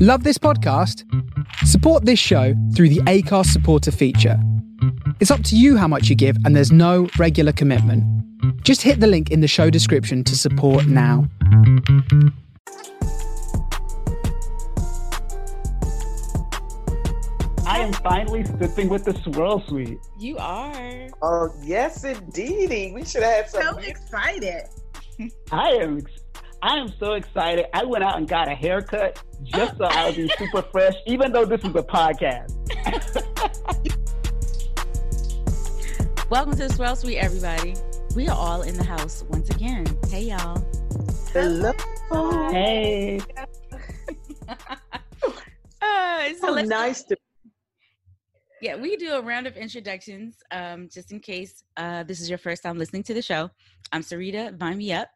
Love 0.00 0.24
this 0.24 0.38
podcast? 0.38 1.04
Support 1.66 2.04
this 2.04 2.18
show 2.18 2.54
through 2.74 2.88
the 2.90 3.00
Acast 3.00 3.46
supporter 3.46 3.90
feature. 3.90 4.38
It's 5.20 5.30
up 5.30 5.42
to 5.44 5.56
you 5.56 5.76
how 5.76 5.88
much 5.88 6.08
you 6.08 6.16
give, 6.16 6.36
and 6.44 6.54
there's 6.56 6.72
no 6.72 7.08
regular 7.18 7.52
commitment. 7.52 8.04
Just 8.62 8.82
hit 8.82 9.00
the 9.00 9.06
link 9.06 9.30
in 9.30 9.40
the 9.40 9.48
show 9.48 9.70
description 9.70 10.24
to 10.24 10.36
support 10.36 10.86
now. 10.86 11.28
I 17.66 17.78
am 17.80 17.92
finally 17.94 18.44
sipping 18.44 18.88
with 18.88 19.04
the 19.04 19.14
swirl 19.22 19.60
suite. 19.66 19.98
You 20.18 20.36
are. 20.38 21.08
Oh 21.22 21.54
yes, 21.62 22.04
indeedy. 22.04 22.92
We 22.92 23.04
should 23.04 23.22
have 23.22 23.48
some. 23.48 23.62
So 23.62 23.78
excited. 23.78 24.64
I 25.52 25.70
am 25.72 25.98
ex- 25.98 26.19
I 26.62 26.76
am 26.76 26.92
so 27.00 27.14
excited. 27.14 27.66
I 27.72 27.84
went 27.84 28.04
out 28.04 28.18
and 28.18 28.28
got 28.28 28.46
a 28.46 28.54
haircut 28.54 29.22
just 29.42 29.78
so 29.78 29.84
I 29.84 30.06
would 30.06 30.16
be 30.16 30.28
super 30.36 30.60
fresh, 30.72 30.92
even 31.06 31.32
though 31.32 31.46
this 31.46 31.62
is 31.62 31.74
a 31.74 31.82
podcast. 31.82 32.54
Welcome 36.28 36.52
to 36.52 36.68
the 36.68 36.74
Swirl 36.74 36.96
Suite, 36.96 37.16
everybody. 37.16 37.76
We 38.14 38.28
are 38.28 38.36
all 38.36 38.60
in 38.60 38.76
the 38.76 38.84
house 38.84 39.24
once 39.30 39.48
again. 39.48 39.86
Hey, 40.10 40.24
y'all. 40.24 40.62
Hello. 41.32 41.72
Hey. 42.50 43.20
Uh, 45.82 46.28
so 46.34 46.48
So 46.48 46.52
let's 46.52 46.68
nice 46.68 47.02
to 47.04 47.16
yeah, 48.60 48.76
we 48.76 48.96
do 48.98 49.14
a 49.14 49.22
round 49.22 49.46
of 49.46 49.56
introductions 49.56 50.36
um, 50.50 50.90
just 50.92 51.10
in 51.12 51.20
case 51.20 51.64
uh, 51.78 52.02
this 52.02 52.20
is 52.20 52.28
your 52.28 52.36
first 52.36 52.62
time 52.62 52.76
listening 52.76 53.02
to 53.04 53.14
the 53.14 53.22
show. 53.22 53.48
I'm 53.90 54.02
Sarita. 54.02 54.54
Vine 54.58 54.76
me 54.76 54.92
up. 54.92 55.08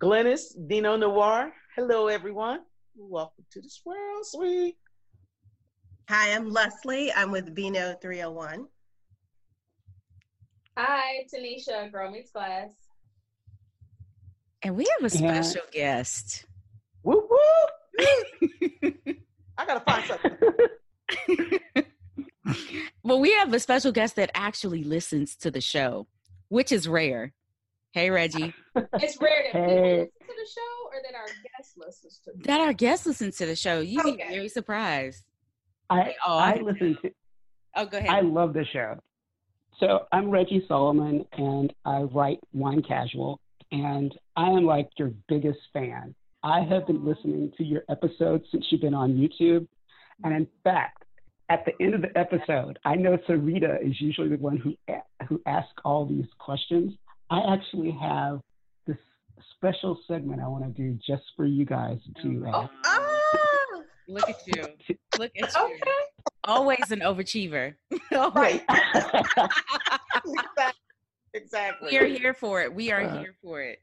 Glynis 0.00 0.54
Vino 0.56 0.96
Noire. 0.96 1.52
Hello, 1.76 2.06
everyone. 2.08 2.60
Welcome 2.96 3.44
to 3.52 3.60
the 3.60 3.68
Swirl 3.68 4.22
Suite. 4.22 4.76
Hi, 6.08 6.32
I'm 6.34 6.50
Leslie. 6.50 7.12
I'm 7.12 7.30
with 7.30 7.54
Vino 7.54 7.94
301. 8.00 8.66
Hi, 10.76 11.26
Tanisha, 11.32 11.90
Girl 11.90 12.10
Meets 12.10 12.30
Glass. 12.30 12.70
And 14.62 14.76
we 14.76 14.86
have 15.00 15.12
a 15.12 15.16
Yeah. 15.16 15.42
special 15.42 15.66
guest. 15.72 16.44
Whoop 17.02 17.28
whoop. 17.28 17.70
I 19.58 19.66
gotta 19.66 19.80
find 19.80 20.04
something. 20.06 21.58
well, 23.02 23.20
we 23.20 23.32
have 23.32 23.52
a 23.52 23.60
special 23.60 23.92
guest 23.92 24.16
that 24.16 24.30
actually 24.34 24.84
listens 24.84 25.36
to 25.36 25.50
the 25.50 25.60
show, 25.60 26.06
which 26.48 26.70
is 26.72 26.86
rare. 26.88 27.32
Hey, 27.98 28.10
Reggie. 28.10 28.54
It's 28.76 29.20
rare 29.20 29.42
that 29.42 29.54
people 29.54 29.74
listen 29.74 30.08
to 30.20 30.34
the 30.36 30.48
show 30.54 30.86
or 30.86 31.02
that 31.02 31.16
our 31.18 31.26
guest 31.26 31.72
listen 31.76 32.10
to 32.26 32.38
the 32.38 32.42
That 32.46 32.60
our 32.60 32.72
guest 32.72 33.06
listens 33.06 33.36
to 33.38 33.46
the 33.46 33.56
show. 33.56 33.80
You'd 33.80 34.04
be 34.04 34.16
very 34.16 34.48
surprised. 34.48 35.24
I 35.90 36.14
Oh, 36.24 36.38
I 36.38 36.52
I- 36.52 36.60
listen 36.60 36.96
to 37.02 37.10
Oh, 37.74 37.86
go 37.86 37.98
ahead. 37.98 38.10
I 38.10 38.20
love 38.20 38.52
the 38.52 38.64
show. 38.72 39.00
So 39.80 40.06
I'm 40.12 40.30
Reggie 40.30 40.64
Solomon 40.68 41.24
and 41.32 41.72
I 41.84 42.02
write 42.02 42.38
Wine 42.52 42.82
Casual 42.86 43.40
and 43.72 44.16
I 44.36 44.46
am 44.50 44.62
like 44.64 44.90
your 44.96 45.10
biggest 45.28 45.58
fan. 45.72 46.14
I 46.44 46.60
have 46.60 46.86
been 46.86 47.04
listening 47.04 47.50
to 47.58 47.64
your 47.64 47.82
episodes 47.90 48.44
since 48.52 48.64
you've 48.70 48.80
been 48.80 48.94
on 48.94 49.14
YouTube. 49.14 49.66
And 50.22 50.32
in 50.36 50.46
fact, 50.62 51.02
at 51.48 51.64
the 51.64 51.72
end 51.84 51.94
of 51.94 52.02
the 52.02 52.16
episode, 52.16 52.78
I 52.84 52.94
know 52.94 53.16
Sarita 53.28 53.84
is 53.84 54.00
usually 54.00 54.28
the 54.28 54.36
one 54.36 54.56
who 54.58 54.74
who 55.28 55.42
asks 55.46 55.72
all 55.84 56.06
these 56.06 56.26
questions. 56.38 56.92
I 57.30 57.40
actually 57.52 57.90
have 58.00 58.40
this 58.86 58.96
special 59.56 59.98
segment 60.08 60.40
I 60.40 60.48
want 60.48 60.64
to 60.64 60.70
do 60.70 60.98
just 61.06 61.22
for 61.36 61.46
you 61.46 61.64
guys 61.64 61.98
to 62.22 62.46
uh, 62.52 62.66
Oh, 62.84 63.82
Look 64.08 64.28
at 64.28 64.36
you. 64.46 64.62
Look 65.18 65.32
at 65.40 65.54
you. 65.54 65.60
Okay. 65.64 65.80
Always 66.44 66.90
an 66.90 67.00
overachiever. 67.00 67.74
right. 68.34 68.62
exactly. 71.34 71.90
we 71.90 71.98
are 71.98 72.06
here 72.06 72.32
for 72.32 72.62
it. 72.62 72.72
We 72.74 72.90
are 72.90 73.02
Uh, 73.02 73.18
here 73.20 73.34
for 73.42 73.60
it. 73.60 73.82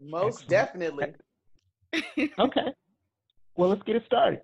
Most 0.00 0.44
Excellent. 0.50 0.50
definitely. 0.50 1.14
okay. 2.38 2.72
Well, 3.56 3.70
let's 3.70 3.82
get 3.82 3.96
it 3.96 4.04
started. 4.06 4.40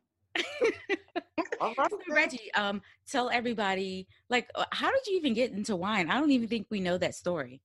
All 1.61 1.75
right. 1.79 1.91
So, 1.91 1.99
Reggie, 2.11 2.53
um, 2.55 2.83
tell 3.09 3.31
everybody, 3.31 4.07
like, 4.29 4.49
uh, 4.55 4.65
how 4.73 4.91
did 4.91 5.07
you 5.07 5.17
even 5.17 5.35
get 5.35 5.53
into 5.53 5.77
wine? 5.77 6.11
I 6.11 6.19
don't 6.21 6.31
even 6.31 6.49
think 6.49 6.67
we 6.71 6.81
know 6.81 6.99
that 6.99 7.15
story. 7.15 7.61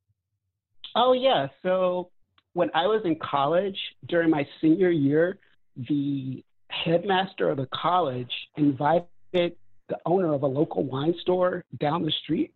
Oh 0.96 1.14
yeah. 1.14 1.48
So 1.62 2.10
when 2.54 2.70
I 2.74 2.88
was 2.88 3.02
in 3.06 3.18
college 3.18 3.78
during 4.08 4.30
my 4.30 4.48
senior 4.62 4.90
year, 4.90 5.40
the 5.90 6.44
headmaster 6.70 7.50
of 7.50 7.58
the 7.58 7.68
college 7.74 8.32
invited 8.58 9.08
the 9.34 9.98
owner 10.06 10.34
of 10.34 10.44
a 10.44 10.48
local 10.48 10.84
wine 10.84 11.16
store 11.22 11.64
down 11.80 12.04
the 12.04 12.12
street 12.24 12.54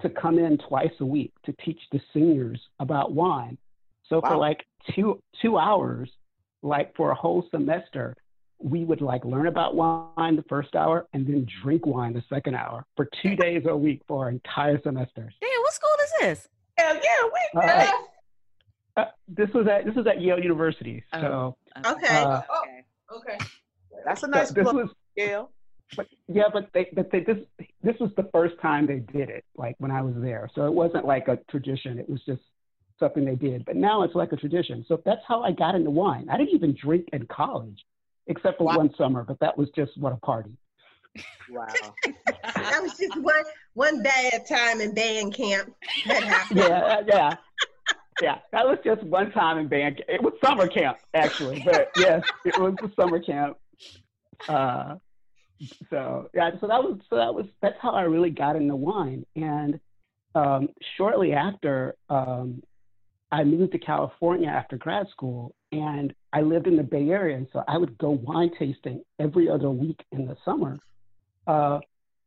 to 0.00 0.10
come 0.10 0.38
in 0.38 0.58
twice 0.58 0.92
a 1.00 1.04
week 1.04 1.32
to 1.44 1.54
teach 1.64 1.78
the 1.92 2.00
seniors 2.12 2.60
about 2.80 3.12
wine. 3.12 3.56
So 4.08 4.20
for 4.20 4.36
like 4.36 4.64
two 4.94 5.20
two 5.40 5.56
hours, 5.58 6.10
like 6.62 6.94
for 6.96 7.12
a 7.12 7.14
whole 7.14 7.46
semester, 7.50 8.16
we 8.58 8.84
would 8.84 9.00
like 9.00 9.24
learn 9.24 9.46
about 9.46 9.74
wine 9.74 10.36
the 10.36 10.44
first 10.48 10.74
hour 10.74 11.06
and 11.12 11.26
then 11.26 11.46
drink 11.62 11.86
wine 11.86 12.12
the 12.12 12.22
second 12.28 12.54
hour 12.54 12.84
for 12.96 13.08
two 13.22 13.36
days 13.36 13.62
a 13.66 13.76
week 13.76 14.02
for 14.06 14.24
our 14.24 14.30
entire 14.30 14.80
semester. 14.82 15.32
Damn, 15.40 15.60
what 15.60 15.72
school 15.72 15.90
is 16.04 16.12
this? 16.20 16.48
Hell 16.82 16.96
yeah, 16.96 17.28
we 17.34 17.60
Uh, 17.60 17.66
Yeah. 17.84 17.90
Uh, 18.94 19.04
this 19.28 19.48
was 19.54 19.66
at 19.68 19.84
this 19.86 19.94
was 19.94 20.06
at 20.06 20.20
Yale 20.20 20.38
University. 20.38 21.02
So 21.12 21.56
Okay. 21.86 22.08
uh, 22.08 22.42
Oh, 22.50 23.16
okay. 23.16 23.38
That's 24.04 24.22
a 24.22 24.26
nice 24.28 24.50
this 24.50 24.64
plug, 24.64 24.74
was 24.76 24.90
Gail. 25.16 25.50
but 25.96 26.06
yeah, 26.28 26.44
but 26.52 26.68
they 26.74 26.88
but 26.92 27.10
they 27.10 27.20
this 27.20 27.38
this 27.82 27.98
was 28.00 28.10
the 28.16 28.28
first 28.32 28.54
time 28.60 28.86
they 28.86 28.98
did 28.98 29.30
it, 29.30 29.44
like 29.56 29.76
when 29.78 29.90
I 29.90 30.02
was 30.02 30.14
there. 30.18 30.50
So 30.54 30.66
it 30.66 30.72
wasn't 30.72 31.06
like 31.06 31.28
a 31.28 31.38
tradition. 31.50 31.98
It 31.98 32.08
was 32.08 32.20
just 32.26 32.42
something 32.98 33.24
they 33.24 33.34
did. 33.34 33.64
But 33.64 33.76
now 33.76 34.02
it's 34.02 34.14
like 34.14 34.32
a 34.32 34.36
tradition. 34.36 34.84
So 34.88 35.00
that's 35.06 35.22
how 35.26 35.42
I 35.42 35.52
got 35.52 35.74
into 35.74 35.90
wine. 35.90 36.28
I 36.30 36.36
didn't 36.36 36.54
even 36.54 36.74
drink 36.80 37.08
in 37.14 37.26
college, 37.26 37.82
except 38.26 38.58
for 38.58 38.64
Wow. 38.64 38.76
one 38.76 38.94
summer. 38.96 39.24
But 39.24 39.38
that 39.40 39.56
was 39.56 39.70
just 39.74 39.96
what 39.96 40.12
a 40.12 40.16
party. 40.16 40.52
Wow. 41.50 41.94
That 42.56 42.82
was 42.82 42.96
just 42.98 43.16
one 43.20 43.44
one 43.74 44.02
bad 44.02 44.46
time 44.46 44.80
in 44.80 44.94
band 44.94 45.34
camp. 45.34 45.72
That 46.06 46.24
happened. 46.24 46.58
Yeah, 46.60 46.78
uh, 46.78 47.02
yeah. 47.06 47.36
Yeah, 48.20 48.38
that 48.52 48.66
was 48.66 48.78
just 48.84 49.02
one 49.04 49.30
time 49.32 49.58
in 49.58 49.68
band. 49.68 49.98
ca- 49.98 50.14
It 50.14 50.22
was 50.22 50.34
summer 50.44 50.68
camp 50.68 50.98
actually, 51.14 51.62
but 51.64 51.90
yes, 51.96 52.22
it 52.44 52.58
was 52.58 52.74
the 52.80 52.90
summer 53.00 53.20
camp. 53.20 53.56
Uh, 54.48 54.96
so 55.90 56.30
yeah, 56.34 56.50
so 56.60 56.66
that 56.66 56.82
was 56.82 56.98
so 57.08 57.16
that 57.16 57.34
was 57.34 57.46
that's 57.60 57.76
how 57.80 57.92
I 57.92 58.02
really 58.02 58.30
got 58.30 58.56
into 58.56 58.76
wine. 58.76 59.24
And 59.36 59.80
um, 60.34 60.68
shortly 60.96 61.32
after, 61.32 61.94
um, 62.08 62.62
I 63.30 63.44
moved 63.44 63.72
to 63.72 63.78
California 63.78 64.48
after 64.48 64.76
grad 64.76 65.08
school, 65.10 65.54
and 65.70 66.14
I 66.32 66.40
lived 66.42 66.66
in 66.66 66.76
the 66.76 66.82
Bay 66.82 67.08
Area, 67.10 67.36
and 67.36 67.46
so 67.52 67.62
I 67.68 67.76
would 67.78 67.96
go 67.98 68.10
wine 68.10 68.50
tasting 68.58 69.02
every 69.18 69.48
other 69.48 69.70
week 69.70 70.04
in 70.12 70.26
the 70.26 70.36
summer 70.44 70.78
uh, 71.46 71.80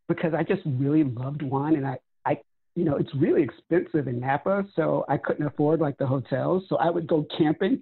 because 0.08 0.34
I 0.34 0.44
just 0.44 0.62
really 0.66 1.04
loved 1.04 1.42
wine, 1.42 1.76
and 1.76 1.86
I 1.88 1.98
I 2.26 2.40
you 2.76 2.84
know, 2.86 2.98
it's 2.98 3.14
really 3.16 3.42
expensive 3.44 4.08
in 4.08 4.20
Napa, 4.20 4.66
so 4.76 5.06
I 5.08 5.18
couldn't 5.18 5.46
afford 5.46 5.80
like 5.80 5.98
the 5.98 6.06
hotels. 6.08 6.64
So 6.70 6.76
I 6.78 6.90
would 6.90 7.08
go 7.08 7.26
camping 7.38 7.82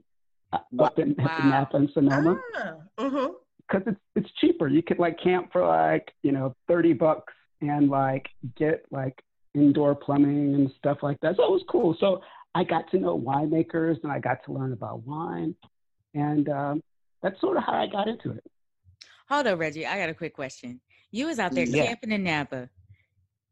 uh, 0.52 0.60
up 0.80 1.00
in, 1.00 1.16
Wow. 1.18 1.38
in 1.42 1.50
Napa 1.50 1.78
and 1.78 1.90
Sonoma 1.94 2.40
Ah, 2.58 2.74
mm-hmm. 3.00 3.34
because 3.68 3.88
it's 3.88 4.00
it's 4.16 4.30
cheaper. 4.40 4.68
You 4.68 4.84
could 4.84 5.00
like 5.00 5.20
camp 5.22 5.50
for 5.52 5.66
like 5.66 6.14
you 6.22 6.32
know 6.32 6.56
thirty 6.68 6.94
bucks 6.94 7.34
and 7.62 7.90
like 7.90 8.28
get 8.56 8.86
like 8.92 9.22
indoor 9.56 9.96
plumbing 9.96 10.56
and 10.56 10.72
stuff 10.78 10.98
like 11.02 11.20
that. 11.22 11.36
So 11.38 11.44
it 11.44 11.52
was 11.52 11.64
cool. 11.70 11.96
So 12.00 12.22
I 12.56 12.64
got 12.64 12.90
to 12.92 12.98
know 13.00 13.20
winemakers 13.20 14.02
and 14.04 14.12
I 14.12 14.20
got 14.20 14.44
to 14.46 14.52
learn 14.54 14.74
about 14.74 15.06
wine, 15.08 15.56
and 16.14 16.48
um, 16.50 16.84
that's 17.22 17.40
sort 17.42 17.58
of 17.58 17.64
how 17.64 17.74
I 17.74 17.88
got 17.88 18.08
into 18.08 18.32
it. 18.32 18.44
Hold 19.30 19.48
on, 19.48 19.58
Reggie. 19.58 19.88
I 19.88 19.98
got 19.98 20.10
a 20.10 20.14
quick 20.14 20.36
question. 20.36 20.80
You 21.14 21.28
was 21.28 21.38
out 21.38 21.54
there 21.54 21.66
Yeah. 21.66 21.86
camping 21.86 22.12
in 22.12 22.24
Napa, 22.24 22.70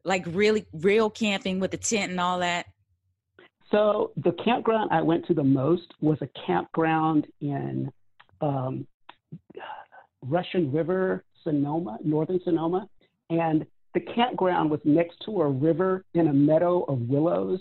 like 0.04 0.26
really 0.28 0.66
real 0.74 1.12
camping 1.12 1.60
with 1.60 1.70
the 1.70 1.78
tent 1.78 2.10
and 2.12 2.20
all 2.20 2.40
that. 2.40 2.66
So 3.70 4.12
the 4.18 4.32
campground 4.44 4.90
I 4.92 5.02
went 5.04 5.28
to 5.28 5.36
the 5.36 5.44
most 5.44 5.94
was 6.02 6.18
a 6.22 6.28
campground 6.46 7.28
in 7.40 7.92
um, 8.42 8.88
Russian 10.24 10.72
River, 10.72 11.24
Sonoma, 11.44 12.00
northern 12.04 12.40
Sonoma, 12.44 12.90
and 13.30 13.66
the 13.94 14.00
campground 14.00 14.72
was 14.72 14.80
next 14.84 15.18
to 15.26 15.42
a 15.42 15.48
river 15.48 16.04
in 16.16 16.28
a 16.30 16.34
meadow 16.34 16.82
of 16.84 17.00
willows. 17.02 17.60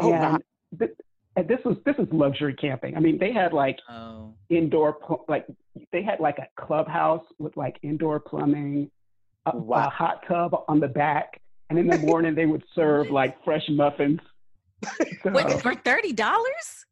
Oh, 0.00 0.12
and, 0.12 0.20
wow. 0.32 0.38
th- 0.80 0.90
and 1.36 1.46
this 1.46 1.60
was 1.64 1.76
this 1.84 1.94
is 1.98 2.08
luxury 2.12 2.54
camping. 2.54 2.96
I 2.96 3.00
mean, 3.00 3.18
they 3.18 3.32
had 3.32 3.52
like 3.52 3.78
Oh. 3.88 4.34
indoor 4.50 4.98
like 5.28 5.46
they 5.92 6.02
had 6.02 6.18
like 6.18 6.38
a 6.38 6.48
clubhouse 6.60 7.24
with 7.38 7.56
like 7.56 7.78
indoor 7.82 8.18
plumbing, 8.18 8.90
a, 9.46 9.56
Wow. 9.56 9.86
a 9.86 9.90
hot 9.90 10.24
tub 10.28 10.54
on 10.68 10.80
the 10.80 10.88
back, 10.88 11.40
and 11.70 11.78
in 11.78 11.86
the 11.86 11.98
morning 11.98 12.34
they 12.34 12.46
would 12.46 12.64
serve 12.74 13.10
like 13.10 13.42
fresh 13.44 13.64
muffins. 13.70 14.20
So, 15.22 15.30
Wait, 15.32 15.60
for 15.60 15.74
thirty 15.74 16.12
dollars? 16.12 16.86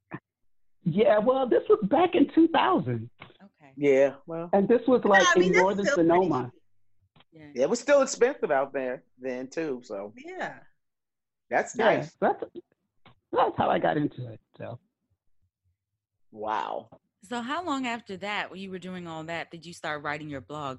yeah, 0.84 1.18
well, 1.18 1.48
this 1.48 1.62
was 1.68 1.80
back 1.84 2.14
in 2.14 2.28
2000, 2.34 3.08
Okay. 3.22 3.72
Yeah, 3.76 4.14
well, 4.26 4.50
and 4.52 4.68
this 4.68 4.80
was 4.86 5.04
like 5.04 5.24
I 5.34 5.38
mean, 5.38 5.52
in 5.52 5.58
northern 5.60 5.86
Sonoma. 5.86 6.52
Yeah. 7.32 7.50
it 7.54 7.68
was 7.68 7.78
still 7.80 8.02
expensive 8.02 8.50
out 8.50 8.72
there 8.72 9.02
then 9.18 9.48
too. 9.48 9.82
So 9.84 10.12
Yeah. 10.16 10.54
that's 11.50 11.76
Yeah, 11.76 11.84
nice. 11.96 12.12
that's 12.20 12.42
that's 13.32 13.56
how 13.58 13.68
I 13.70 13.78
got 13.78 13.96
into 13.96 14.26
it. 14.32 14.40
So 14.58 14.78
Wow. 16.32 16.88
So 17.22 17.40
how 17.40 17.64
long 17.64 17.86
after 17.86 18.16
that, 18.18 18.50
when 18.50 18.60
you 18.60 18.70
were 18.70 18.78
doing 18.78 19.06
all 19.06 19.24
that, 19.24 19.50
did 19.50 19.66
you 19.66 19.72
start 19.72 20.02
writing 20.02 20.28
your 20.30 20.40
blog? 20.40 20.78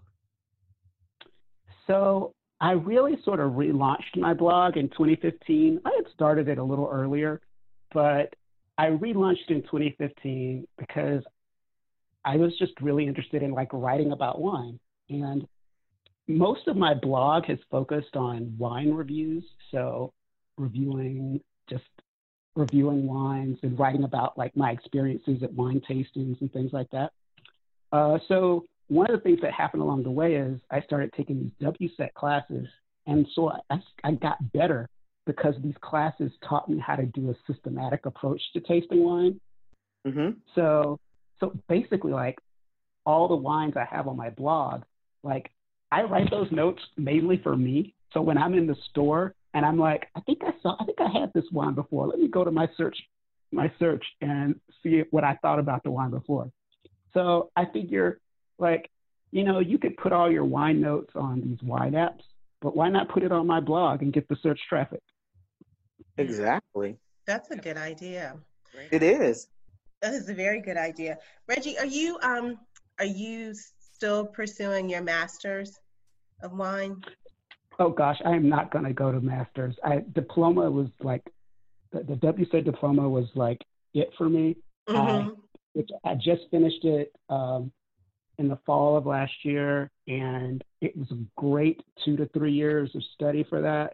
So 1.87 2.33
I 2.59 2.71
really 2.71 3.17
sort 3.23 3.39
of 3.39 3.53
relaunched 3.53 4.17
my 4.17 4.33
blog 4.33 4.77
in 4.77 4.89
2015. 4.89 5.81
I 5.85 5.91
had 5.95 6.11
started 6.13 6.47
it 6.47 6.57
a 6.57 6.63
little 6.63 6.89
earlier, 6.91 7.41
but 7.93 8.33
I 8.77 8.87
relaunched 8.87 9.49
in 9.49 9.63
2015 9.63 10.67
because 10.77 11.23
I 12.25 12.37
was 12.37 12.57
just 12.57 12.73
really 12.81 13.07
interested 13.07 13.41
in 13.41 13.51
like 13.51 13.69
writing 13.71 14.11
about 14.11 14.41
wine. 14.41 14.79
And 15.09 15.47
most 16.27 16.67
of 16.67 16.75
my 16.75 16.93
blog 16.93 17.45
has 17.45 17.59
focused 17.71 18.15
on 18.15 18.53
wine 18.57 18.91
reviews. 18.91 19.43
So 19.71 20.13
reviewing 20.57 21.39
just 21.69 21.85
reviewing 22.55 23.05
wines 23.05 23.59
and 23.61 23.77
writing 23.77 24.03
about 24.03 24.37
like 24.37 24.55
my 24.57 24.71
experiences 24.71 25.43
at 25.43 25.53
wine 25.53 25.81
tastings 25.89 26.41
and 26.41 26.51
things 26.51 26.73
like 26.73 26.89
that. 26.91 27.11
Uh, 27.91 28.17
so 28.27 28.65
one 28.87 29.09
of 29.09 29.17
the 29.17 29.23
things 29.23 29.39
that 29.41 29.53
happened 29.53 29.83
along 29.83 30.03
the 30.03 30.11
way 30.11 30.35
is 30.35 30.59
I 30.71 30.81
started 30.81 31.11
taking 31.15 31.39
these 31.59 31.67
WSET 31.67 32.13
classes, 32.13 32.67
and 33.05 33.27
so 33.35 33.51
I, 33.69 33.79
I 34.03 34.11
got 34.11 34.51
better 34.53 34.89
because 35.25 35.55
these 35.61 35.75
classes 35.81 36.31
taught 36.47 36.69
me 36.69 36.79
how 36.79 36.95
to 36.95 37.05
do 37.05 37.29
a 37.29 37.51
systematic 37.51 38.05
approach 38.05 38.41
to 38.53 38.61
tasting 38.61 39.03
wine. 39.03 39.39
hmm 40.05 40.29
So, 40.55 40.99
so 41.39 41.53
basically, 41.67 42.13
like 42.13 42.39
all 43.05 43.27
the 43.27 43.35
wines 43.35 43.73
I 43.75 43.85
have 43.93 44.07
on 44.07 44.17
my 44.17 44.29
blog, 44.29 44.83
like 45.23 45.51
I 45.91 46.03
write 46.03 46.31
those 46.31 46.51
notes 46.51 46.81
mainly 46.97 47.39
for 47.43 47.55
me. 47.55 47.93
So 48.13 48.21
when 48.21 48.37
I'm 48.37 48.53
in 48.53 48.67
the 48.67 48.75
store 48.89 49.35
and 49.53 49.65
I'm 49.65 49.77
like, 49.77 50.07
I 50.15 50.21
think 50.21 50.39
I 50.43 50.51
saw, 50.61 50.75
I 50.79 50.85
think 50.85 50.97
I 50.99 51.19
had 51.19 51.31
this 51.33 51.45
wine 51.51 51.73
before. 51.73 52.07
Let 52.07 52.19
me 52.19 52.27
go 52.27 52.43
to 52.43 52.51
my 52.51 52.67
search, 52.77 52.97
my 53.51 53.71
search, 53.79 54.03
and 54.21 54.59
see 54.81 55.03
what 55.11 55.23
I 55.23 55.37
thought 55.41 55.59
about 55.59 55.83
the 55.83 55.91
wine 55.91 56.11
before. 56.11 56.51
So 57.13 57.51
I 57.55 57.65
figure, 57.65 58.19
like, 58.59 58.89
you 59.31 59.43
know, 59.43 59.59
you 59.59 59.77
could 59.77 59.97
put 59.97 60.13
all 60.13 60.31
your 60.31 60.45
wine 60.45 60.81
notes 60.81 61.11
on 61.15 61.41
these 61.41 61.61
wine 61.61 61.93
apps, 61.93 62.23
but 62.61 62.75
why 62.75 62.89
not 62.89 63.09
put 63.09 63.23
it 63.23 63.31
on 63.31 63.45
my 63.45 63.59
blog 63.59 64.01
and 64.01 64.13
get 64.13 64.27
the 64.27 64.37
search 64.41 64.59
traffic? 64.67 65.01
Exactly. 66.17 66.97
That's 67.25 67.51
a 67.51 67.57
good 67.57 67.77
idea. 67.77 68.37
It 68.91 69.03
is. 69.03 69.47
That 70.01 70.13
is 70.13 70.29
a 70.29 70.33
very 70.33 70.61
good 70.61 70.77
idea. 70.77 71.17
Reggie, 71.47 71.77
are 71.77 71.85
you 71.85 72.19
um 72.21 72.57
are 72.99 73.05
you 73.05 73.53
still 73.53 74.25
pursuing 74.25 74.89
your 74.89 75.01
masters 75.01 75.79
of 76.41 76.53
wine? 76.53 77.01
Oh 77.79 77.89
gosh, 77.89 78.19
I 78.25 78.31
am 78.31 78.49
not 78.49 78.71
going 78.71 78.85
to 78.85 78.93
go 78.93 79.11
to 79.11 79.19
masters. 79.19 79.75
I 79.83 80.03
diploma 80.13 80.69
was 80.69 80.87
like 81.01 81.23
the, 81.91 82.03
the 82.03 82.15
WSET 82.15 82.65
diploma 82.65 83.07
was 83.07 83.27
like 83.35 83.63
it 83.93 84.09
for 84.17 84.29
me. 84.29 84.57
Mhm. 84.89 85.35
Which 85.73 85.89
I 86.03 86.15
just 86.15 86.49
finished 86.49 86.83
it 86.85 87.11
um, 87.29 87.71
in 88.37 88.47
the 88.47 88.57
fall 88.65 88.97
of 88.97 89.05
last 89.05 89.33
year, 89.43 89.89
and 90.07 90.63
it 90.81 90.95
was 90.95 91.09
a 91.11 91.17
great 91.39 91.81
two 92.05 92.15
to 92.17 92.27
three 92.27 92.53
years 92.53 92.91
of 92.95 93.03
study 93.15 93.43
for 93.49 93.61
that. 93.61 93.93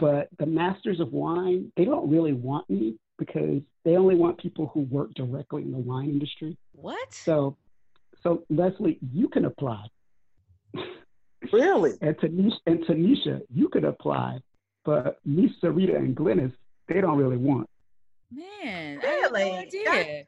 But 0.00 0.28
the 0.38 0.46
masters 0.46 1.00
of 1.00 1.12
wine, 1.12 1.72
they 1.76 1.84
don't 1.84 2.08
really 2.10 2.32
want 2.32 2.68
me 2.70 2.96
because 3.18 3.62
they 3.84 3.96
only 3.96 4.14
want 4.14 4.38
people 4.38 4.70
who 4.72 4.80
work 4.82 5.12
directly 5.14 5.62
in 5.62 5.72
the 5.72 5.78
wine 5.78 6.10
industry. 6.10 6.56
What? 6.72 7.12
So, 7.12 7.56
so 8.22 8.44
Leslie, 8.50 8.98
you 9.12 9.28
can 9.28 9.44
apply. 9.46 9.86
Really? 11.52 11.92
And 12.00 12.16
Tanisha, 12.18 12.58
and 12.66 12.84
Tanisha, 12.84 13.40
you 13.52 13.68
could 13.68 13.84
apply, 13.84 14.38
but 14.84 15.18
me, 15.26 15.52
Sarita, 15.62 15.96
and 15.96 16.16
Glynis, 16.16 16.52
they 16.88 17.00
don't 17.00 17.18
really 17.18 17.36
want. 17.36 17.68
Man, 18.30 19.00
I 19.02 19.06
had 19.06 19.22
no 19.22 19.30
Really? 19.38 19.50
idea. 19.56 20.24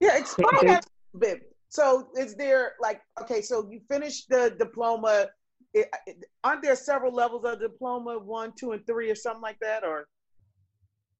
Yeah, 0.00 0.18
explain 0.18 0.48
They- 0.62 0.66
that 0.68 0.86
a 1.14 1.18
bit. 1.18 1.51
So 1.72 2.08
is 2.18 2.34
there 2.34 2.72
like 2.82 3.00
okay, 3.22 3.40
so 3.40 3.66
you 3.70 3.80
finished 3.88 4.28
the 4.28 4.54
diploma. 4.58 5.28
It, 5.72 5.88
it- 6.06 6.24
aren't 6.44 6.62
there 6.62 6.76
several 6.76 7.14
levels 7.14 7.46
of 7.46 7.60
diploma? 7.60 8.18
One, 8.18 8.52
two, 8.60 8.72
and 8.72 8.86
three, 8.86 9.10
or 9.10 9.14
something 9.14 9.40
like 9.40 9.58
that? 9.60 9.82
Or 9.82 10.06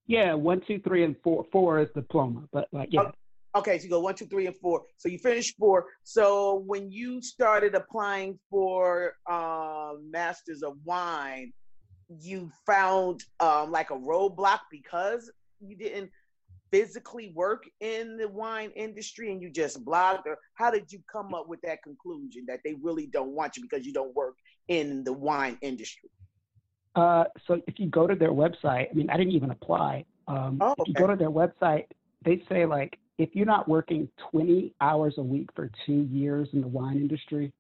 Yeah, 0.07 0.35
one, 0.35 0.61
two, 0.61 0.79
three, 0.79 1.05
and 1.05 1.17
four. 1.25 1.47
Four 1.51 1.81
is 1.81 1.89
diploma, 1.95 2.43
but 2.53 2.69
like, 2.71 2.91
yeah, 2.93 3.13
okay, 3.55 3.79
so 3.79 3.85
you 3.85 3.89
go 3.91 4.01
one, 4.01 4.15
two, 4.15 4.27
three, 4.27 4.47
and 4.47 4.55
four. 4.57 4.83
So 4.99 5.09
you 5.09 5.19
finish 5.19 5.57
four. 5.57 5.87
So 6.03 6.63
when 6.67 6.91
you 6.93 7.23
started 7.23 7.75
applying 7.75 8.39
for 8.51 9.15
um, 9.31 10.11
masters 10.11 10.63
of 10.63 10.75
wine, 10.85 11.55
you 12.21 12.51
found 12.67 13.25
um, 13.41 13.71
like 13.71 13.91
a 13.91 13.97
roadblock 13.97 14.61
because 14.71 15.33
you 15.61 15.79
didn't 15.79 16.11
physically 16.73 17.33
work 17.37 17.65
in 17.81 18.17
the 18.17 18.27
wine 18.29 18.71
industry 18.75 19.31
and 19.31 19.41
you 19.43 19.51
just 19.51 19.85
blogged 19.85 20.27
or 20.27 20.39
how 20.55 20.71
did 20.71 20.91
you 20.91 20.99
come 21.11 21.35
up 21.35 21.47
with 21.47 21.61
that 21.61 21.83
conclusion 21.83 22.45
that 22.49 22.61
they 22.65 22.75
really 22.83 23.07
don't 23.07 23.31
want 23.33 23.57
you 23.57 23.63
because 23.63 23.87
you 23.87 23.93
don't 23.93 24.15
work 24.17 24.35
in 24.69 25.05
the 25.05 25.13
wine 25.13 25.57
industry 25.61 26.09
Uh, 26.95 27.25
so 27.47 27.61
if 27.67 27.75
you 27.79 27.87
go 27.89 28.07
to 28.07 28.15
their 28.15 28.33
website, 28.33 28.87
I 28.91 28.93
mean, 28.95 29.09
I 29.09 29.17
didn't 29.17 29.33
even 29.33 29.51
apply. 29.51 30.05
Um, 30.29 30.59
Oh, 30.61 30.75
If 30.79 30.89
you 30.89 30.95
go 30.95 31.07
to 31.07 31.17
their 31.17 31.31
website, 31.31 31.87
they 32.25 32.43
say 32.51 32.67
like, 32.67 32.99
if 33.19 33.31
you're 33.37 33.47
not 33.47 33.67
working 33.69 34.09
20 34.31 34.75
hours 34.81 35.15
a 35.17 35.23
week 35.23 35.49
for 35.57 35.71
two 35.87 36.03
years 36.21 36.49
in 36.53 36.61
the 36.61 36.69
wine 36.69 36.97
industry, 36.97 37.53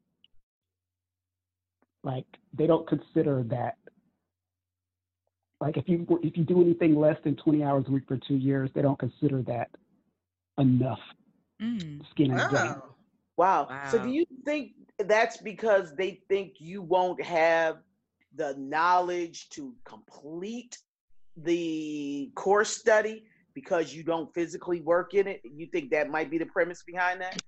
like 2.02 2.26
they 2.52 2.66
don't 2.66 2.87
consider 2.87 3.42
that. 3.45 3.76
Like 5.62 5.76
if 5.76 5.88
you 5.88 6.04
if 6.25 6.37
you 6.37 6.42
do 6.42 6.61
anything 6.61 6.97
less 6.97 7.16
than 7.23 7.37
20 7.37 7.62
hours 7.62 7.85
a 7.87 7.92
week 7.92 8.02
for 8.09 8.16
two 8.16 8.35
years, 8.35 8.69
they 8.75 8.83
don't 8.83 8.99
consider 8.99 9.42
that 9.42 9.71
enough 10.59 10.99
Mm. 11.62 12.04
skin 12.11 12.33
in 12.33 12.37
the 12.37 12.49
game. 12.49 12.75
Wow. 13.37 13.69
wow. 13.69 13.88
so 13.88 14.02
do 14.02 14.09
you 14.09 14.25
think 14.45 14.73
that's 14.99 15.37
because 15.37 15.95
they 15.95 16.21
think 16.28 16.54
you 16.59 16.83
won't 16.83 17.23
have 17.23 17.76
the 18.35 18.57
knowledge 18.59 19.49
to 19.50 19.73
complete 19.85 20.76
the 21.37 22.33
course 22.35 22.76
study 22.76 23.23
because 23.54 23.95
you 23.95 24.02
don't 24.02 24.35
physically 24.35 24.81
work 24.81 25.14
in 25.14 25.28
it 25.28 25.40
you 25.45 25.66
think 25.66 25.90
that 25.90 26.11
might 26.11 26.31
be 26.31 26.38
the 26.38 26.47
premise 26.47 26.83
behind 26.83 27.21
that 27.21 27.38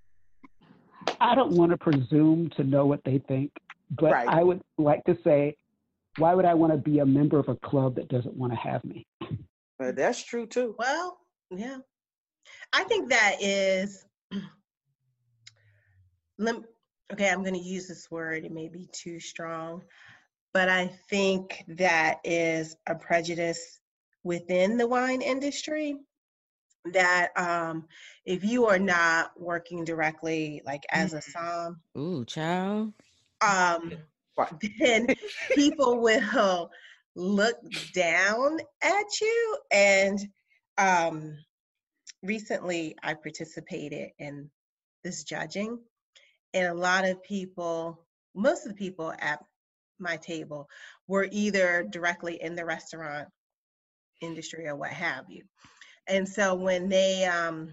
I 1.21 1.35
don't 1.35 1.53
want 1.53 1.73
to 1.73 1.77
presume 1.77 2.51
to 2.57 2.65
know 2.65 2.87
what 2.87 3.01
they 3.05 3.19
think, 3.19 3.51
but 3.99 4.13
Right. 4.13 4.29
I 4.29 4.43
would 4.43 4.61
like 4.79 5.03
to 5.05 5.17
say, 5.25 5.57
why 6.19 6.35
would 6.35 6.45
I 6.45 6.55
want 6.55 6.73
to 6.73 6.79
be 6.79 7.01
a 7.01 7.07
member 7.07 7.39
of 7.39 7.49
a 7.49 7.57
club 7.57 7.97
that 7.97 8.09
doesn't 8.09 8.37
want 8.37 8.53
to 8.53 8.59
have 8.59 8.85
me? 8.85 9.07
Uh, 9.83 9.93
that's 9.93 10.23
true 10.23 10.47
too 10.47 10.75
Well, 10.79 11.19
yeah. 11.51 11.79
I 12.73 12.85
think 12.85 13.11
that 13.11 13.37
is 13.41 14.05
lem- 16.39 16.65
okay, 17.13 17.31
I'm 17.31 17.43
going 17.43 17.55
to 17.55 17.61
use 17.61 17.89
this 17.89 18.11
word. 18.11 18.45
It 18.45 18.53
may 18.53 18.69
be 18.69 18.89
too 18.93 19.19
strong, 19.21 19.83
but 20.53 20.69
I 20.69 20.87
think 21.11 21.65
that 21.69 22.19
is 22.25 22.77
a 22.87 22.95
prejudice 22.95 23.81
within 24.23 24.77
the 24.77 24.87
wine 24.87 25.23
industry 25.23 25.97
that 26.93 27.31
um, 27.37 27.87
if 28.27 28.45
you 28.45 28.67
are 28.67 28.79
not 28.79 29.33
working 29.41 29.85
directly, 29.85 30.61
like 30.67 30.85
as 30.91 31.15
a 31.15 31.23
som, 31.23 31.81
Ooh, 31.97 32.25
child. 32.27 32.93
um, 33.41 33.93
Then 34.79 35.07
people 35.55 36.01
will 36.01 36.71
look 37.17 37.57
down 37.95 38.59
at 38.83 39.21
you. 39.21 39.59
And 39.73 40.19
um, 40.79 41.37
recently, 42.23 42.97
I 43.03 43.15
participated 43.15 44.11
in 44.19 44.51
this 45.03 45.25
judging, 45.25 45.79
and 46.53 46.67
a 46.67 46.75
lot 46.75 47.05
of 47.05 47.23
people, 47.23 48.07
most 48.35 48.67
of 48.67 48.73
the 48.73 48.79
people 48.79 49.13
at 49.19 49.41
my 49.99 50.17
table, 50.17 50.69
were 51.07 51.29
either 51.31 51.87
directly 51.89 52.43
in 52.43 52.57
the 52.57 52.65
restaurant 52.65 53.29
industry 54.21 54.67
or 54.67 54.77
what 54.77 54.91
have 54.91 55.27
you. 55.29 55.45
And 56.07 56.29
so 56.29 56.55
when 56.55 56.89
they 56.89 57.25
um, 57.25 57.73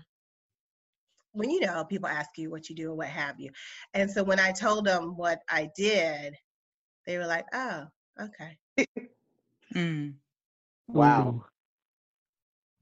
when 1.34 1.50
you 1.50 1.62
know 1.62 1.86
people 1.86 2.08
ask 2.08 2.30
you 2.38 2.50
what 2.50 2.70
you 2.70 2.76
do 2.76 2.92
or 2.92 2.96
what 2.96 3.08
have 3.08 3.40
you. 3.40 3.52
And 3.94 4.10
so 4.10 4.24
when 4.24 4.40
I 4.40 4.52
told 4.52 4.86
them 4.86 5.16
what 5.16 5.40
I 5.50 5.70
did, 5.76 6.36
they 7.06 7.18
were 7.18 7.28
like, 7.28 7.46
"Oh, 7.54 7.88
okay." 8.20 8.58
Mm. 9.74 10.16
Wow. 10.88 11.46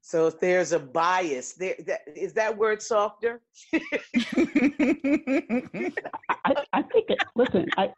So 0.02 0.28
if 0.28 0.40
there's 0.40 0.72
a 0.72 0.80
bias, 0.80 1.54
there 1.54 1.76
that, 1.86 2.02
is 2.16 2.34
that 2.34 2.58
word 2.58 2.82
softer? 2.82 3.42
I, 3.74 3.80
I 6.74 6.82
think, 6.82 7.10
it, 7.10 7.20
listen, 7.36 7.68
I, 7.78 7.94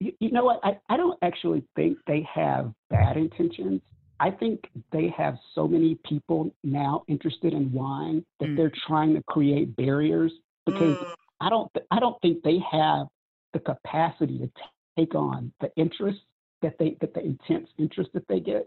you, 0.00 0.12
you 0.18 0.32
know 0.32 0.44
what? 0.44 0.60
I, 0.64 0.78
I 0.88 0.96
don't 0.96 1.18
actually 1.22 1.62
think 1.76 1.98
they 2.06 2.26
have 2.34 2.72
bad 2.90 3.16
intentions. 3.16 3.80
I 4.20 4.32
think 4.32 4.60
they 4.90 5.14
have 5.16 5.36
so 5.54 5.68
many 5.68 5.96
people 6.04 6.52
now 6.64 7.04
interested 7.06 7.52
in 7.52 7.72
wine 7.72 8.24
that 8.40 8.46
Mm. 8.46 8.56
they're 8.56 8.72
trying 8.88 9.14
to 9.14 9.22
create 9.28 9.76
barriers 9.76 10.32
because 10.66 10.96
Mm, 10.96 11.14
I 11.40 11.48
don't, 11.48 11.72
th- 11.74 11.86
I 11.92 12.00
don't 12.00 12.20
think 12.20 12.42
they 12.42 12.58
have 12.72 13.06
the 13.52 13.60
capacity 13.60 14.38
to 14.38 14.46
t- 14.46 14.52
take 14.98 15.14
on 15.14 15.52
the 15.60 15.70
interest 15.76 16.18
that 16.62 16.74
they, 16.78 16.96
that 17.00 17.14
the 17.14 17.20
intense 17.24 17.68
interest 17.78 18.10
that 18.14 18.26
they 18.28 18.40
get. 18.40 18.66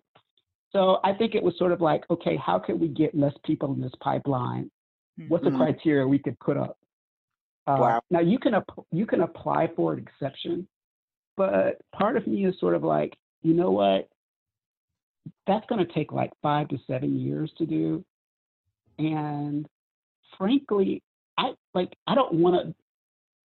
So 0.72 1.00
I 1.04 1.14
think 1.14 1.36
it 1.36 1.44
was 1.44 1.54
sort 1.58 1.74
of 1.74 1.82
like, 1.82 2.04
okay, 2.10 2.38
how 2.38 2.58
can 2.58 2.80
we 2.80 2.88
get 2.88 3.14
less 3.14 3.34
people 3.44 3.74
in 3.74 3.82
this 3.82 3.92
pipeline? 4.00 4.72
What's 5.28 5.44
the 5.44 5.52
Mhm. 5.52 5.58
criteria 5.58 6.08
we 6.08 6.20
could 6.20 6.40
put 6.40 6.56
up? 6.58 6.78
Uh, 7.68 7.78
Wow. 7.80 8.02
Now 8.10 8.22
you 8.22 8.40
can 8.40 8.54
app- 8.56 8.86
you 8.92 9.06
can 9.06 9.22
apply 9.22 9.68
for 9.76 9.94
an 9.94 10.00
exception, 10.00 10.68
but 11.36 11.80
part 11.92 12.16
of 12.18 12.26
me 12.26 12.46
is 12.46 12.58
sort 12.60 12.74
of 12.76 12.84
like, 12.84 13.18
you 13.44 13.54
know 13.54 13.72
what? 13.72 14.10
That's 15.46 15.66
going 15.68 15.86
to 15.86 15.94
take 15.94 16.12
like 16.12 16.32
five 16.42 16.70
to 16.70 16.78
seven 16.88 17.20
years 17.20 17.52
to 17.58 17.66
do, 17.66 18.04
and 18.98 19.68
frankly, 20.38 21.04
I 21.38 21.56
like 21.76 21.96
I 22.08 22.16
don't 22.16 22.34
want 22.34 22.56
to 22.56 22.76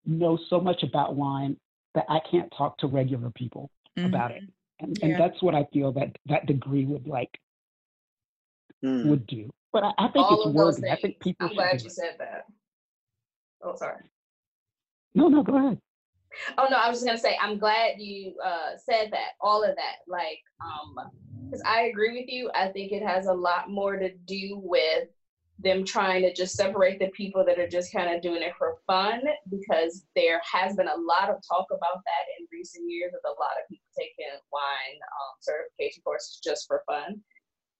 know 0.07 0.38
so 0.49 0.61
much 0.61 0.83
about 0.83 1.14
wine 1.14 1.59
that 1.97 2.07
I 2.09 2.21
can't 2.31 2.53
talk 2.57 2.79
to 2.79 2.87
regular 2.87 3.31
people 3.31 3.71
about 4.05 4.31
it, 4.31 4.45
and, 4.81 4.97
and 5.03 5.17
that's 5.19 5.43
what 5.43 5.57
I 5.57 5.65
feel 5.73 5.93
that 5.95 6.17
that 6.26 6.47
degree 6.47 6.85
would 6.87 7.09
like 7.09 7.41
Mm. 8.85 9.09
would 9.09 9.26
do. 9.26 9.50
But 9.73 9.85
I, 9.85 9.93
I 9.99 10.09
think 10.09 10.26
All 10.29 10.35
it's 10.35 10.47
of 10.47 10.55
those 10.55 10.76
worthy. 10.76 10.91
I 10.91 10.97
think 10.97 11.21
people. 11.21 11.49
I'm 11.49 11.55
glad 11.55 11.81
you 11.81 11.88
it. 11.88 11.93
said 11.93 12.17
that. 12.19 12.47
Oh, 13.62 13.75
sorry. 13.75 14.03
No, 15.15 15.29
no, 15.29 15.43
go 15.43 15.57
ahead. 15.57 15.81
Oh 16.59 16.69
no, 16.71 16.76
I 16.76 16.88
was 16.88 16.99
just 16.99 17.07
gonna 17.07 17.19
say 17.19 17.37
I'm 17.41 17.59
glad 17.59 17.99
you 17.99 18.35
uh 18.45 18.76
said 18.76 19.11
that. 19.12 19.31
All 19.41 19.62
of 19.65 19.75
that, 19.76 19.97
like, 20.07 20.41
um, 20.61 21.11
because 21.50 21.62
I 21.67 21.83
agree 21.83 22.21
with 22.21 22.29
you. 22.29 22.50
I 22.55 22.69
think 22.69 22.93
it 22.93 23.03
has 23.03 23.26
a 23.26 23.33
lot 23.33 23.71
more 23.71 23.97
to 23.97 24.11
do 24.26 24.61
with 24.62 25.09
them 25.59 25.85
trying 25.85 26.23
to 26.23 26.35
just 26.35 26.55
separate 26.55 26.99
the 26.99 27.09
people 27.09 27.45
that 27.45 27.59
are 27.59 27.69
just 27.69 27.93
kind 27.93 28.15
of 28.15 28.23
doing 28.23 28.43
it 28.43 28.55
for 28.59 28.77
fun, 28.87 29.23
because 29.51 30.05
there 30.15 30.41
has 30.51 30.77
been 30.77 30.89
a 30.89 30.97
lot 30.97 31.31
of 31.31 31.43
talk 31.49 31.67
about 31.71 32.03
that 32.05 32.25
in 32.39 32.47
recent 32.53 32.91
years 32.91 33.13
with 33.13 33.25
a 33.25 33.41
lot 33.41 33.57
of 33.61 33.69
people 33.69 33.87
taking 33.97 34.27
wine 34.53 34.99
um, 35.01 35.37
certification 35.41 36.03
courses 36.05 36.41
just 36.43 36.67
for 36.67 36.83
fun. 36.87 37.21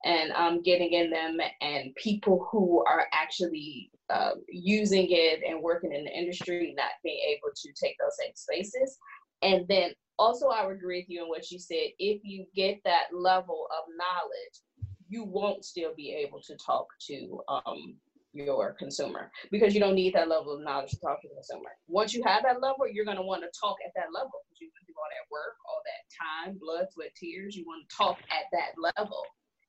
And 0.04 0.30
um, 0.33 0.62
getting 0.62 0.92
in 0.92 1.11
them 1.11 1.38
and 1.62 1.95
people 1.97 2.47
who 2.52 2.85
are 2.87 3.06
actually 3.12 3.90
uh, 4.09 4.33
using 4.49 5.06
it 5.11 5.40
and 5.47 5.61
working 5.61 5.92
in 5.92 6.04
the 6.04 6.16
industry 6.16 6.75
not 6.76 6.90
being 7.02 7.18
able 7.28 7.52
to 7.54 7.73
take 7.73 7.97
those 7.99 8.16
same 8.18 8.33
spaces. 8.35 8.99
And 9.42 9.66
then 9.68 9.92
also 10.18 10.49
i 10.49 10.64
would 10.66 10.76
agree 10.76 11.00
with 11.00 11.11
you 11.11 11.23
in 11.23 11.28
what 11.28 11.50
you 11.50 11.59
said 11.59 11.88
if 11.99 12.21
you 12.25 12.47
get 12.54 12.78
that 12.85 13.06
level 13.12 13.66
of 13.76 13.85
knowledge 13.97 14.61
you 15.08 15.25
won't 15.25 15.64
still 15.64 15.94
be 15.96 16.12
able 16.12 16.40
to 16.42 16.56
talk 16.56 16.86
to 17.06 17.40
um, 17.48 17.94
your 18.32 18.72
consumer 18.75 19.30
because 19.50 19.72
you 19.75 19.80
don't 19.80 19.94
need 19.94 20.14
that 20.14 20.28
level 20.28 20.54
of 20.54 20.62
knowledge 20.62 20.90
to 20.90 21.00
talk 21.00 21.20
to 21.22 21.28
the 21.28 21.34
consumer 21.34 21.70
once 21.88 22.12
you 22.12 22.22
have 22.25 22.42
that 22.42 22.60
level 22.60 22.86
you're 22.90 23.04
going 23.04 23.16
to 23.16 23.22
want 23.22 23.40
to 23.42 23.48
talk 23.58 23.76
at 23.86 23.92
that 23.94 24.12
level 24.12 24.32
because 24.48 24.60
you 24.60 24.68
want 24.68 24.86
to 24.86 24.92
do 24.92 24.94
all 24.98 25.08
that 25.08 25.26
work 25.32 25.56
all 25.66 25.80
that 25.86 26.02
time 26.50 26.58
blood 26.60 26.86
sweat 26.92 27.10
tears 27.16 27.56
you 27.56 27.64
want 27.66 27.82
to 27.88 27.96
talk 27.96 28.18
at 28.30 28.44
that 28.52 28.72
level 28.98 29.22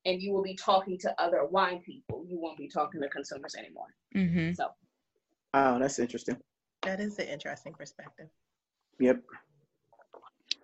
and 0.06 0.22
you 0.22 0.34
will 0.34 0.44
be 0.44 0.56
talking 0.56 0.98
to 0.98 1.14
other 1.22 1.46
wine 1.48 1.82
people. 1.86 2.24
You 2.30 2.40
won't 2.40 2.58
be 2.58 2.70
talking 2.70 3.02
to 3.02 3.10
consumers 3.10 3.56
anymore. 3.56 3.88
Mm-hmm. 4.16 4.54
So 4.54 4.68
Oh, 5.54 5.80
that's 5.80 6.00
interesting. 6.00 6.38
that 6.84 7.02
is 7.02 7.20
an 7.20 7.28
interesting 7.28 7.74
perspective. 7.74 8.28
Yep. 9.02 9.22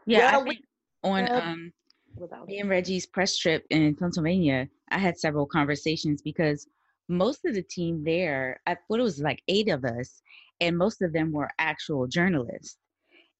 Yeah, 0.05 0.31
Well, 0.37 0.41
I 0.41 0.43
we 0.43 0.61
on 1.03 1.25
have- 1.25 1.43
um 1.43 1.73
without 2.15 2.47
me 2.47 2.59
and 2.59 2.69
Reggie's 2.69 3.05
press 3.05 3.37
trip 3.37 3.65
in 3.69 3.95
Pennsylvania, 3.95 4.67
I 4.91 4.97
had 4.97 5.17
several 5.17 5.45
conversations 5.45 6.21
because 6.21 6.67
most 7.09 7.45
of 7.45 7.53
the 7.53 7.63
team 7.63 8.03
there, 8.03 8.61
I 8.65 8.75
thought 8.75 8.99
it 8.99 9.03
was 9.03 9.19
like 9.19 9.41
eight 9.47 9.69
of 9.69 9.83
us, 9.83 10.21
and 10.61 10.77
most 10.77 11.01
of 11.01 11.13
them 11.13 11.31
were 11.31 11.49
actual 11.59 12.07
journalists. 12.07 12.77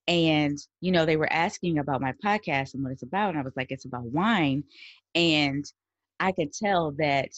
And, 0.08 0.58
you 0.82 0.92
know, 0.92 1.06
they 1.06 1.15
were 1.15 1.32
asking 1.32 1.80
about 1.80 2.01
my 2.01 2.13
podcast 2.24 2.74
and 2.74 2.84
what 2.84 2.92
it's 2.92 3.03
about. 3.03 3.30
And 3.30 3.39
I 3.39 3.44
was 3.44 3.56
like, 3.56 3.72
it's 3.72 3.86
about 3.86 4.03
wine. 4.03 4.65
And 5.15 5.63
I 6.20 6.34
could 6.34 6.51
tell 6.51 6.92
that, 6.98 7.30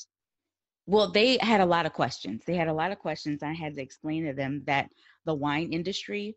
well, 0.87 1.11
they 1.11 1.37
had 1.41 1.61
a 1.61 1.65
lot 1.65 1.85
of 1.85 1.93
questions. 1.93 2.41
They 2.45 2.55
had 2.55 2.67
a 2.67 2.73
lot 2.73 2.91
of 2.91 2.97
questions. 2.97 3.43
I 3.43 3.53
had 3.53 3.75
to 3.75 3.81
explain 3.81 4.25
to 4.25 4.33
them 4.33 4.63
that 4.65 4.89
the 5.25 5.35
wine 5.35 5.73
industry 5.73 6.35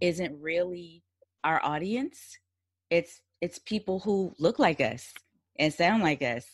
isn't 0.00 0.40
really 0.40 1.02
our 1.44 1.60
audience. 1.64 2.38
It's 2.90 3.20
it's 3.40 3.58
people 3.58 4.00
who 4.00 4.34
look 4.38 4.58
like 4.58 4.80
us 4.80 5.12
and 5.58 5.72
sound 5.72 6.02
like 6.02 6.22
us. 6.22 6.44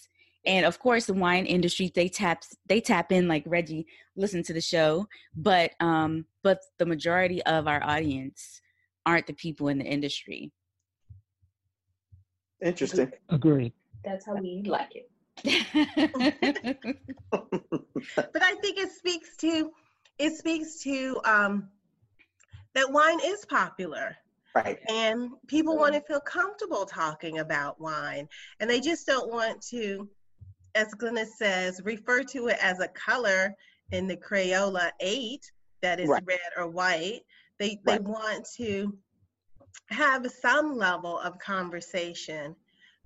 And 0.46 0.66
of 0.66 0.78
course, 0.78 1.06
the 1.06 1.14
wine 1.14 1.46
industry 1.46 1.90
they 1.94 2.08
taps 2.08 2.54
they 2.68 2.80
tap 2.80 3.12
in 3.12 3.28
like 3.28 3.44
Reggie 3.46 3.86
listen 4.16 4.42
to 4.44 4.52
the 4.52 4.60
show, 4.60 5.06
but 5.34 5.72
um, 5.80 6.26
but 6.42 6.60
the 6.78 6.86
majority 6.86 7.42
of 7.44 7.66
our 7.66 7.82
audience 7.82 8.60
aren't 9.06 9.26
the 9.26 9.32
people 9.32 9.68
in 9.68 9.78
the 9.78 9.84
industry. 9.84 10.52
Interesting. 12.62 13.12
Agreed. 13.30 13.72
that's 14.04 14.26
how 14.26 14.34
we 14.34 14.62
like 14.66 14.94
it. 14.94 15.08
But 18.16 18.42
I 18.42 18.54
think 18.56 18.78
it 18.78 18.92
speaks 18.92 19.36
to 19.38 19.70
it 20.18 20.36
speaks 20.36 20.80
to 20.82 21.20
um, 21.24 21.68
that 22.74 22.90
wine 22.90 23.18
is 23.24 23.44
popular 23.46 24.16
Right. 24.54 24.78
and 24.88 25.30
people 25.48 25.76
want 25.76 25.94
to 25.94 26.00
feel 26.00 26.20
comfortable 26.20 26.86
talking 26.86 27.40
about 27.40 27.80
wine 27.80 28.28
and 28.60 28.70
they 28.70 28.80
just 28.80 29.06
don't 29.06 29.32
want 29.32 29.60
to 29.70 30.08
as 30.76 30.94
Glynis 30.94 31.32
says 31.36 31.80
refer 31.84 32.22
to 32.24 32.48
it 32.48 32.58
as 32.62 32.78
a 32.80 32.88
color 32.88 33.52
in 33.90 34.06
the 34.06 34.16
Crayola 34.16 34.90
8 35.00 35.40
that 35.82 35.98
is 35.98 36.08
Right. 36.08 36.22
red 36.24 36.38
or 36.56 36.68
white 36.68 37.22
they 37.58 37.80
they 37.84 37.98
want 37.98 38.46
to 38.56 38.96
have 39.90 40.30
some 40.30 40.76
level 40.76 41.18
of 41.18 41.38
conversation 41.38 42.54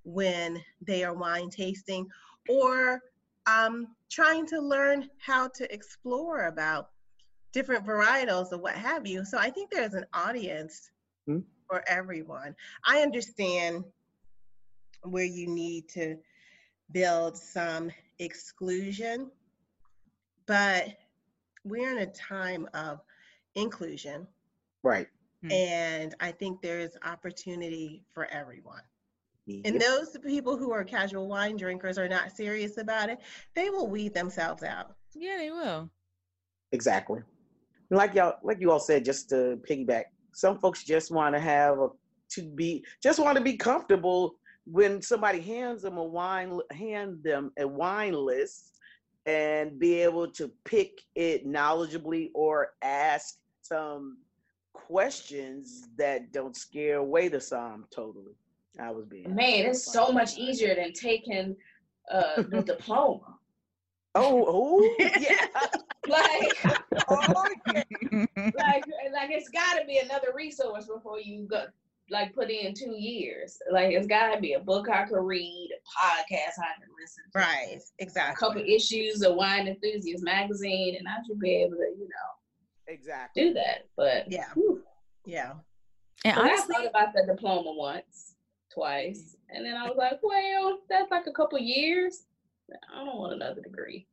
when 0.04 0.62
they 0.86 1.04
are 1.04 1.14
wine 1.14 1.50
tasting 1.50 2.06
or 2.48 3.00
um, 3.46 3.88
trying 4.10 4.46
to 4.46 4.60
learn 4.60 5.08
how 5.18 5.48
to 5.48 5.72
explore 5.72 6.46
about 6.46 6.90
different 7.52 7.86
varietals 7.86 8.52
or 8.52 8.58
what 8.58 8.74
have 8.74 9.06
you. 9.06 9.24
So 9.24 9.38
I 9.38 9.50
think 9.50 9.70
there's 9.70 9.94
an 9.94 10.04
audience 10.12 10.90
Hmm. 11.28 11.40
for 11.68 11.84
everyone. 11.86 12.56
I 12.86 13.00
understand 13.02 13.84
where 15.02 15.24
you 15.24 15.46
need 15.46 15.86
to 15.90 16.16
build 16.92 17.36
some 17.36 17.90
exclusion, 18.18 19.30
but 20.46 20.96
we're 21.64 21.92
in 21.92 21.98
a 21.98 22.06
time 22.06 22.66
of 22.72 23.00
inclusion, 23.54 24.26
Right. 24.82 25.06
Hmm. 25.42 25.50
and 25.52 26.14
I 26.20 26.32
think 26.32 26.62
there's 26.62 26.96
opportunity 27.04 28.04
for 28.14 28.24
everyone. 28.26 28.82
And 29.64 29.80
those 29.80 30.16
people 30.26 30.58
who 30.58 30.72
are 30.72 30.84
casual 30.84 31.26
wine 31.26 31.56
drinkers 31.56 31.96
are 31.98 32.08
not 32.08 32.32
serious 32.32 32.76
about 32.76 33.08
it, 33.08 33.18
they 33.54 33.70
will 33.70 33.88
weed 33.88 34.12
themselves 34.14 34.62
out. 34.62 34.94
yeah, 35.14 35.36
they 35.38 35.50
will. 35.50 35.90
Exactly. 36.72 37.22
Like 37.90 38.14
y'all, 38.14 38.38
like 38.42 38.60
you 38.60 38.70
all 38.70 38.78
said, 38.78 39.04
just 39.06 39.30
to 39.30 39.58
piggyback, 39.68 40.04
some 40.32 40.58
folks 40.58 40.84
just 40.84 41.10
want 41.10 41.34
to 41.34 41.40
have 41.40 41.78
a 41.78 41.88
to 42.30 42.42
be 42.42 42.84
just 43.02 43.18
want 43.18 43.36
to 43.38 43.42
be 43.42 43.56
comfortable 43.56 44.34
when 44.64 45.00
somebody 45.00 45.40
hands 45.40 45.82
them 45.82 45.96
a 45.96 46.04
wine 46.04 46.58
hand 46.72 47.18
them 47.22 47.50
a 47.58 47.66
wine 47.66 48.12
list 48.12 48.78
and 49.26 49.78
be 49.78 49.94
able 49.94 50.30
to 50.30 50.50
pick 50.64 51.00
it 51.14 51.46
knowledgeably 51.46 52.30
or 52.34 52.72
ask 52.82 53.36
some 53.62 54.18
questions 54.72 55.88
that 55.98 56.32
don't 56.32 56.56
scare 56.56 56.96
away 56.96 57.28
the 57.28 57.40
som 57.40 57.84
totally. 57.94 58.32
I 58.80 58.90
was 58.90 59.06
being 59.06 59.34
Man, 59.34 59.66
it's 59.66 59.92
so 59.92 60.12
much 60.12 60.38
easier 60.38 60.74
than 60.74 60.92
taking 60.92 61.56
uh, 62.10 62.42
the 62.42 62.62
diploma. 62.66 63.37
Oh, 64.14 64.44
oh, 64.48 64.96
yeah. 65.18 65.46
Like, 66.08 66.56
Oh, 67.10 67.44
yeah. 67.66 67.82
like, 68.36 68.84
like 69.12 69.30
it's 69.30 69.50
got 69.50 69.78
to 69.78 69.84
be 69.86 69.98
another 69.98 70.28
resource 70.34 70.86
before 70.86 71.20
you 71.20 71.46
go 71.46 71.66
like 72.10 72.34
put 72.34 72.50
in 72.50 72.72
two 72.72 72.92
years. 72.96 73.58
Like 73.70 73.92
it's 73.92 74.06
gotta 74.06 74.40
be 74.40 74.54
a 74.54 74.60
book 74.60 74.88
I 74.88 75.04
could 75.04 75.20
read, 75.22 75.68
a 75.70 76.02
podcast 76.02 76.54
I 76.58 76.80
can 76.80 76.88
listen 76.98 77.24
to. 77.32 77.38
Right, 77.38 77.80
Exactly. 77.98 78.32
A 78.32 78.36
couple 78.36 78.62
issues 78.66 79.20
of 79.22 79.34
Wine 79.36 79.68
Enthusiast 79.68 80.24
magazine, 80.24 80.96
and 80.98 81.06
I 81.06 81.16
should 81.26 81.38
be 81.40 81.56
able 81.56 81.76
to, 81.76 81.92
you 81.98 82.08
know, 82.08 82.92
Exactly. 82.94 83.42
do 83.48 83.54
that. 83.54 83.84
But 83.96 84.32
Yeah. 84.32 84.46
whew. 84.54 84.82
Yeah. 85.26 85.52
And 86.24 86.36
But 86.36 86.44
I 86.46 86.56
thought 86.56 86.86
about 86.86 87.12
the 87.12 87.26
diploma 87.26 87.72
once, 87.74 88.34
twice, 88.72 89.36
and 89.50 89.64
then 89.66 89.76
I 89.76 89.86
was 89.88 89.96
like, 89.98 90.20
well, 90.22 90.78
that's 90.88 91.10
like 91.10 91.26
a 91.26 91.32
couple 91.32 91.58
years. 91.58 92.24
I 92.94 93.04
don't 93.04 93.16
want 93.16 93.34
another 93.34 93.60
degree. 93.60 94.06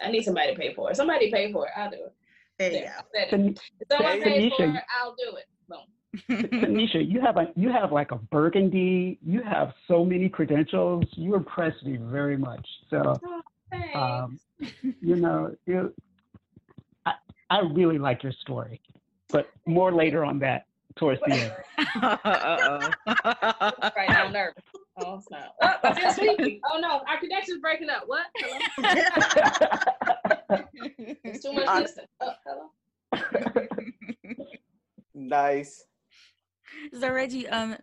I 0.00 0.10
need 0.10 0.22
somebody 0.22 0.52
to 0.52 0.58
pay 0.58 0.74
for 0.74 0.90
it. 0.90 0.96
Somebody 0.96 1.30
pay 1.30 1.52
for 1.52 1.66
it. 1.66 1.72
I'll 1.76 1.90
do 1.90 1.96
it. 1.96 2.14
There 2.58 2.72
you 2.72 2.80
go. 2.80 2.86
I 2.86 3.28
said 3.30 3.40
it. 3.40 3.60
If 3.80 3.88
someone 3.88 4.22
pays 4.22 4.52
for 4.56 4.64
it, 4.64 4.84
I'll 5.00 5.14
do 5.16 5.36
it. 5.36 5.46
Boom. 5.68 6.60
Tanisha, 6.60 7.08
you 7.08 7.20
have 7.20 7.36
a 7.36 7.48
you 7.56 7.70
have 7.70 7.92
like 7.92 8.10
a 8.10 8.16
burgundy. 8.16 9.18
You 9.24 9.42
have 9.42 9.72
so 9.88 10.04
many 10.04 10.28
credentials. 10.28 11.04
You 11.12 11.36
impress 11.36 11.72
me 11.82 11.96
very 11.96 12.36
much. 12.36 12.66
So, 12.90 13.18
Thanks. 13.70 13.96
um, 13.96 14.40
you 15.00 15.16
know, 15.16 15.54
you, 15.66 15.94
I 17.06 17.12
I 17.48 17.60
really 17.60 17.98
like 17.98 18.22
your 18.22 18.32
story, 18.32 18.80
but 19.28 19.48
more 19.66 19.92
later 19.92 20.24
on 20.24 20.38
that 20.40 20.66
towards 20.96 21.20
the 21.26 21.32
end. 21.32 21.52
Uh-oh. 22.02 22.90
right 23.96 24.10
I'm 24.10 24.32
nervous. 24.32 24.62
Oh, 25.00 25.20
snap. 25.26 25.54
Oh, 25.62 25.74
I 25.82 25.94
feel 25.94 26.12
sleepy. 26.12 26.60
Oh, 26.70 26.78
no. 26.78 27.00
Our 27.08 27.18
connection's 27.18 27.60
breaking 27.60 27.88
up. 27.90 28.04
What? 28.06 28.26
Hello? 28.36 28.58
It's 31.22 31.44
too 31.44 31.52
much 31.52 31.82
distance. 31.82 32.08
Oh, 32.20 32.32
hello? 32.46 33.66
Nice. 35.14 35.84
so 36.98 37.10
Reggie, 37.10 37.48
um, 37.48 37.76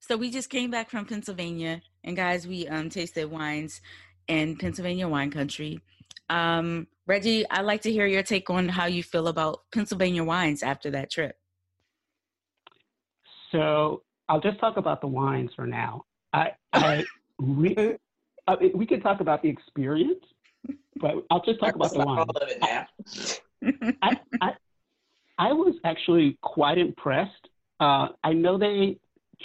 so 0.00 0.16
we 0.16 0.30
just 0.30 0.50
came 0.50 0.70
back 0.70 0.90
from 0.90 1.06
Pennsylvania, 1.06 1.80
and 2.02 2.16
guys, 2.16 2.46
we 2.46 2.68
um 2.68 2.90
tasted 2.90 3.30
wines 3.30 3.80
in 4.28 4.56
Pennsylvania 4.56 5.08
wine 5.08 5.30
country. 5.30 5.80
Um, 6.28 6.86
Reggie, 7.06 7.48
I'd 7.50 7.62
like 7.62 7.82
to 7.82 7.92
hear 7.92 8.06
your 8.06 8.22
take 8.22 8.50
on 8.50 8.68
how 8.68 8.86
you 8.86 9.02
feel 9.02 9.28
about 9.28 9.60
Pennsylvania 9.72 10.24
wines 10.24 10.62
after 10.62 10.90
that 10.90 11.10
trip. 11.10 11.36
So 13.50 14.02
I'll 14.28 14.40
just 14.40 14.58
talk 14.60 14.76
about 14.76 15.00
the 15.00 15.06
wines 15.08 15.50
for 15.54 15.66
now. 15.66 16.04
I, 16.34 16.50
I 16.72 17.04
re- 17.38 17.96
uh, 18.46 18.56
we 18.74 18.86
could 18.86 19.02
talk 19.02 19.20
about 19.20 19.42
the 19.42 19.48
experience, 19.48 20.24
but 21.00 21.12
I'll 21.30 21.42
just 21.44 21.60
talk 21.60 21.74
about 21.74 21.92
the 21.92 21.98
That's 21.98 22.06
wines. 22.06 22.26
all 22.28 22.42
of 22.42 22.48
it 22.48 22.58
now. 22.60 22.86
I, 24.02 24.10
I, 24.42 24.50
I 25.38 25.52
was 25.52 25.74
actually 25.84 26.36
quite 26.42 26.76
impressed. 26.76 27.48
Uh, 27.80 28.08
I 28.22 28.32
know 28.32 28.58
they 28.58 28.98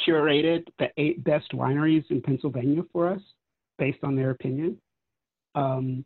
curated 0.08 0.66
the 0.80 0.88
eight 0.98 1.24
best 1.24 1.52
wineries 1.54 2.10
in 2.10 2.22
Pennsylvania 2.22 2.82
for 2.92 3.08
us 3.10 3.22
based 3.78 4.00
on 4.04 4.16
their 4.16 4.32
opinion. 4.32 4.78
Um, 5.56 6.06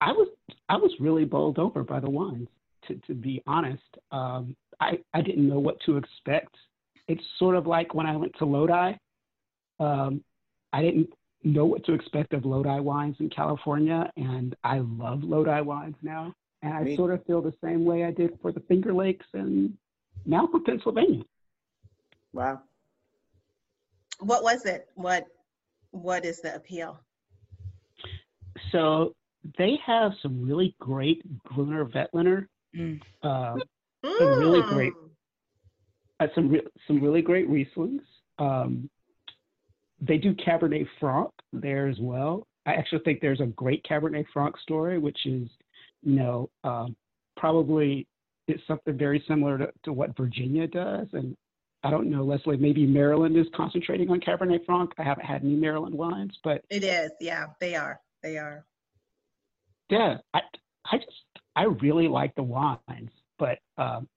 I 0.00 0.12
was 0.12 0.28
I 0.68 0.76
was 0.76 0.92
really 1.00 1.24
bowled 1.24 1.58
over 1.58 1.84
by 1.84 2.00
the 2.00 2.10
wines. 2.10 2.48
To 2.88 2.94
to 3.06 3.14
be 3.14 3.42
honest, 3.46 3.82
um, 4.10 4.56
I 4.80 4.98
I 5.14 5.22
didn't 5.22 5.48
know 5.48 5.58
what 5.58 5.76
to 5.86 5.96
expect. 5.96 6.54
It's 7.08 7.22
sort 7.38 7.56
of 7.56 7.66
like 7.66 7.94
when 7.94 8.06
I 8.06 8.16
went 8.16 8.34
to 8.38 8.44
Lodi. 8.44 8.94
Um, 9.84 10.24
I 10.72 10.82
didn't 10.82 11.10
know 11.42 11.64
what 11.66 11.84
to 11.84 11.92
expect 11.92 12.32
of 12.32 12.44
Lodi 12.44 12.80
wines 12.80 13.16
in 13.20 13.28
California, 13.30 14.10
and 14.16 14.56
I 14.64 14.78
love 14.78 15.22
Lodi 15.22 15.60
wines 15.60 15.96
now. 16.02 16.32
And 16.62 16.72
I 16.72 16.82
Me- 16.82 16.96
sort 16.96 17.12
of 17.12 17.24
feel 17.26 17.42
the 17.42 17.52
same 17.62 17.84
way 17.84 18.04
I 18.04 18.10
did 18.10 18.38
for 18.40 18.50
the 18.50 18.60
Finger 18.60 18.92
Lakes 18.94 19.26
and 19.34 19.76
now 20.24 20.46
for 20.50 20.60
Pennsylvania. 20.60 21.22
Wow. 22.32 22.62
What 24.20 24.42
was 24.42 24.64
it? 24.64 24.88
What 24.94 25.26
What 25.90 26.24
is 26.24 26.40
the 26.40 26.54
appeal? 26.56 26.98
So 28.72 29.14
they 29.58 29.78
have 29.84 30.12
some 30.22 30.42
really 30.48 30.74
great 30.80 31.20
Gruner 31.44 31.84
Veltliner, 31.84 32.46
Mm. 32.74 33.00
uh, 33.22 33.56
They're 34.02 34.38
really 34.38 34.62
great. 34.62 34.92
Mm. 34.94 35.10
uh, 36.20 36.26
some 36.34 36.48
re- 36.48 36.66
some 36.86 37.00
really 37.00 37.22
great 37.22 37.48
Rieslings. 37.48 38.02
Um, 38.38 38.90
they 40.06 40.18
do 40.18 40.34
Cabernet 40.34 40.86
Franc 41.00 41.30
there 41.52 41.88
as 41.88 41.98
well. 42.00 42.46
I 42.66 42.74
actually 42.74 43.02
think 43.04 43.20
there's 43.20 43.40
a 43.40 43.46
great 43.46 43.84
Cabernet 43.84 44.24
Franc 44.32 44.58
story, 44.58 44.98
which 44.98 45.18
is, 45.26 45.48
you 46.02 46.16
know, 46.16 46.50
um, 46.64 46.96
probably 47.36 48.06
it's 48.48 48.62
something 48.66 48.96
very 48.96 49.22
similar 49.26 49.58
to, 49.58 49.72
to 49.84 49.92
what 49.92 50.16
Virginia 50.16 50.66
does. 50.66 51.06
And 51.12 51.36
I 51.82 51.90
don't 51.90 52.10
know, 52.10 52.24
Leslie, 52.24 52.56
maybe 52.56 52.86
Maryland 52.86 53.36
is 53.36 53.46
concentrating 53.54 54.10
on 54.10 54.20
Cabernet 54.20 54.64
Franc. 54.64 54.92
I 54.98 55.02
haven't 55.02 55.26
had 55.26 55.42
any 55.42 55.54
Maryland 55.54 55.94
wines, 55.94 56.38
but 56.42 56.64
It 56.70 56.84
is. 56.84 57.10
Yeah, 57.20 57.46
they 57.60 57.74
are. 57.74 58.00
They 58.22 58.38
are. 58.38 58.64
yeah, 59.90 60.16
I, 60.32 60.40
I 60.90 60.96
just, 60.96 61.10
I 61.56 61.64
really 61.64 62.08
like 62.08 62.34
the 62.34 62.42
wines. 62.42 63.10
But 63.38 63.58
um, 63.76 64.08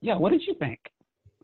yeah, 0.00 0.16
what 0.16 0.32
did 0.32 0.42
you 0.46 0.54
think, 0.54 0.78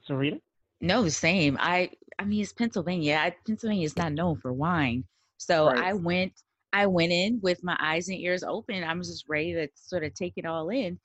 Sarita? 0.09 0.41
No, 0.81 1.03
the 1.03 1.11
same. 1.11 1.59
I 1.61 1.91
I 2.19 2.25
mean 2.25 2.43
it's 2.43 2.53
Pennsylvania. 2.53 3.19
I, 3.21 3.35
Pennsylvania 3.47 3.85
is 3.85 3.97
not 3.97 4.13
known 4.13 4.39
for 4.41 4.53
wine. 4.53 5.05
So 5.39 5.67
Right. 5.67 5.79
I 5.79 5.93
went 5.95 6.33
I 6.73 6.87
went 6.87 7.13
in 7.13 7.41
with 7.43 7.65
my 7.65 7.77
eyes 7.81 8.09
and 8.09 8.19
ears 8.19 8.43
open. 8.43 8.85
I 8.85 8.95
was 8.95 9.09
just 9.09 9.25
ready 9.29 9.55
to 9.55 9.69
sort 9.75 10.05
of 10.05 10.13
take 10.15 10.35
it 10.37 10.45
all 10.45 10.69
in. 10.69 10.99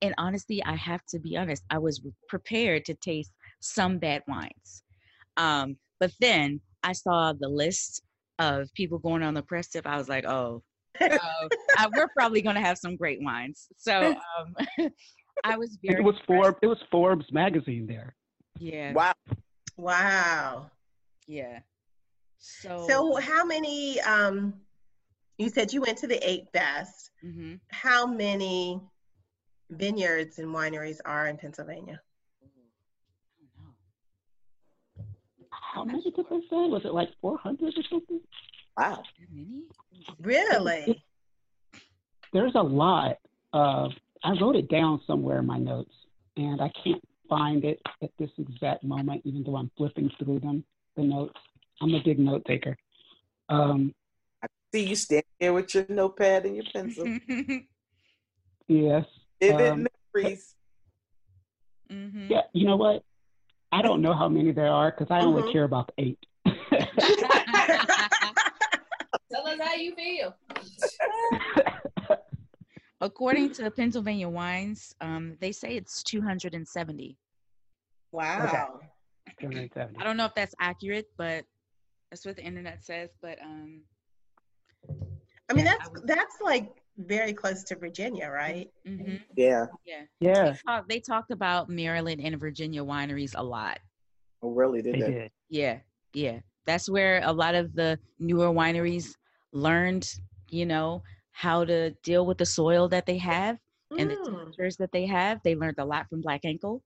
And 0.00 0.14
honestly, 0.16 0.62
I 0.64 0.76
have 0.76 1.04
to 1.06 1.18
be 1.18 1.36
honest, 1.36 1.64
I 1.70 1.78
was 1.78 2.00
prepared 2.28 2.84
to 2.84 2.94
taste 2.94 3.32
some 3.60 3.98
bad 3.98 4.22
wines. 4.28 4.84
Um, 5.36 5.76
but 5.98 6.12
then 6.20 6.60
I 6.84 6.92
saw 6.92 7.32
the 7.32 7.48
list 7.48 8.02
of 8.38 8.72
people 8.74 8.98
going 8.98 9.22
on 9.24 9.34
the 9.34 9.42
press 9.42 9.68
tip. 9.68 9.86
I 9.86 9.96
was 9.96 10.08
like, 10.08 10.24
oh, 10.24 10.62
oh 11.00 11.48
I, 11.76 11.88
we're 11.96 12.08
probably 12.16 12.42
going 12.42 12.54
to 12.54 12.62
have 12.62 12.78
some 12.78 12.96
great 12.96 13.18
wines. 13.20 13.66
So 13.76 14.14
um, 14.38 14.54
I 15.44 15.56
was 15.56 15.76
very 15.84 16.00
It 16.00 16.04
was. 16.04 16.14
Forbes. 16.26 16.58
It 16.62 16.66
was 16.66 16.78
Forbes 16.90 17.26
magazine 17.32 17.86
there. 17.86 18.14
Yeah, 18.58 18.92
Wow. 18.92 19.14
Wow. 19.78 20.70
yeah. 21.28 21.60
So, 22.38 22.86
So, 22.88 23.16
how 23.16 23.44
many? 23.44 24.00
Um, 24.00 24.54
you 25.38 25.48
said 25.48 25.72
you 25.72 25.80
went 25.80 25.98
to 25.98 26.06
the 26.08 26.18
eight 26.28 26.52
best. 26.52 27.10
hmm 27.22 27.54
How 27.70 28.06
many 28.06 28.80
vineyards 29.70 30.38
and 30.38 30.48
wineries 30.48 30.98
are 31.04 31.28
in 31.28 31.36
Pennsylvania? 31.36 32.00
How 35.50 35.84
many 35.84 36.02
did 36.02 36.16
they 36.16 36.40
say? 36.50 36.68
Was 36.68 36.82
it 36.84 36.92
like 36.92 37.10
400 37.20 37.74
or 37.76 37.82
something? 37.88 38.20
Wow. 38.76 39.02
Really? 40.20 41.02
There's 42.32 42.54
a 42.56 42.62
lot. 42.62 43.18
Uh, 43.52 43.88
I 44.24 44.32
wrote 44.40 44.56
it 44.56 44.68
down 44.68 45.00
somewhere 45.06 45.38
in 45.38 45.46
my 45.46 45.58
notes, 45.58 45.94
and 46.36 46.60
I 46.60 46.70
can't 46.82 47.02
find 47.28 47.64
it 47.64 47.80
at 48.02 48.10
this 48.18 48.30
exact 48.38 48.84
moment, 48.84 49.22
even 49.24 49.42
though 49.44 49.56
I'm 49.56 49.70
flipping 49.76 50.10
through 50.18 50.40
them, 50.40 50.64
the 50.96 51.02
notes. 51.02 51.38
I'm 51.80 51.94
a 51.94 52.02
big 52.02 52.18
note 52.18 52.44
taker. 52.46 52.76
Um, 53.48 53.94
See 54.74 54.86
you 54.88 54.96
standing 54.96 55.24
there 55.40 55.52
with 55.54 55.74
your 55.74 55.86
notepad 55.88 56.44
and 56.44 56.54
your 56.56 56.64
pencil. 56.72 57.04
yes. 58.68 59.06
Vivid 59.40 59.72
Um, 59.72 59.86
memories. 60.14 60.54
hmm 61.90 62.28
Yeah, 62.28 62.42
you 62.52 62.66
know 62.66 62.76
what? 62.76 63.02
I 63.72 63.80
don't 63.82 64.02
know 64.02 64.12
how 64.14 64.28
many 64.28 64.52
there 64.52 64.70
are 64.70 64.90
because 64.90 65.06
I 65.10 65.20
only 65.20 65.42
Mhm. 65.42 65.52
care 65.52 65.64
about 65.64 65.90
the 65.96 66.02
eight. 66.04 66.18
Tell 69.30 69.46
us 69.46 69.58
how 69.60 69.74
you 69.74 69.94
feel. 69.94 70.34
According 73.00 73.52
to 73.54 73.70
Pennsylvania 73.70 74.28
Wines, 74.28 74.94
um, 75.00 75.36
they 75.40 75.52
say 75.52 75.76
it's 75.76 76.02
270. 76.02 77.16
Wow. 78.10 78.80
270. 79.40 79.98
I 80.00 80.04
don't 80.04 80.16
know 80.16 80.24
if 80.24 80.34
that's 80.34 80.54
accurate, 80.60 81.06
but 81.16 81.44
that's 82.10 82.26
what 82.26 82.36
the 82.36 82.42
internet 82.42 82.82
says. 82.82 83.10
But 83.22 83.38
um, 83.42 83.82
I 85.48 85.52
mean, 85.52 85.64
Yeah, 85.66 85.72
I 85.72 85.76
that's 85.78 85.90
would- 85.90 86.06
that's 86.08 86.36
like 86.42 86.82
very 86.96 87.32
close 87.32 87.62
to 87.64 87.76
Virginia, 87.76 88.28
right? 88.28 88.68
hmm 88.84 89.16
Yeah. 89.36 89.66
yeah, 89.86 90.02
Yeah, 90.18 90.44
they, 90.50 90.58
talk, 90.66 90.88
they 90.88 91.00
talked 91.00 91.30
about 91.30 91.68
Maryland 91.68 92.20
and 92.22 92.38
Virginia 92.40 92.82
wineries 92.84 93.34
a 93.36 93.42
lot. 93.42 93.78
Oh, 94.42 94.50
really? 94.50 94.82
Did 94.82 94.94
they 94.94 95.00
they? 95.00 95.12
did. 95.12 95.30
Yeah, 95.50 95.78
yeah, 96.14 96.40
that's 96.66 96.88
where 96.88 97.20
a 97.24 97.32
lot 97.32 97.54
of 97.54 97.72
the 97.74 97.98
newer 98.18 98.48
wineries 98.48 99.14
learned, 99.52 100.12
you 100.50 100.66
know, 100.66 101.02
how 101.38 101.64
to 101.64 101.90
deal 102.02 102.26
with 102.26 102.36
the 102.36 102.44
soil 102.44 102.88
that 102.88 103.06
they 103.06 103.16
have 103.16 103.56
and 103.96 104.10
the 104.10 104.16
Mm. 104.16 104.24
temperatures 104.24 104.76
that 104.76 104.90
they 104.90 105.06
have. 105.06 105.40
They 105.44 105.54
learned 105.54 105.78
a 105.78 105.84
lot 105.84 106.08
from 106.08 106.20
Black 106.20 106.44
Ankle. 106.44 106.82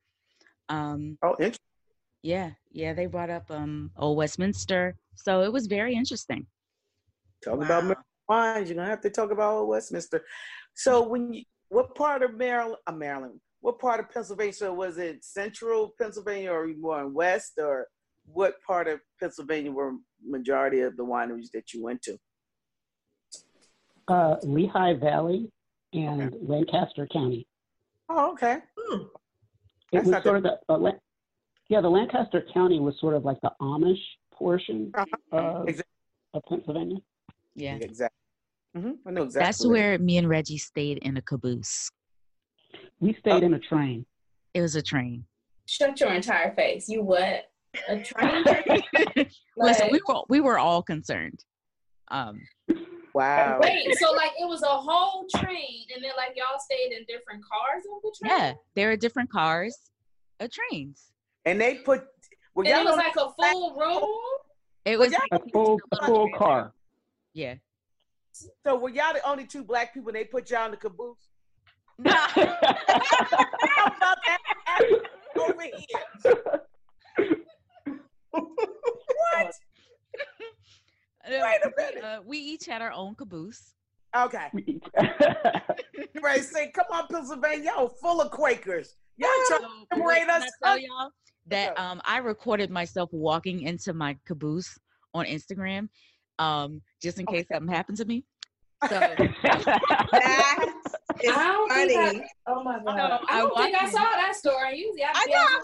Um, 0.69 1.17
Oh, 1.23 1.31
interesting. 1.39 1.57
Yeah, 2.21 2.51
yeah, 2.71 2.93
they 2.93 3.07
brought 3.07 3.31
up 3.31 3.51
um 3.51 3.91
Old 3.97 4.19
Westminster, 4.19 4.95
so 5.15 5.43
it 5.43 5.51
was 5.51 5.67
very 5.69 5.95
interesting. 5.95 6.47
Talk 7.43 7.63
about 7.63 7.83
Wow. 7.83 7.97
Maryland 7.97 8.05
wines. 8.29 8.69
You're 8.69 8.77
gonna 8.77 8.91
have 8.91 9.01
to 9.01 9.11
talk 9.11 9.31
about 9.31 9.55
Old 9.55 9.69
Westminster. 9.71 10.23
So, 10.75 11.03
when 11.09 11.33
you, 11.33 11.45
what 11.71 11.95
part 11.95 12.23
of 12.23 12.35
Maryland? 12.35 12.77
Uh, 12.87 12.93
Maryland. 12.93 13.41
what 13.61 13.79
part 13.79 14.01
of 14.01 14.11
Pennsylvania? 14.11 14.71
Was 14.73 14.99
it 14.99 15.25
central 15.25 15.95
Pennsylvania 15.99 16.53
or 16.53 16.67
more 16.77 17.01
in 17.01 17.15
west 17.15 17.53
or 17.59 17.87
what 18.27 18.61
part 18.67 18.87
of 18.87 19.01
Pennsylvania 19.19 19.73
were 19.73 19.95
majority 20.23 20.81
of 20.81 20.97
the 20.99 21.05
wineries 21.05 21.51
that 21.55 21.73
you 21.73 21.83
went 21.83 22.03
to? 22.03 22.19
Uh, 24.13 24.37
Lehigh 24.43 24.93
Valley 24.93 25.51
and 25.95 26.23
Okay. 26.35 26.37
Lancaster 26.43 27.07
County. 27.11 27.47
Oh, 28.11 28.33
okay. 28.33 28.59
Hmm. 28.79 28.97
It 28.97 29.09
That's 29.93 30.05
was 30.05 30.11
not 30.13 30.23
sort 30.23 30.37
of 30.37 30.43
the, 30.43 30.59
uh, 30.69 30.77
Lan- 30.77 31.01
yeah, 31.71 31.81
the 31.81 31.89
Lancaster 31.89 32.45
County 32.53 32.79
was 32.79 32.95
sort 33.01 33.15
of 33.15 33.25
like 33.25 33.41
the 33.41 33.53
Amish 33.63 34.03
portion 34.35 34.91
Uh-huh. 34.95 35.17
of, 35.39 35.69
Exactly. 35.69 35.93
of 36.35 36.43
Pennsylvania. 36.47 36.99
Yeah. 37.55 37.77
Exactly. 37.77 38.19
hmm 38.75 38.93
I 39.07 39.11
know 39.13 39.23
exactly. 39.23 39.47
That's 39.47 39.67
where 39.67 39.99
me 39.99 40.19
and 40.19 40.29
Reggie 40.29 40.59
stayed 40.59 40.99
in 40.99 41.17
a 41.17 41.23
caboose. 41.23 41.91
We 43.01 43.15
stayed 43.15 43.43
in 43.43 43.55
a 43.55 43.59
train. 43.59 44.05
It 44.53 44.61
was 44.61 44.77
a 44.77 44.83
train. 44.83 45.25
Shut 45.67 45.99
your 46.01 46.13
entire 46.13 46.55
face. 46.55 46.87
You 46.89 47.03
what? 47.03 47.51
A 47.89 48.03
train? 48.03 48.45
Listen, 49.57 49.89
we 49.91 50.01
were 50.07 50.21
we 50.29 50.41
were 50.41 50.59
all 50.59 50.83
concerned. 50.83 51.43
Um, 52.09 52.41
Wow. 53.15 53.59
Wait, 53.63 53.95
so 53.99 54.13
like 54.13 54.31
it 54.41 54.49
was 54.49 54.63
a 54.63 54.67
whole 54.67 55.27
train, 55.37 55.87
and 55.95 56.03
then 56.03 56.13
like 56.17 56.35
y'all 56.37 56.59
stayed 56.59 56.93
in 56.97 57.05
different 57.07 57.43
cars 57.45 57.85
on 57.93 58.01
the 58.03 58.13
train? 58.19 58.39
yeah, 58.39 58.53
there 58.75 58.91
are 58.91 58.97
different 58.97 59.31
cars, 59.31 59.77
of 60.41 60.51
trains. 60.51 61.13
And 61.45 61.61
they 61.61 61.77
put. 61.77 62.05
Well, 62.55 62.67
And 62.67 62.75
y'all 62.85 62.87
it 62.87 62.97
was 62.97 62.97
like 62.97 63.17
a 63.17 63.31
full 63.39 63.75
room? 63.79 64.09
It 64.85 64.99
was. 64.99 65.15
A 65.33 65.39
full, 65.53 65.79
a 65.93 66.07
full 66.07 66.29
car. 66.37 66.73
yeah. 67.35 67.55
so 68.65 68.77
were 68.77 68.91
y'all 68.91 69.13
the 69.13 69.29
only 69.29 69.47
two 69.47 69.63
black 69.65 69.93
people? 69.95 70.13
They 70.13 70.25
put 70.25 70.51
y'all 70.51 70.65
in 70.67 70.71
the 70.73 70.77
caboose. 70.77 71.17
No. 71.99 72.11
About 72.37 74.19
that 74.27 74.41
over 75.39 75.63
here? 75.63 76.05
what? 78.33 79.55
Wait 81.29 81.61
a 81.65 81.71
minute. 81.77 82.05
Uh, 82.05 82.21
we 82.25 82.39
each 82.39 82.67
had 82.67 82.83
our 82.83 82.93
own 82.93 83.15
caboose. 83.15 83.75
Okay. 84.17 84.51
Right. 86.23 86.45
Say, 86.45 86.71
come 86.71 86.85
on, 86.93 87.09
Pennsylvania. 87.09 87.73
Y'all 87.77 87.89
full 87.89 88.21
of 88.21 88.31
Quakers. 88.31 88.95
Y'all 89.17 89.29
trying 89.49 89.61
So, 89.63 89.67
to 89.97 90.03
wait, 90.03 90.19
separate 90.19 90.19
can 90.29 90.31
us? 90.31 90.51
I 90.63 90.67
tell 90.69 90.79
y'all 90.79 91.11
that 91.49 91.77
um, 91.79 92.01
I 92.05 92.19
recorded 92.19 92.71
myself 92.71 93.09
walking 93.13 93.63
into 93.63 93.93
my 93.93 94.17
caboose 94.25 94.79
on 95.15 95.25
Instagram, 95.27 95.89
um, 96.39 96.81
just 97.03 97.19
in 97.19 97.27
case 97.27 97.47
something 97.51 97.73
happened 97.75 97.99
to 97.99 98.05
me. 98.05 98.25
So 98.89 99.01
That 100.11 100.73
is 101.23 101.31
I 101.31 101.47
don't 101.49 101.73
think 101.73 101.93
I- 101.99 102.07
funny. 102.07 102.25
Oh 102.47 102.63
my 102.63 102.79
god! 102.85 102.97
No, 102.97 103.19
I 103.29 103.39
don't 103.41 103.59
I 103.59 103.63
think 103.65 103.77
I 103.77 103.83
watched 103.85 103.93
saw 103.95 104.03
that 104.03 104.35
story. 104.37 104.79
Usually, 104.79 105.03
I, 105.05 105.11
I 105.15 105.27
be 105.27 105.33
know, 105.33 105.39
on 105.39 105.47
I 105.49 105.57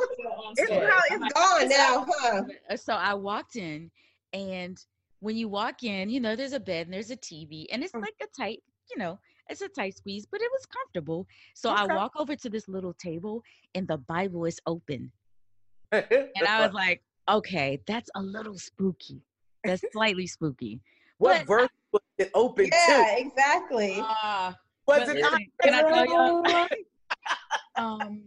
was- 0.48 0.58
It's, 0.58 0.72
story. 0.72 0.86
probably, 0.86 1.10
I'm 1.10 1.20
gone 1.60 1.68
now, 1.68 2.06
huh? 2.08 2.42
Uh, 2.70 2.76
so 2.76 2.94
I 2.94 3.14
walked 3.14 3.56
in, 3.56 3.90
and 4.32 4.76
when 5.20 5.37
you 5.37 5.48
walk 5.48 5.83
in, 5.83 6.09
you 6.11 6.20
know, 6.20 6.37
there's 6.37 6.52
a 6.52 6.61
bed 6.61 6.87
and 6.87 6.94
there's 6.94 7.11
a 7.11 7.16
TV, 7.16 7.66
and 7.72 7.83
it's 7.83 7.92
Mm. 7.92 8.02
like 8.02 8.14
a 8.22 8.26
tight, 8.37 8.62
you 8.90 8.98
know, 8.98 9.18
it's 9.48 9.61
a 9.61 9.68
tight 9.68 9.96
squeeze, 9.96 10.26
but 10.26 10.40
it 10.40 10.50
was 10.52 10.66
comfortable. 10.66 11.26
So 11.54 11.70
I 11.70 11.87
walk 11.87 12.12
over 12.16 12.37
to 12.37 12.48
this 12.50 12.68
little 12.68 12.92
table, 12.94 13.42
and 13.74 13.87
the 13.88 13.96
Bible 13.98 14.44
is 14.44 14.61
open, 14.66 15.11
and 15.92 16.46
I 16.48 16.61
was 16.64 16.72
like, 16.72 17.02
okay, 17.28 17.81
that's 17.87 18.11
a 18.14 18.22
little 18.22 18.59
spooky. 18.59 19.22
That's 19.64 19.83
slightly 19.92 20.26
spooky. 20.26 20.81
what 21.18 21.38
but- 21.40 21.46
verse 21.46 21.70
was 21.92 22.02
it 22.18 22.31
open 22.35 22.66
Yeah, 22.66 23.04
to? 23.16 23.18
exactly. 23.18 23.94
Uh, 23.98 24.52
Was 24.87 25.09
it 25.09 25.16
listen, 25.16 25.46
can 25.62 25.74
I 25.74 25.83
tell 25.83 26.07
y'all? 26.07 26.66
um, 27.76 28.22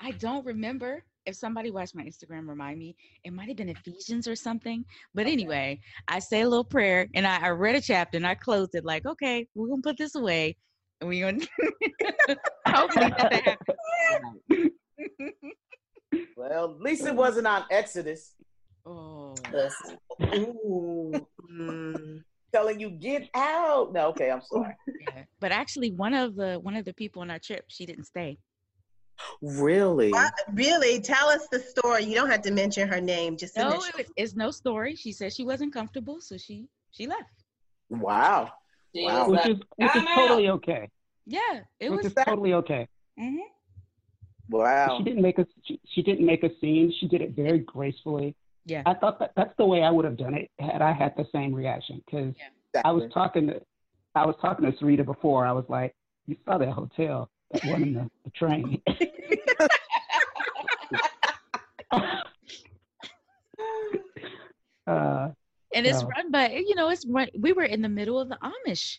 I 0.00 0.12
don't 0.12 0.44
remember. 0.44 1.04
If 1.28 1.36
somebody 1.36 1.70
watched 1.70 1.94
my 1.94 2.04
Instagram, 2.04 2.48
remind 2.48 2.78
me. 2.78 2.96
It 3.22 3.34
might 3.34 3.48
have 3.48 3.58
been 3.58 3.68
Ephesians 3.68 4.26
or 4.26 4.34
something. 4.34 4.82
But 5.14 5.26
anyway, 5.26 5.78
I 6.08 6.20
say 6.20 6.40
a 6.40 6.48
little 6.48 6.64
prayer 6.64 7.06
and 7.14 7.26
I, 7.26 7.38
I 7.38 7.48
read 7.50 7.74
a 7.74 7.82
chapter 7.82 8.16
and 8.16 8.26
I 8.26 8.34
closed 8.34 8.74
it 8.74 8.84
like, 8.84 9.04
okay, 9.04 9.46
we're 9.54 9.68
gonna 9.68 9.82
put 9.82 9.98
this 9.98 10.14
away. 10.14 10.56
And 11.00 11.08
we're 11.08 11.30
gonna 11.30 11.46
hopefully 12.66 13.10
nothing 13.10 13.42
happens. 13.44 14.70
Well, 16.36 16.76
at 16.76 16.80
least 16.80 17.04
it 17.04 17.14
wasn't 17.14 17.46
on 17.46 17.64
Exodus 17.70 18.34
oh. 18.86 19.34
Ooh. 20.34 21.12
Mm. 21.52 22.22
telling 22.52 22.80
you 22.80 22.90
get 22.90 23.28
out. 23.34 23.92
No, 23.92 24.08
okay, 24.08 24.30
I'm 24.30 24.40
sorry. 24.42 24.74
yeah. 25.14 25.24
But 25.40 25.52
actually, 25.52 25.92
one 25.92 26.14
of 26.14 26.36
the 26.36 26.58
one 26.62 26.76
of 26.76 26.84
the 26.84 26.94
people 26.94 27.22
on 27.22 27.30
our 27.30 27.38
trip, 27.38 27.64
she 27.68 27.84
didn't 27.84 28.04
stay. 28.04 28.38
Really? 29.42 30.10
What? 30.10 30.32
Really? 30.52 31.00
Tell 31.00 31.28
us 31.28 31.46
the 31.50 31.60
story. 31.60 32.04
You 32.04 32.14
don't 32.14 32.30
have 32.30 32.42
to 32.42 32.50
mention 32.50 32.88
her 32.88 33.00
name. 33.00 33.36
Just 33.36 33.56
No, 33.56 33.68
it 33.70 33.76
was, 33.76 34.06
it's 34.16 34.34
no 34.34 34.50
story. 34.50 34.96
She 34.96 35.12
said 35.12 35.32
she 35.32 35.44
wasn't 35.44 35.72
comfortable, 35.72 36.20
so 36.20 36.36
she 36.36 36.66
she 36.90 37.06
left. 37.06 37.44
Wow. 37.88 38.50
She 38.94 39.04
Wow. 39.04 39.28
which 39.28 39.46
is 39.46 39.56
which 39.76 39.90
is 39.94 40.02
I'm 40.02 40.08
out. 40.08 40.14
totally 40.16 40.48
okay. 40.50 40.88
Yeah, 41.26 41.40
it 41.78 41.90
which 41.90 41.98
was. 41.98 42.06
is 42.06 42.14
totally 42.14 42.54
okay. 42.54 42.88
Mm-hmm. 43.20 43.36
Wow. 44.50 44.96
She 44.98 45.04
didn't 45.04 45.22
make 45.22 45.38
a 45.38 45.46
she, 45.64 45.80
she 45.88 46.02
didn't 46.02 46.26
make 46.26 46.42
a 46.42 46.50
scene. 46.60 46.92
She 46.98 47.06
did 47.06 47.20
it 47.20 47.32
very 47.36 47.60
gracefully. 47.60 48.34
Yeah. 48.64 48.82
I 48.86 48.94
thought 48.94 49.18
that 49.20 49.32
that's 49.36 49.54
the 49.56 49.66
way 49.66 49.82
I 49.82 49.90
would 49.90 50.04
have 50.04 50.16
done 50.16 50.34
it 50.34 50.50
had 50.58 50.82
I 50.82 50.92
had 50.92 51.14
the 51.16 51.26
same 51.32 51.54
reaction. 51.54 52.02
Because 52.04 52.34
I 52.84 52.90
was 52.90 53.04
talking 53.12 53.46
to 53.48 53.60
I 54.14 54.26
was 54.26 54.34
talking 54.40 54.64
to 54.70 54.76
Sarita 54.78 55.04
before. 55.04 55.46
I 55.46 55.52
was 55.52 55.64
like, 55.68 55.94
"You 56.26 56.36
saw 56.44 56.58
that 56.58 56.70
hotel, 56.72 57.30
that 57.50 57.64
one 57.64 57.82
in 57.82 57.94
the, 57.94 58.10
the 58.24 58.30
train." 58.30 58.80
uh, 64.86 65.28
and 65.74 65.86
it's 65.86 66.02
No. 66.02 66.08
run 66.16 66.30
by 66.30 66.50
you 66.50 66.74
know 66.74 66.88
it's 66.90 67.06
run 67.06 67.28
we 67.40 67.52
were 67.52 67.64
in 67.64 67.80
the 67.82 67.88
middle 67.88 68.20
of 68.20 68.28
the 68.28 68.38
amish 68.42 68.98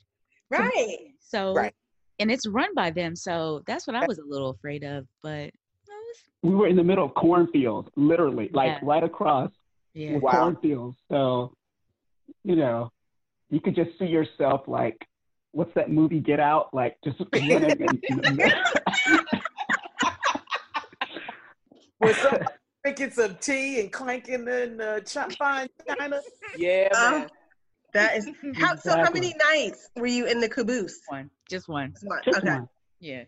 right. 0.50 1.14
so 1.20 1.54
Right. 1.54 1.74
and 2.20 2.32
it's 2.32 2.48
run 2.48 2.74
by 2.76 2.90
them 2.90 3.16
so 3.16 3.62
that's 3.68 3.86
what 3.88 3.96
i 3.96 4.06
was 4.08 4.18
a 4.18 4.24
little 4.24 4.50
afraid 4.50 4.84
of 4.84 5.06
but 5.22 5.52
no, 5.88 5.96
it's, 6.10 6.20
we 6.44 6.56
were 6.56 6.68
in 6.68 6.76
the 6.76 6.84
middle 6.84 7.06
of 7.06 7.14
cornfields, 7.16 7.90
literally, 7.96 8.50
like 8.54 8.74
Yeah. 8.74 8.80
right 8.84 9.04
across 9.04 9.52
yeah 9.94 10.14
the 10.14 10.20
Wow. 10.20 10.32
cornfields. 10.32 10.98
So, 11.10 11.54
you 12.44 12.56
know, 12.56 12.92
you 13.50 13.60
could 13.60 13.76
just 13.76 13.98
see 13.98 14.06
yourself 14.06 14.62
like, 14.68 14.98
what's 15.52 15.74
that 15.76 15.90
movie 15.92 16.20
Get 16.20 16.40
Out? 16.40 16.74
Like 16.74 16.98
just 17.04 17.20
running. 17.34 17.52
in, 17.52 18.02
in 18.10 18.22
the 18.22 18.32
middle. 18.32 18.60
Was 22.02 22.16
drinking 22.84 23.12
some 23.12 23.36
tea 23.42 23.82
and 23.82 23.92
clanking 23.92 24.48
in 24.48 24.80
uh, 24.80 25.00
ch- 25.02 25.36
fine 25.38 25.68
china? 25.88 26.22
Yeah, 26.58 26.88
Um, 26.96 27.12
man. 27.12 27.30
That 27.94 28.18
is 28.18 28.30
how. 28.56 28.76
So 28.76 28.92
how 28.96 29.10
many 29.12 29.34
nights 29.52 29.90
were 29.96 30.06
you 30.08 30.28
in 30.28 30.40
the 30.40 30.48
caboose? 30.48 31.02
one 31.08 31.30
just 31.50 31.68
one 31.68 31.92
Just 31.94 32.06
one. 32.06 32.22
Just 32.24 32.38
Okay. 32.38 32.50
one. 32.52 32.70
yeah 33.00 33.24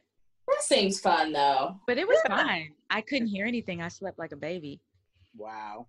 That 0.47 0.61
seems 0.61 0.99
fun 0.99 1.33
though. 1.33 1.77
but 1.87 1.97
it 1.97 2.07
was 2.07 2.19
Yeah. 2.29 2.37
fine 2.37 2.69
i 2.91 3.01
couldn't 3.01 3.27
hear 3.27 3.47
anything 3.47 3.81
i 3.81 3.87
slept 3.87 4.19
like 4.19 4.31
a 4.31 4.35
baby 4.37 4.79
Wow. 5.35 5.87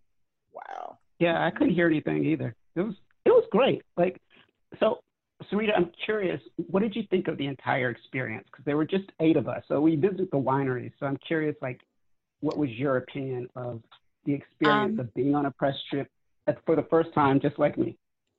Wow. 0.52 0.98
Yeah, 1.18 1.44
I 1.44 1.50
couldn't 1.50 1.74
hear 1.74 1.86
anything 1.86 2.24
either. 2.24 2.54
It 2.76 2.80
was 2.82 2.94
it 3.24 3.30
was 3.30 3.44
great. 3.52 3.82
Like, 3.96 4.20
so 4.80 5.00
Sarita, 5.50 5.70
I'm 5.76 5.90
curious, 6.04 6.40
what 6.56 6.80
did 6.80 6.94
you 6.94 7.04
think 7.10 7.28
of 7.28 7.38
the 7.38 7.46
entire 7.46 7.90
experience? 7.90 8.46
Because 8.50 8.64
there 8.64 8.76
were 8.76 8.84
just 8.84 9.10
eight 9.20 9.36
of 9.36 9.48
us, 9.48 9.62
so 9.68 9.80
we 9.80 9.96
visited 9.96 10.28
the 10.30 10.38
wineries. 10.38 10.92
So 10.98 11.06
I'm 11.06 11.18
curious, 11.26 11.56
like, 11.62 11.80
what 12.40 12.58
was 12.58 12.70
your 12.70 12.96
opinion 12.98 13.48
of 13.56 13.82
the 14.24 14.34
experience 14.34 14.98
Um, 14.98 15.00
of 15.00 15.14
being 15.14 15.34
on 15.34 15.46
a 15.46 15.50
press 15.50 15.76
trip 15.90 16.10
at- 16.46 16.64
for 16.64 16.76
the 16.76 16.82
first 16.84 17.12
time, 17.14 17.40
just 17.40 17.58
like 17.58 17.78
me? 17.78 17.98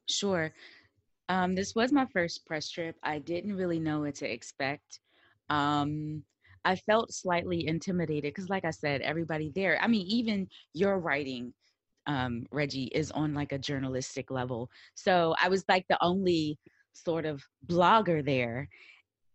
Sure. 0.09 0.53
Um, 1.29 1.55
this 1.55 1.73
was 1.73 1.91
my 1.91 2.05
first 2.07 2.45
press 2.45 2.69
trip. 2.69 2.97
I 3.01 3.19
didn't 3.19 3.55
really 3.55 3.79
know 3.79 4.01
what 4.01 4.15
to 4.15 4.31
expect. 4.31 4.99
Um, 5.49 6.23
I 6.65 6.75
felt 6.75 7.13
slightly 7.13 7.67
intimidated 7.67 8.33
because, 8.33 8.49
like 8.49 8.65
I 8.65 8.71
said, 8.71 9.01
everybody 9.01 9.49
there, 9.49 9.81
I 9.81 9.87
mean, 9.87 10.05
even 10.07 10.49
your 10.73 10.99
writing, 10.99 11.53
um, 12.07 12.45
Reggie, 12.51 12.85
is 12.93 13.11
on 13.11 13.33
like 13.33 13.51
a 13.51 13.57
journalistic 13.57 14.31
level. 14.31 14.69
So 14.95 15.35
I 15.41 15.49
was 15.49 15.63
like 15.67 15.85
the 15.87 16.01
only 16.03 16.57
sort 16.93 17.25
of 17.25 17.43
blogger 17.67 18.23
there 18.23 18.69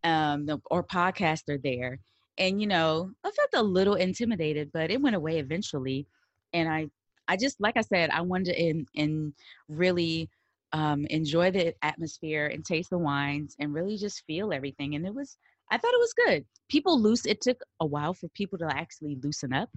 um, 0.04 0.48
or 0.70 0.82
podcaster 0.84 1.62
there. 1.62 1.98
And, 2.38 2.60
you 2.60 2.66
know, 2.68 3.10
I 3.24 3.30
felt 3.30 3.50
a 3.54 3.62
little 3.62 3.94
intimidated, 3.94 4.70
but 4.72 4.90
it 4.90 5.00
went 5.00 5.16
away 5.16 5.38
eventually. 5.38 6.06
And 6.52 6.68
I, 6.68 6.88
I 7.26 7.36
just, 7.36 7.60
like 7.60 7.76
I 7.76 7.82
said, 7.82 8.10
I 8.10 8.20
wanted 8.20 8.46
to 8.46 8.62
in, 8.62 8.86
in 8.94 9.34
really 9.68 10.30
um, 10.72 11.04
enjoy 11.06 11.50
the 11.50 11.74
atmosphere 11.82 12.46
and 12.46 12.64
taste 12.64 12.90
the 12.90 12.98
wines 12.98 13.56
and 13.58 13.74
really 13.74 13.96
just 13.96 14.24
feel 14.26 14.52
everything. 14.52 14.94
And 14.94 15.04
it 15.04 15.14
was, 15.14 15.36
I 15.70 15.78
thought 15.78 15.92
it 15.92 16.00
was 16.00 16.14
good. 16.26 16.44
People 16.68 17.00
loose. 17.00 17.26
It 17.26 17.40
took 17.40 17.60
a 17.80 17.86
while 17.86 18.14
for 18.14 18.28
people 18.28 18.58
to 18.58 18.66
actually 18.70 19.18
loosen 19.22 19.52
up. 19.52 19.68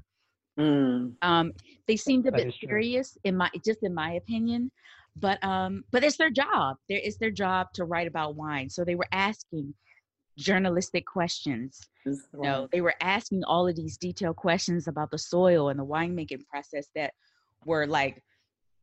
Mm. 0.60 1.14
Um, 1.22 1.54
they 1.88 1.98
seemed 1.98 2.28
a 2.28 2.32
That 2.32 2.46
bit 2.46 2.56
serious 2.64 3.18
in 3.24 3.36
my, 3.38 3.50
just 3.66 3.84
in 3.84 3.94
my 3.94 4.14
opinion. 4.14 4.72
But 5.18 5.44
um, 5.44 5.84
but 5.92 6.04
it's 6.04 6.18
their 6.18 6.30
job. 6.30 6.78
There 6.88 7.00
it's 7.04 7.18
their 7.18 7.32
job 7.32 7.68
to 7.74 7.86
write 7.86 8.08
about 8.08 8.36
wine. 8.36 8.70
So 8.70 8.84
they 8.84 8.96
were 8.96 9.08
asking 9.12 9.74
journalistic 10.38 11.06
questions. 11.06 11.80
You 12.06 12.18
You 12.34 12.42
know, 12.42 12.68
they 12.72 12.82
were 12.82 12.96
asking 13.02 13.44
all 13.44 13.68
of 13.68 13.76
these 13.76 13.98
detailed 13.98 14.38
questions 14.38 14.88
about 14.88 15.12
the 15.12 15.18
soil 15.18 15.70
and 15.70 15.80
the 15.80 15.86
winemaking 15.86 16.48
process 16.48 16.88
that 16.96 17.14
were 17.66 17.86
like 17.86 18.24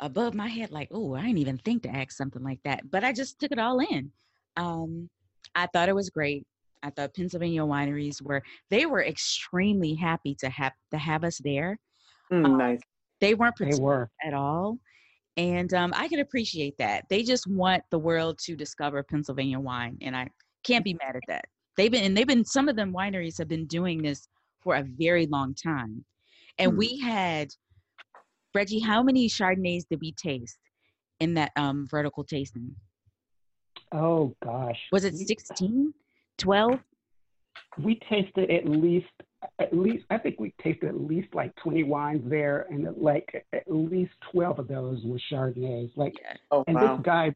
above 0.00 0.34
my 0.34 0.48
head. 0.48 0.70
Like, 0.70 0.88
oh, 0.92 1.14
I 1.14 1.22
didn't 1.22 1.38
even 1.38 1.58
think 1.58 1.82
to 1.84 1.88
ask 1.88 2.12
something 2.12 2.42
like 2.42 2.60
that, 2.64 2.90
but 2.90 3.04
I 3.04 3.12
just 3.12 3.38
took 3.40 3.50
it 3.52 3.58
all 3.58 3.80
in. 3.80 4.12
Um, 4.56 5.08
I 5.54 5.66
thought 5.66 5.88
it 5.88 5.94
was 5.94 6.10
great. 6.10 6.46
I 6.82 6.90
thought 6.90 7.14
Pennsylvania 7.14 7.62
wineries 7.62 8.22
were 8.22 8.42
they 8.70 8.86
were 8.86 9.02
extremely 9.02 9.94
happy 9.94 10.36
to 10.40 10.48
have 10.48 10.74
to 10.92 10.98
have 10.98 11.24
us 11.24 11.38
there. 11.38 11.78
Mm, 12.32 12.56
nice. 12.56 12.80
They 13.20 13.34
weren't 13.34 13.56
They 13.56 13.64
particular 13.64 13.98
were. 13.98 14.10
at 14.24 14.34
all. 14.34 14.78
And 15.38 15.72
um, 15.72 15.92
I 15.96 16.08
can 16.08 16.18
appreciate 16.18 16.76
that. 16.78 17.04
They 17.08 17.22
just 17.22 17.46
want 17.46 17.84
the 17.90 17.98
world 17.98 18.38
to 18.40 18.56
discover 18.56 19.04
Pennsylvania 19.04 19.60
wine, 19.60 19.96
and 20.02 20.16
I 20.16 20.26
can't 20.64 20.84
be 20.84 20.94
mad 20.94 21.14
at 21.14 21.22
that. 21.28 21.44
They've 21.76 21.92
been 21.92 22.02
and 22.02 22.16
they've 22.16 22.26
been 22.26 22.44
some 22.44 22.68
of 22.68 22.74
them 22.74 22.92
wineries 22.92 23.38
have 23.38 23.46
been 23.46 23.66
doing 23.66 24.02
this 24.02 24.28
for 24.60 24.74
a 24.74 24.82
very 24.82 25.26
long 25.26 25.54
time. 25.54 26.04
And 26.58 26.72
Hmm. 26.72 26.78
we 26.78 26.98
had 26.98 27.54
Reggie, 28.52 28.80
how 28.80 29.00
many 29.00 29.28
Chardonnays 29.28 29.84
did 29.88 30.00
we 30.00 30.10
taste 30.12 30.58
in 31.20 31.34
that 31.34 31.52
um, 31.54 31.86
vertical 31.88 32.24
tasting? 32.24 32.74
Oh 33.92 34.34
gosh. 34.42 34.80
Was 34.90 35.04
it 35.04 35.12
We- 35.12 35.24
16, 35.24 35.94
12? 36.38 36.80
we 37.84 38.00
tasted 38.10 38.50
at 38.50 38.68
least 38.68 39.06
at 39.58 39.72
least 39.76 40.04
I 40.10 40.18
think 40.18 40.40
we 40.40 40.52
tasted 40.62 40.88
at 40.88 41.00
least 41.00 41.28
like 41.34 41.54
20 41.56 41.84
wines 41.84 42.22
there, 42.28 42.66
and 42.70 42.86
like 42.96 43.46
at 43.52 43.64
least 43.66 44.12
12 44.32 44.58
of 44.58 44.68
those 44.68 45.00
were 45.04 45.18
Chardonnays. 45.30 45.90
Like, 45.96 46.14
Yeah. 46.20 46.36
Oh 46.50 46.64
and 46.66 46.76
wow. 46.76 46.96
this 46.96 47.04
guy, 47.04 47.34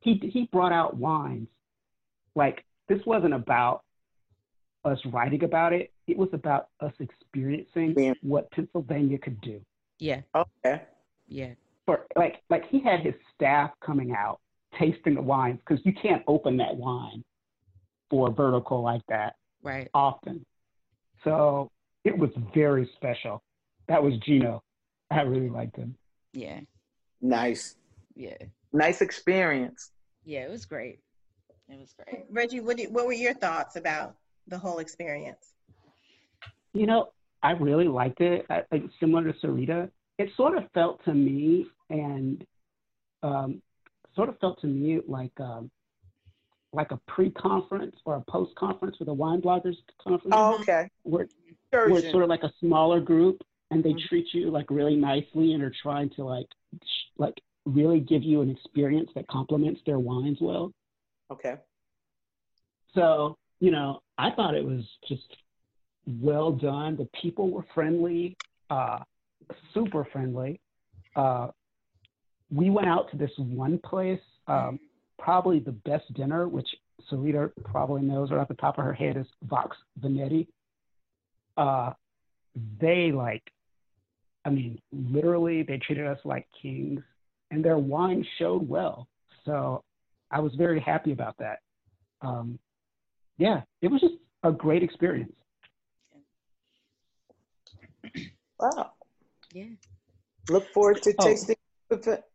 he 0.00 0.14
he 0.32 0.48
brought 0.52 0.72
out 0.72 0.96
wines. 0.96 1.48
Like 2.34 2.64
this 2.88 3.00
wasn't 3.06 3.34
about 3.34 3.82
us 4.84 4.98
writing 5.06 5.44
about 5.44 5.72
it. 5.72 5.92
It 6.06 6.16
was 6.16 6.28
about 6.32 6.68
us 6.80 6.92
experiencing 7.00 7.94
Yeah. 7.96 8.14
what 8.22 8.50
Pennsylvania 8.50 9.18
could 9.18 9.40
do. 9.40 9.60
Yeah, 9.98 10.20
Okay. 10.34 10.82
yeah, 11.26 11.54
For 11.86 12.06
like 12.14 12.42
like 12.50 12.68
he 12.68 12.78
had 12.80 13.00
his 13.00 13.14
staff 13.34 13.72
coming 13.84 14.12
out 14.12 14.40
tasting 14.78 15.14
the 15.14 15.22
wines 15.22 15.58
because 15.66 15.84
you 15.84 15.92
can't 15.92 16.22
open 16.28 16.56
that 16.58 16.76
wine 16.76 17.24
for 18.10 18.28
a 18.28 18.30
vertical 18.30 18.80
like 18.82 19.02
that 19.08 19.34
right. 19.62 19.88
often. 19.94 20.44
So 21.24 21.70
it 22.04 22.16
was 22.16 22.30
very 22.54 22.88
special. 22.96 23.42
That 23.88 24.02
was 24.02 24.14
Gino. 24.18 24.62
I 25.10 25.22
really 25.22 25.48
liked 25.48 25.76
him. 25.76 25.96
Yeah, 26.32 26.60
Nice. 27.20 27.76
yeah, 28.14 28.36
Nice 28.72 29.00
experience. 29.00 29.90
yeah. 30.24 30.40
It 30.44 30.50
was 30.50 30.66
great. 30.66 31.00
It 31.68 31.78
was 31.80 31.94
great. 31.94 32.24
Reggie, 32.30 32.60
what, 32.60 32.76
do, 32.76 32.84
what 32.90 33.06
were 33.06 33.12
your 33.12 33.34
thoughts 33.34 33.76
about 33.76 34.14
the 34.46 34.58
whole 34.58 34.78
experience? 34.78 35.54
You 36.74 36.86
know, 36.86 37.08
I 37.42 37.52
really 37.52 37.88
liked 37.88 38.20
it. 38.20 38.46
I, 38.50 38.62
like 38.70 38.84
similar 39.00 39.24
to 39.32 39.38
Sarita, 39.46 39.90
it 40.18 40.30
sort 40.36 40.56
of 40.56 40.64
felt 40.74 41.02
to 41.04 41.14
me 41.14 41.66
and 41.90 42.44
um, 43.22 43.62
sort 44.14 44.28
of 44.28 44.38
felt 44.38 44.60
to 44.60 44.66
me 44.66 45.00
like 45.06 45.32
um, 45.40 45.70
like 46.72 46.90
a 46.90 47.00
pre-conference 47.08 47.96
or 48.04 48.16
a 48.16 48.20
post-conference 48.30 48.96
with 48.98 49.08
a 49.08 49.14
wine 49.14 49.40
bloggers 49.40 49.76
conference, 50.02 50.34
Oh, 50.36 50.58
okay. 50.60 50.88
where, 51.02 51.26
where 51.70 51.88
it's 51.90 51.98
Excursion. 51.98 52.10
sort 52.12 52.24
of 52.24 52.28
like 52.28 52.42
a 52.42 52.52
smaller 52.60 53.00
group 53.00 53.40
and 53.70 53.82
they 53.82 53.92
Mhm. 53.92 54.08
treat 54.08 54.34
you 54.34 54.50
like 54.50 54.70
really 54.70 54.96
nicely 54.96 55.52
and 55.54 55.62
are 55.62 55.70
trying 55.82 56.10
to 56.10 56.24
like 56.24 56.46
sh- 56.82 57.06
like 57.16 57.40
really 57.64 58.00
give 58.00 58.22
you 58.22 58.40
an 58.42 58.50
experience 58.50 59.10
that 59.14 59.26
complements 59.28 59.80
their 59.84 59.98
wines 59.98 60.38
well. 60.40 60.72
Okay. 61.30 61.56
So, 62.94 63.36
you 63.60 63.70
know, 63.70 64.00
I 64.16 64.30
thought 64.30 64.54
it 64.54 64.64
was 64.64 64.84
just 65.06 65.36
well 66.06 66.52
done. 66.52 66.96
The 66.96 67.08
people 67.20 67.50
were 67.50 67.64
friendly, 67.74 68.36
uh, 68.70 69.00
super 69.74 70.04
friendly. 70.06 70.60
Uh, 71.14 71.48
we 72.50 72.70
went 72.70 72.88
out 72.88 73.10
to 73.10 73.16
this 73.18 73.30
one 73.38 73.78
place, 73.78 74.20
um, 74.46 74.80
probably 75.18 75.58
the 75.58 75.72
best 75.72 76.12
dinner, 76.14 76.48
which 76.48 76.68
Sarita 77.10 77.50
probably 77.64 78.02
knows 78.02 78.30
right 78.30 78.40
off 78.40 78.48
the 78.48 78.54
top 78.54 78.78
of 78.78 78.84
her 78.84 78.92
head 78.92 79.16
is 79.16 79.26
Vox 79.44 79.76
Venetti. 80.00 80.46
Uh, 81.56 81.92
they 82.80 83.12
like, 83.12 83.42
I 84.44 84.50
mean, 84.50 84.80
literally, 84.92 85.62
they 85.62 85.78
treated 85.78 86.06
us 86.06 86.18
like 86.24 86.46
kings, 86.60 87.02
and 87.50 87.64
their 87.64 87.78
wine 87.78 88.24
showed 88.38 88.68
well. 88.68 89.08
So 89.44 89.82
I 90.30 90.40
was 90.40 90.54
very 90.54 90.80
happy 90.80 91.12
about 91.12 91.36
that. 91.38 91.58
Um, 92.20 92.58
yeah, 93.38 93.62
it 93.82 93.88
was 93.88 94.00
just 94.00 94.14
a 94.42 94.52
great 94.52 94.82
experience. 94.82 95.32
Wow. 98.58 98.92
Yeah. 99.52 99.64
Look 100.48 100.68
forward 100.72 101.02
to 101.02 101.14
Oh. 101.18 101.24
tasting 101.24 101.48
the 101.48 101.54
Pe- 101.54 101.57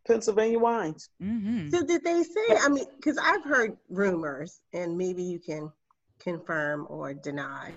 Pennsylvania 0.08 0.60
wines. 0.60 1.10
Mm-hmm. 1.22 1.70
So 1.70 1.86
did 1.86 2.04
they 2.04 2.24
say, 2.24 2.58
I 2.60 2.70
mean, 2.70 2.86
because 2.96 3.18
I've 3.18 3.44
heard 3.44 3.78
rumors, 3.90 4.60
and 4.74 4.98
maybe 4.98 5.24
you 5.24 5.40
can 5.40 5.72
confirm 6.20 6.88
or 6.90 7.14
deny. 7.14 7.74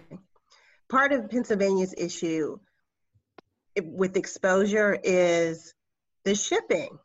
Part 0.88 1.12
of 1.12 1.28
Pennsylvania's 1.28 1.94
issue 1.96 2.58
with 3.82 4.16
exposure 4.16 4.98
is 5.02 5.74
the 6.24 6.34
shipping. 6.34 6.98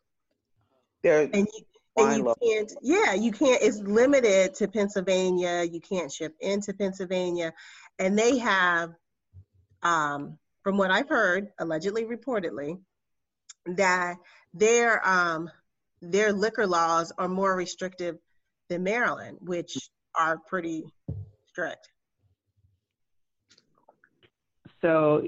They're 1.04 1.22
And 1.22 1.48
you, 1.54 1.66
and 1.98 2.18
you 2.18 2.36
can't, 2.42 2.74
yeah, 2.82 3.14
you 3.14 3.32
can't, 3.32 3.62
it's 3.62 3.80
limited 3.80 4.56
to 4.56 4.68
Pennsylvania. 4.68 5.64
You 5.64 5.82
can't 5.82 6.12
ship 6.12 6.36
into 6.40 6.74
Pennsylvania. 6.74 7.54
And 8.00 8.18
they 8.18 8.38
have, 8.38 8.92
um, 9.84 10.38
from 10.64 10.78
what 10.78 10.92
I've 10.92 11.10
heard, 11.10 11.50
allegedly 11.60 12.06
reportedly, 12.06 12.80
that 13.66 14.16
their 14.54 15.08
um, 15.08 15.50
their 16.02 16.34
liquor 16.34 16.68
laws 16.68 17.12
are 17.18 17.28
more 17.28 17.56
restrictive 17.56 18.18
than 18.70 18.84
Maryland, 18.84 19.38
which 19.42 19.78
are 20.16 20.38
pretty 20.48 20.84
strict. 21.48 21.90
So 24.82 25.28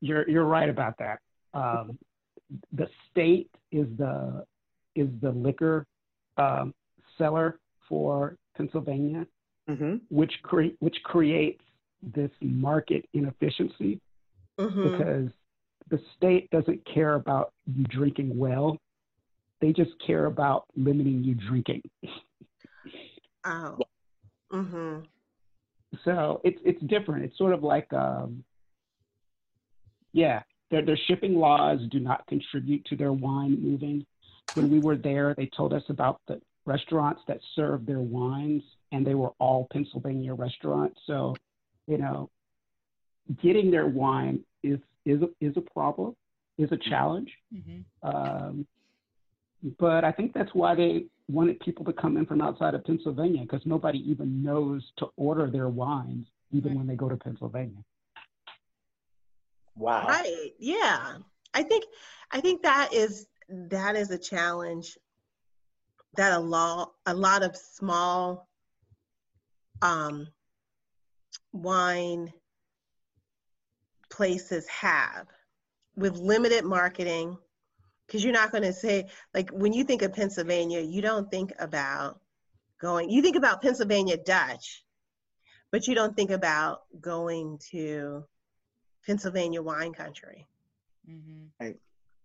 you're 0.00 0.28
you're 0.28 0.44
right 0.44 0.68
about 0.68 0.98
that. 0.98 1.18
Um, 1.54 1.98
the 2.72 2.88
state 3.10 3.50
is 3.72 3.86
the 3.98 4.44
is 4.94 5.08
the 5.20 5.30
liquor 5.30 5.86
um, 6.36 6.72
seller 7.18 7.58
for 7.88 8.36
Pennsylvania, 8.56 9.26
hmm 9.68 9.96
which 10.08 10.32
cre- 10.42 10.76
which 10.78 10.96
creates 11.02 11.62
this 12.02 12.30
market 12.40 13.04
inefficiency 13.12 14.00
Mhm. 14.58 14.82
because 14.82 15.30
the 15.90 16.00
state 16.16 16.50
doesn't 16.50 16.80
care 16.92 17.14
about 17.14 17.52
you 17.66 17.84
drinking 17.84 18.36
well; 18.36 18.78
they 19.60 19.72
just 19.72 19.92
care 20.06 20.26
about 20.26 20.64
limiting 20.76 21.22
you 21.24 21.34
drinking. 21.34 21.82
Oh. 23.48 23.78
Mm-hmm. 24.52 25.04
So 26.04 26.40
it's 26.44 26.58
it's 26.64 26.82
different. 26.82 27.24
It's 27.24 27.38
sort 27.38 27.54
of 27.54 27.62
like 27.62 27.92
um, 27.92 28.42
yeah, 30.12 30.42
their 30.70 30.84
their 30.84 30.98
shipping 31.06 31.36
laws 31.36 31.78
do 31.90 32.00
not 32.00 32.26
contribute 32.26 32.84
to 32.86 32.96
their 32.96 33.12
wine 33.12 33.58
moving. 33.62 34.04
When 34.54 34.70
we 34.70 34.80
were 34.80 34.96
there, 34.96 35.34
they 35.36 35.48
told 35.56 35.72
us 35.72 35.82
about 35.88 36.20
the 36.26 36.40
restaurants 36.64 37.22
that 37.28 37.38
serve 37.54 37.86
their 37.86 38.00
wines, 38.00 38.62
and 38.92 39.06
they 39.06 39.14
were 39.14 39.32
all 39.38 39.68
Pennsylvania 39.72 40.34
restaurants. 40.34 40.98
So, 41.06 41.34
you 41.86 41.98
know, 41.98 42.30
getting 43.42 43.70
their 43.70 43.86
wine 43.86 44.40
is 44.62 44.78
is 45.06 45.22
a, 45.22 45.28
is 45.40 45.56
a 45.56 45.62
problem, 45.72 46.14
is 46.58 46.70
a 46.72 46.76
challenge. 46.76 47.30
Mm-hmm. 47.54 48.08
Um, 48.08 48.66
but 49.78 50.04
I 50.04 50.12
think 50.12 50.34
that's 50.34 50.54
why 50.54 50.74
they 50.74 51.06
wanted 51.28 51.58
people 51.60 51.84
to 51.86 51.92
come 51.92 52.16
in 52.16 52.26
from 52.26 52.40
outside 52.40 52.74
of 52.74 52.84
Pennsylvania 52.84 53.42
because 53.42 53.62
nobody 53.64 53.98
even 54.10 54.42
knows 54.42 54.92
to 54.98 55.06
order 55.16 55.50
their 55.50 55.68
wines 55.68 56.26
even 56.52 56.76
when 56.76 56.86
they 56.86 56.94
go 56.94 57.08
to 57.08 57.16
Pennsylvania. 57.16 57.82
Wow. 59.76 60.06
Right. 60.06 60.52
Yeah. 60.58 61.18
I 61.54 61.62
think 61.62 61.84
I 62.30 62.40
think 62.40 62.62
that 62.62 62.92
is 62.92 63.26
that 63.48 63.96
is 63.96 64.10
a 64.10 64.18
challenge 64.18 64.96
that 66.16 66.32
a 66.32 66.38
lot 66.38 66.92
a 67.06 67.14
lot 67.14 67.42
of 67.42 67.56
small 67.56 68.48
um 69.82 70.28
wine 71.52 72.32
places 74.16 74.66
have 74.68 75.26
with 75.96 76.16
limited 76.16 76.64
marketing 76.64 77.36
because 78.06 78.22
you're 78.22 78.32
not 78.32 78.52
going 78.52 78.62
to 78.62 78.72
say 78.72 79.06
like 79.34 79.50
when 79.50 79.72
you 79.72 79.84
think 79.84 80.02
of 80.02 80.12
Pennsylvania 80.12 80.80
you 80.80 81.02
don't 81.02 81.30
think 81.30 81.52
about 81.58 82.20
going 82.80 83.10
you 83.10 83.22
think 83.22 83.36
about 83.36 83.62
Pennsylvania 83.62 84.16
Dutch 84.16 84.84
but 85.70 85.86
you 85.86 85.94
don't 85.94 86.16
think 86.16 86.30
about 86.30 86.82
going 87.00 87.58
to 87.70 88.24
Pennsylvania 89.06 89.62
wine 89.62 89.92
country, 89.92 90.46
Mm-hmm. 91.08 91.70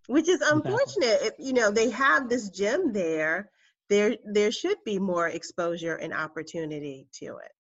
which 0.08 0.28
is 0.28 0.42
Exactly. 0.42 0.58
unfortunate. 0.72 1.20
If, 1.22 1.34
you 1.38 1.54
know, 1.54 1.70
they 1.70 1.92
have 1.92 2.28
this 2.30 2.50
gem 2.50 2.94
there. 2.94 3.52
There, 3.90 4.16
there 4.26 4.52
should 4.52 4.78
be 4.84 4.98
more 4.98 5.28
exposure 5.28 5.96
and 5.96 6.14
opportunity 6.14 7.08
to 7.20 7.26
it. 7.38 7.52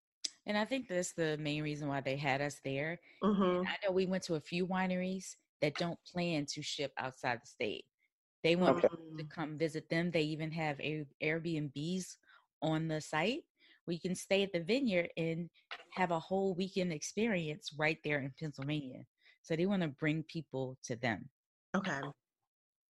And 0.45 0.57
I 0.57 0.65
think 0.65 0.87
that's 0.87 1.13
the 1.13 1.37
main 1.37 1.63
reason 1.63 1.87
why 1.87 2.01
they 2.01 2.17
had 2.17 2.41
us 2.41 2.59
there. 2.63 2.99
Mhm. 3.23 3.67
I 3.67 3.77
know 3.85 3.91
we 3.93 4.05
went 4.05 4.23
to 4.25 4.35
a 4.35 4.41
few 4.41 4.67
wineries 4.67 5.35
that 5.61 5.77
don't 5.77 6.03
plan 6.05 6.45
to 6.47 6.61
ship 6.63 6.93
outside 6.97 7.41
the 7.43 7.47
state. 7.47 7.85
They 8.43 8.55
want 8.55 8.77
Okay. 8.77 8.87
people 8.87 8.97
to 9.17 9.25
come 9.25 9.57
visit 9.57 9.89
them. 9.89 10.11
They 10.11 10.23
even 10.23 10.51
have 10.51 10.79
Air- 10.81 11.07
Airbnbs 11.23 12.17
on 12.61 12.87
the 12.87 13.01
site 13.01 13.43
where 13.85 13.93
you 13.93 13.99
can 14.01 14.15
stay 14.15 14.43
at 14.43 14.53
the 14.53 14.63
vineyard 14.63 15.09
and 15.17 15.49
have 15.91 16.11
a 16.11 16.19
whole 16.19 16.55
weekend 16.55 16.93
experience 16.93 17.73
right 17.77 17.99
there 18.03 18.19
in 18.19 18.33
Pennsylvania. 18.39 19.05
So 19.41 19.55
they 19.55 19.65
want 19.65 19.83
to 19.83 19.89
bring 19.89 20.23
people 20.23 20.77
to 20.83 20.95
them. 20.95 21.29
Okay. 21.75 22.01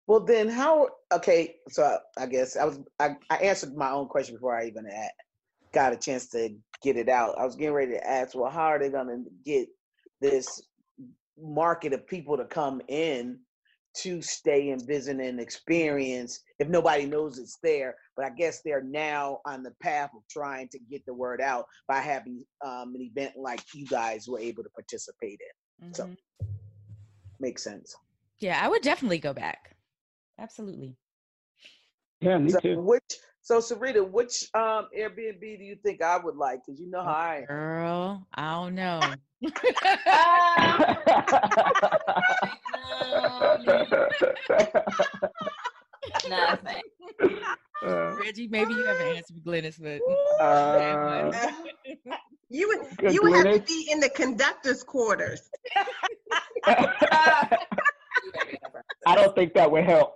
Well, 0.08 0.20
then 0.26 0.50
how? 0.50 0.90
Okay, 1.12 1.60
so 1.70 2.00
I 2.18 2.26
guess 2.28 2.58
I 2.58 2.66
was 2.66 2.80
I, 3.00 3.16
I 3.30 3.38
answered 3.38 3.76
my 3.76 3.92
own 3.92 4.08
question 4.08 4.36
before 4.36 4.56
I 4.56 4.66
even 4.68 4.86
got 5.74 5.94
a 5.94 5.98
chance 5.98 6.28
to 6.30 6.50
get 6.82 6.98
it 6.98 7.10
out. 7.10 7.38
I 7.40 7.46
was 7.46 7.56
getting 7.56 7.74
ready 7.74 7.92
to 7.94 8.08
ask, 8.08 8.36
well, 8.36 8.50
how 8.52 8.66
are 8.66 8.80
they 8.80 8.90
going 8.90 9.08
to 9.08 9.26
get 9.46 9.68
this 10.20 10.62
market 11.40 11.94
of 11.94 12.06
people 12.08 12.38
to 12.38 12.46
come 12.46 12.82
in 12.88 13.40
to 13.94 14.22
stay 14.22 14.70
and 14.70 14.86
visit 14.88 15.20
and 15.20 15.40
experience 15.40 16.40
if 16.60 16.68
nobody 16.70 17.06
knows 17.06 17.38
it's 17.40 17.58
there? 17.64 17.96
But 18.16 18.26
I 18.26 18.30
guess 18.32 18.62
they're 18.64 18.84
now 18.84 19.40
on 19.46 19.64
the 19.64 19.72
path 19.82 20.12
of 20.16 20.22
trying 20.30 20.70
to 20.70 20.80
get 20.80 21.06
the 21.06 21.14
word 21.14 21.42
out 21.42 21.66
by 21.88 22.00
having 22.00 22.44
um, 22.66 22.94
an 22.96 23.02
event 23.02 23.34
like 23.38 23.62
you 23.74 23.86
guys 23.88 24.28
were 24.28 24.40
able 24.40 24.64
to 24.64 24.70
participate 24.70 25.40
in. 25.82 25.94
So- 25.94 26.06
Mhm. 26.06 26.18
Makes 27.40 27.64
sense. 27.64 27.96
Yeah, 28.38 28.64
I 28.64 28.68
would 28.68 28.84
definitely 28.84 29.18
go 29.18 29.34
back. 29.34 29.76
Absolutely. 30.38 30.96
Yeah, 32.20 32.38
me 32.38 32.52
So 32.52 32.60
too. 32.60 32.80
which 32.80 33.18
so 33.42 33.58
Sarita, 33.60 34.10
which 34.10 34.48
um 34.54 34.88
Airbnb 34.98 35.40
do 35.42 35.64
you 35.64 35.76
think 35.84 36.02
I 36.02 36.18
would 36.18 36.36
like? 36.36 36.62
Because 36.66 36.80
you 36.80 36.90
know 36.90 37.04
how 37.04 37.12
I 37.12 37.38
am. 37.38 37.46
Girl, 37.46 38.28
I 38.34 38.54
don't 38.54 38.76
know. 38.76 39.00
Nothing. 46.30 46.82
Uh, 47.84 48.16
Reggie, 48.20 48.48
maybe 48.48 48.74
you 48.76 48.86
have 48.86 49.00
an 49.00 49.18
answer 49.18 49.34
for 49.34 49.40
Glynis, 49.40 49.82
but 49.82 50.02
uh, 50.40 51.32
You 52.48 52.68
would 52.68 53.12
you 53.12 53.24
would 53.24 53.34
have 53.34 53.56
to 53.56 53.62
be 53.62 53.90
in 53.92 54.00
the 54.00 54.10
conductor's 54.10 54.84
quarters. 54.84 55.50
I 56.66 57.58
don't 59.16 59.34
think 59.34 59.56
that 59.56 59.72
would 59.72 59.86
help. 59.86 60.14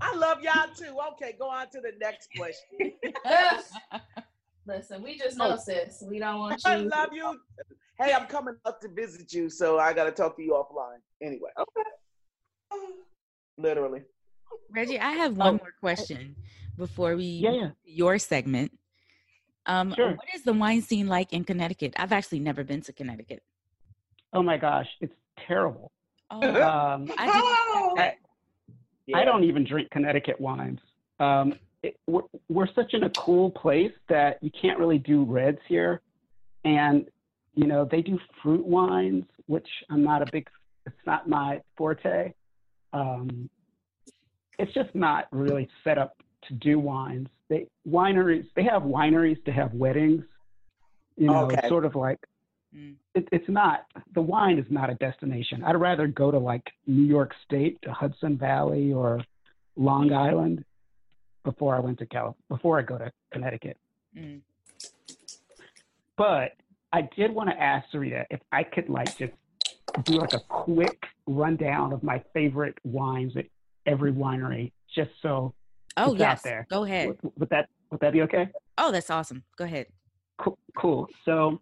I 0.00 0.14
love 0.16 0.42
y'all 0.42 0.68
too. 0.76 0.96
Okay, 1.12 1.34
go 1.38 1.48
on 1.48 1.68
to 1.70 1.80
the 1.80 1.92
next 2.00 2.28
question. 2.36 2.92
Listen, 4.66 5.02
we 5.02 5.16
just 5.16 5.36
know, 5.36 5.52
Oh. 5.52 5.56
sis. 5.56 6.02
We 6.08 6.18
don't 6.18 6.38
want 6.40 6.62
you. 6.64 6.70
I 6.70 6.76
love 6.76 7.10
you. 7.12 7.38
Hey, 7.98 8.12
I'm 8.12 8.26
coming 8.26 8.56
up 8.64 8.80
to 8.82 8.88
visit 8.88 9.32
you, 9.32 9.48
so 9.48 9.78
I 9.78 9.92
gotta 9.92 10.10
talk 10.12 10.36
to 10.36 10.42
you 10.42 10.52
offline. 10.52 10.98
Anyway. 11.22 11.50
Okay. 11.58 12.80
Literally. 13.58 14.02
Reggie, 14.70 14.98
I 14.98 15.12
have 15.12 15.36
one 15.36 15.54
Oh, 15.54 15.58
more 15.58 15.74
question 15.80 16.36
before 16.76 17.16
we 17.16 17.24
yeah, 17.24 17.52
yeah. 17.52 17.70
your 17.84 18.18
segment. 18.18 18.72
Um, 19.66 19.94
Sure. 19.94 20.10
What 20.10 20.28
is 20.34 20.42
the 20.42 20.52
wine 20.52 20.82
scene 20.82 21.06
like 21.08 21.32
in 21.32 21.44
Connecticut? 21.44 21.94
I've 21.96 22.12
actually 22.12 22.40
never 22.40 22.62
been 22.64 22.82
to 22.82 22.92
Connecticut. 22.92 23.42
Oh 24.32 24.42
my 24.42 24.56
gosh, 24.58 24.88
it's 25.00 25.14
terrible. 25.46 25.90
Oh, 26.30 26.42
Um, 26.42 27.08
I 27.16 27.26
didn't 27.96 28.18
Expect 29.06 29.22
I 29.22 29.24
don't 29.24 29.44
even 29.44 29.64
drink 29.64 29.90
Connecticut 29.90 30.40
wines. 30.40 30.80
Um, 31.20 31.54
it, 31.82 31.98
we're, 32.06 32.22
we're 32.48 32.68
such 32.74 32.92
in 32.94 33.04
a 33.04 33.10
cool 33.10 33.50
place 33.50 33.92
that 34.08 34.42
you 34.42 34.50
can't 34.60 34.78
really 34.78 34.98
do 34.98 35.24
reds 35.24 35.58
here. 35.68 36.00
And, 36.64 37.06
you 37.54 37.66
know, 37.66 37.86
they 37.88 38.02
do 38.02 38.18
fruit 38.42 38.66
wines, 38.66 39.24
which 39.46 39.68
I'm 39.90 40.02
not 40.02 40.22
a 40.22 40.26
big, 40.32 40.48
it's 40.86 40.96
not 41.06 41.28
my 41.28 41.60
forte. 41.76 42.32
Um, 42.92 43.48
it's 44.58 44.72
just 44.74 44.94
not 44.94 45.28
really 45.30 45.68
set 45.84 45.98
up 45.98 46.16
to 46.48 46.54
do 46.54 46.78
wines. 46.78 47.28
They 47.48 47.68
wineries, 47.88 48.46
they 48.56 48.64
have 48.64 48.82
wineries 48.82 49.42
to 49.44 49.52
have 49.52 49.72
weddings. 49.72 50.24
You 51.16 51.28
know, 51.28 51.44
Okay. 51.44 51.56
it's 51.58 51.68
sort 51.68 51.84
of 51.84 51.94
like 51.94 52.18
Mm. 52.74 52.96
it, 53.14 53.28
it's 53.32 53.48
not 53.48 53.86
the 54.14 54.20
wine 54.20 54.58
is 54.58 54.66
not 54.70 54.90
a 54.90 54.94
destination. 54.94 55.62
I'd 55.64 55.76
rather 55.76 56.06
go 56.06 56.30
to 56.30 56.38
like 56.38 56.64
New 56.86 57.06
York 57.06 57.32
State, 57.44 57.78
to 57.82 57.92
Hudson 57.92 58.36
Valley, 58.36 58.92
or 58.92 59.20
Long 59.76 60.12
Island 60.12 60.64
before 61.44 61.76
I 61.76 61.80
went 61.80 61.98
to 62.00 62.06
Cal 62.06 62.36
before 62.48 62.78
I 62.78 62.82
go 62.82 62.98
to 62.98 63.12
Connecticut. 63.32 63.78
Mm. 64.16 64.40
But 66.16 66.52
I 66.92 67.08
did 67.16 67.32
want 67.32 67.50
to 67.50 67.60
ask 67.60 67.86
Sarita 67.92 68.24
if 68.30 68.40
I 68.52 68.64
could 68.64 68.88
like 68.88 69.16
just 69.16 69.32
do 70.04 70.14
like 70.18 70.32
a 70.32 70.40
quick 70.48 71.04
rundown 71.26 71.92
of 71.92 72.02
my 72.02 72.22
favorite 72.34 72.76
wines 72.84 73.36
at 73.36 73.46
every 73.86 74.12
winery, 74.12 74.72
just 74.94 75.10
so 75.22 75.54
Oh 75.96 76.12
It's 76.12 76.22
out 76.22 76.42
there. 76.42 76.66
go 76.70 76.84
ahead. 76.84 77.08
would, 77.08 77.18
would 77.36 77.48
that 77.50 77.68
would 77.90 78.00
that 78.00 78.12
be 78.12 78.22
okay? 78.22 78.50
Oh, 78.76 78.92
that's 78.92 79.10
awesome. 79.10 79.44
Go 79.56 79.64
ahead. 79.64 79.86
Cool. 80.38 80.58
cool. 80.76 81.06
So 81.24 81.60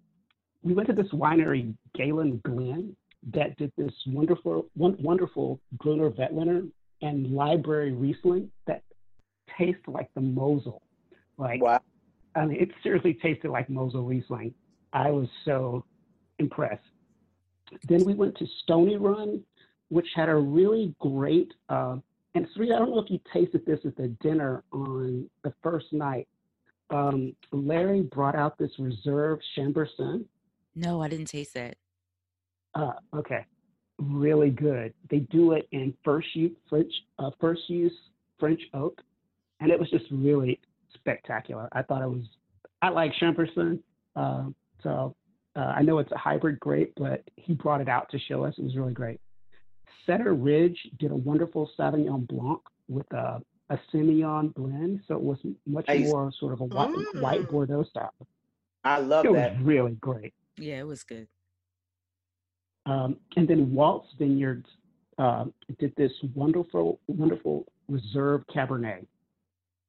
we 0.65 0.73
went 0.73 0.89
to 0.89 0.95
this 0.95 1.13
winery, 1.13 1.75
Galen 1.95 2.41
Glen, 2.45 2.97
that 3.33 3.57
did 3.57 3.73
this 3.77 3.93
wonderful, 4.07 4.67
one, 4.75 4.97
wonderful 5.01 5.61
Gruner 5.77 6.11
Veltliner 6.11 6.69
and 7.03 7.33
Library 7.33 7.93
Riesling 7.93 8.51
that 8.67 8.83
tastes 9.59 9.87
like 9.87 10.09
the 10.15 10.21
Mosel. 10.21 10.83
Like, 11.37 11.63
Wow. 11.63 11.81
I 12.35 12.47
mean, 12.47 12.61
it 12.61 12.71
seriously 12.83 13.15
tasted 13.15 13.51
like 13.51 13.69
Mosel 13.69 14.05
Riesling. 14.05 14.55
I 14.93 15.11
was 15.11 15.29
so 15.45 15.85
impressed. 16.39 16.83
Then 17.89 18.05
we 18.05 18.15
went 18.15 18.37
to 18.39 18.47
Stony 18.63 18.97
Run, 18.97 19.43
which 19.89 20.09
had 20.15 20.29
a 20.29 20.35
really 20.35 20.95
great, 21.01 21.53
uh, 21.69 21.97
and 22.35 22.49
Sri, 22.55 22.73
I 22.73 22.79
don't 22.79 22.91
know 22.91 23.01
if 23.01 23.11
you 23.11 23.21
tasted 23.33 23.65
this 23.67 23.81
at 23.85 23.97
the 23.97 24.09
dinner 24.21 24.65
on 24.73 25.29
the 25.45 25.53
first 25.63 25.93
night. 25.93 26.27
Um, 26.91 27.35
Larry 27.53 28.03
brought 28.03 28.35
out 28.35 28.59
this 28.59 28.73
reserve 28.79 29.39
Chambourcin. 29.57 30.25
No, 30.75 31.03
I 31.03 31.09
didn't 31.09 31.27
taste 31.27 31.57
it. 31.57 31.77
Uh, 32.75 32.93
okay, 33.15 33.45
really 33.99 34.51
good. 34.51 34.93
They 35.11 35.21
do 35.21 35.53
it 35.53 35.69
in 35.73 35.95
first 36.05 36.35
use 36.35 36.53
French, 36.69 36.93
uh, 37.19 37.31
first 37.41 37.63
use 37.69 37.93
French 38.41 38.61
oak, 38.75 39.01
and 39.61 39.71
it 39.71 39.79
was 39.79 39.89
just 39.91 40.07
really 40.11 40.59
spectacular. 40.95 41.69
I 41.73 41.83
thought 41.83 42.03
it 42.03 42.09
was. 42.11 42.25
I 42.83 42.89
like 42.89 43.13
Chambourcin, 43.21 43.79
uh, 44.17 44.47
so 44.83 45.15
uh, 45.57 45.61
I 45.61 45.83
know 45.83 45.99
it's 45.99 46.11
a 46.13 46.19
hybrid 46.19 46.59
grape, 46.61 46.93
but 46.97 47.23
he 47.37 47.55
brought 47.55 47.81
it 47.81 47.89
out 47.89 48.11
to 48.11 48.19
show 48.19 48.45
us. 48.45 48.55
It 48.59 48.65
was 48.65 48.77
really 48.77 48.93
great. 48.93 49.21
Setter 50.07 50.35
Ridge 50.35 50.77
did 50.99 51.13
a 51.13 51.17
wonderful 51.17 51.71
Sauvignon 51.79 52.27
Blanc 52.29 52.61
with 52.89 53.11
a, 53.13 53.41
a 53.71 53.79
Semillon 53.93 54.53
blend, 54.55 55.01
so 55.09 55.15
it 55.15 55.23
was 55.23 55.39
much 55.67 55.87
Nice. 55.89 56.05
more 56.07 56.31
sort 56.39 56.53
of 56.53 56.61
a 56.61 56.65
white, 56.65 56.91
white 57.23 57.41
Mm. 57.43 57.51
Bordeaux 57.51 57.85
style. 57.85 58.13
I 58.85 58.99
love 58.99 59.25
It 59.25 59.31
was 59.33 59.41
that. 59.41 59.63
really 59.63 59.93
great. 59.93 60.35
Yeah, 60.57 60.81
it 60.81 60.87
was 60.87 61.03
good. 61.03 61.29
Um, 62.87 63.17
and 63.37 63.49
then 63.49 63.75
Waltz 63.75 64.09
Vineyards 64.19 64.67
uh, 65.19 65.47
did 65.79 65.95
this 65.97 66.13
wonderful, 66.35 67.01
wonderful 67.07 67.67
reserve 67.89 68.43
Cabernet, 68.55 69.07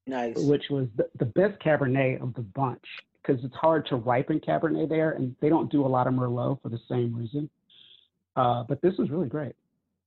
Nice. 0.08 0.38
which 0.38 0.64
was 0.70 0.88
the, 0.96 1.10
the 1.20 1.26
best 1.26 1.60
Cabernet 1.62 2.22
of 2.22 2.34
the 2.36 2.42
bunch 2.42 2.86
because 3.22 3.44
it's 3.44 3.56
hard 3.56 3.86
to 3.88 3.96
ripen 3.96 4.40
Cabernet 4.40 4.88
there, 4.88 5.12
and 5.12 5.36
they 5.42 5.50
don't 5.50 5.72
do 5.72 5.86
a 5.86 5.88
lot 5.88 6.08
of 6.08 6.14
Merlot 6.14 6.62
for 6.62 6.70
the 6.70 6.80
same 6.90 7.14
reason. 7.16 7.50
Uh, 8.36 8.64
but 8.64 8.82
this 8.82 8.94
was 8.98 9.10
really 9.10 9.28
great. 9.28 9.56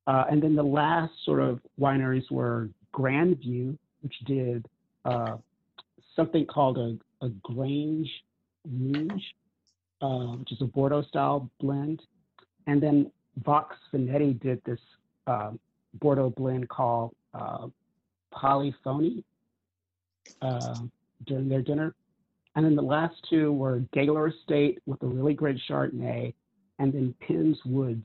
Uh, 0.07 0.25
and 0.31 0.43
then 0.43 0.55
the 0.55 0.63
last 0.63 1.13
sort 1.25 1.41
of 1.41 1.61
wineries 1.81 2.31
were 2.31 2.71
Grandview, 2.95 3.77
which 4.03 4.15
did 4.27 4.67
uh, 5.05 5.37
something 6.17 6.47
called 6.47 6.79
a, 6.79 6.97
a 7.25 7.29
Grange 7.43 8.09
Rouge, 8.71 9.23
uh, 10.01 10.37
which 10.37 10.53
is 10.53 10.61
a 10.61 10.65
Bordeaux 10.65 11.03
style 11.03 11.51
blend. 11.61 12.03
And 12.67 12.83
then 12.83 13.11
Vox 13.45 13.77
Vineti 13.93 14.41
did 14.41 14.61
this 14.65 14.81
um, 15.27 15.59
Bordeaux 15.95 16.31
blend 16.31 16.69
called 16.69 17.15
uh, 17.35 17.69
Polyphony 18.33 19.25
uh, 20.43 20.81
during 21.27 21.49
their 21.49 21.63
dinner. 21.63 21.95
And 22.57 22.65
then 22.65 22.75
the 22.75 22.83
last 22.83 23.15
two 23.31 23.53
were 23.53 23.83
Galer 23.93 24.29
Estate 24.29 24.81
with 24.87 25.03
a 25.03 25.07
really 25.07 25.35
great 25.35 25.61
Chardonnay, 25.69 26.35
and 26.79 26.93
then 26.93 27.15
Penn's 27.21 27.59
Woods 27.65 28.05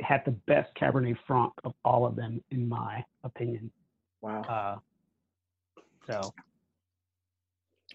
had 0.00 0.22
the 0.24 0.32
best 0.46 0.68
Cabernet 0.78 1.16
Franc 1.26 1.52
of 1.64 1.72
all 1.84 2.04
of 2.04 2.16
them, 2.16 2.42
in 2.50 2.68
my 2.68 3.04
opinion. 3.24 3.70
Wow. 4.20 4.42
Uh, 4.42 5.80
so, 6.06 6.34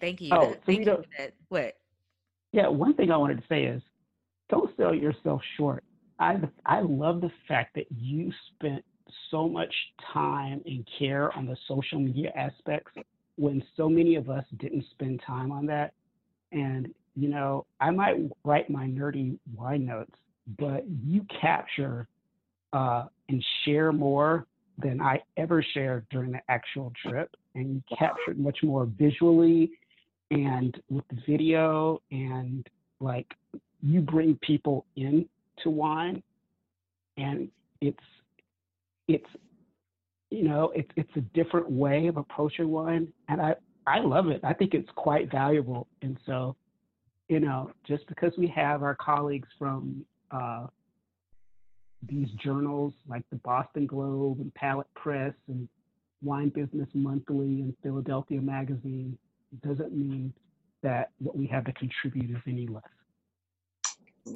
Thank 0.00 0.20
you. 0.20 0.30
Oh, 0.32 0.50
that- 0.50 0.64
thank 0.64 0.80
you 0.80 0.86
Sarita- 0.86 1.04
that. 1.18 1.34
What? 1.48 1.78
Yeah, 2.52 2.68
one 2.68 2.94
thing 2.94 3.10
I 3.10 3.16
wanted 3.16 3.38
to 3.38 3.44
say 3.48 3.64
is 3.64 3.82
don't 4.48 4.70
sell 4.76 4.94
yourself 4.94 5.40
short. 5.56 5.84
I, 6.18 6.36
I 6.64 6.80
love 6.80 7.20
the 7.20 7.30
fact 7.46 7.74
that 7.74 7.86
you 7.90 8.32
spent 8.54 8.84
so 9.30 9.48
much 9.48 9.74
time 10.12 10.62
and 10.64 10.86
care 10.98 11.36
on 11.36 11.46
the 11.46 11.56
social 11.68 11.98
media 11.98 12.32
aspects 12.34 12.92
when 13.36 13.62
so 13.76 13.88
many 13.88 14.14
of 14.14 14.30
us 14.30 14.44
didn't 14.58 14.84
spend 14.92 15.20
time 15.26 15.52
on 15.52 15.66
that. 15.66 15.92
And, 16.52 16.88
you 17.14 17.28
know, 17.28 17.66
I 17.80 17.90
might 17.90 18.16
write 18.44 18.70
my 18.70 18.86
nerdy 18.86 19.38
wine 19.54 19.84
notes, 19.84 20.14
but 20.58 20.84
you 21.04 21.26
capture 21.40 22.08
uh, 22.72 23.06
and 23.28 23.44
share 23.64 23.92
more 23.92 24.46
than 24.78 25.00
I 25.00 25.22
ever 25.36 25.64
shared 25.74 26.06
during 26.10 26.32
the 26.32 26.40
actual 26.48 26.92
trip. 27.04 27.34
And 27.54 27.74
you 27.74 27.96
captured 27.98 28.38
much 28.38 28.58
more 28.62 28.86
visually 28.86 29.70
and 30.30 30.80
with 30.88 31.04
the 31.08 31.18
video 31.26 32.00
and 32.10 32.66
like 33.00 33.26
you 33.82 34.00
bring 34.00 34.38
people 34.42 34.86
in 34.96 35.28
to 35.62 35.70
wine 35.70 36.22
and 37.16 37.48
it's 37.80 37.98
it's 39.08 39.28
you 40.30 40.48
know 40.48 40.72
it's 40.74 40.90
it's 40.96 41.10
a 41.16 41.20
different 41.34 41.70
way 41.70 42.06
of 42.06 42.16
approaching 42.16 42.68
wine 42.68 43.12
and 43.28 43.40
i 43.40 43.54
i 43.86 44.00
love 44.00 44.28
it. 44.28 44.40
I 44.42 44.52
think 44.52 44.74
it's 44.74 44.90
quite 44.96 45.30
valuable 45.30 45.86
and 46.02 46.18
so 46.26 46.56
you 47.28 47.40
know 47.40 47.70
just 47.86 48.06
because 48.08 48.32
we 48.36 48.48
have 48.48 48.82
our 48.82 48.94
colleagues 48.94 49.48
from 49.58 50.04
uh, 50.30 50.66
these 52.08 52.28
journals 52.42 52.92
like 53.08 53.22
the 53.30 53.36
boston 53.36 53.86
globe 53.86 54.40
and 54.40 54.52
palate 54.54 54.92
press 54.94 55.32
and 55.48 55.68
wine 56.22 56.48
business 56.48 56.88
monthly 56.94 57.60
and 57.60 57.74
philadelphia 57.82 58.40
magazine 58.40 59.16
doesn't 59.62 59.92
mean 59.96 60.32
that 60.82 61.10
what 61.18 61.36
we 61.36 61.46
have 61.46 61.64
to 61.64 61.72
contribute 61.72 62.30
is 62.30 62.42
any 62.46 62.66
less 62.66 62.82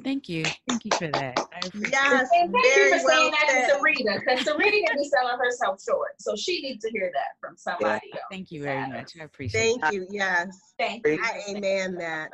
Thank 0.03 0.29
you. 0.29 0.45
Thank 0.67 0.85
you 0.85 0.91
for 0.97 1.07
that. 1.07 1.37
I 1.37 1.69
Yes, 1.73 2.29
And 2.33 2.51
thank 2.53 2.65
you 2.65 2.73
very 2.75 2.99
for 2.99 3.05
well 3.05 3.17
saying 3.17 3.31
that 3.31 3.49
said. 3.49 3.67
to 3.67 3.75
Sarita, 3.75 4.19
because 4.19 4.45
Sarita 4.47 4.99
is 4.99 5.11
selling 5.11 5.37
herself 5.37 5.81
short. 5.83 6.11
So 6.19 6.35
she 6.35 6.61
needs 6.61 6.83
to 6.85 6.91
hear 6.91 7.11
that 7.13 7.39
from 7.41 7.57
somebody 7.57 8.11
else. 8.13 8.23
Thank 8.31 8.51
you 8.51 8.63
very 8.63 8.87
much. 8.89 9.13
I 9.19 9.25
appreciate 9.25 9.81
Thank 9.81 9.93
you. 9.93 10.07
Yes, 10.09 10.73
Thank 10.79 11.05
you. 11.05 11.19
I 11.21 11.41
amen 11.49 11.95
that. 11.95 12.31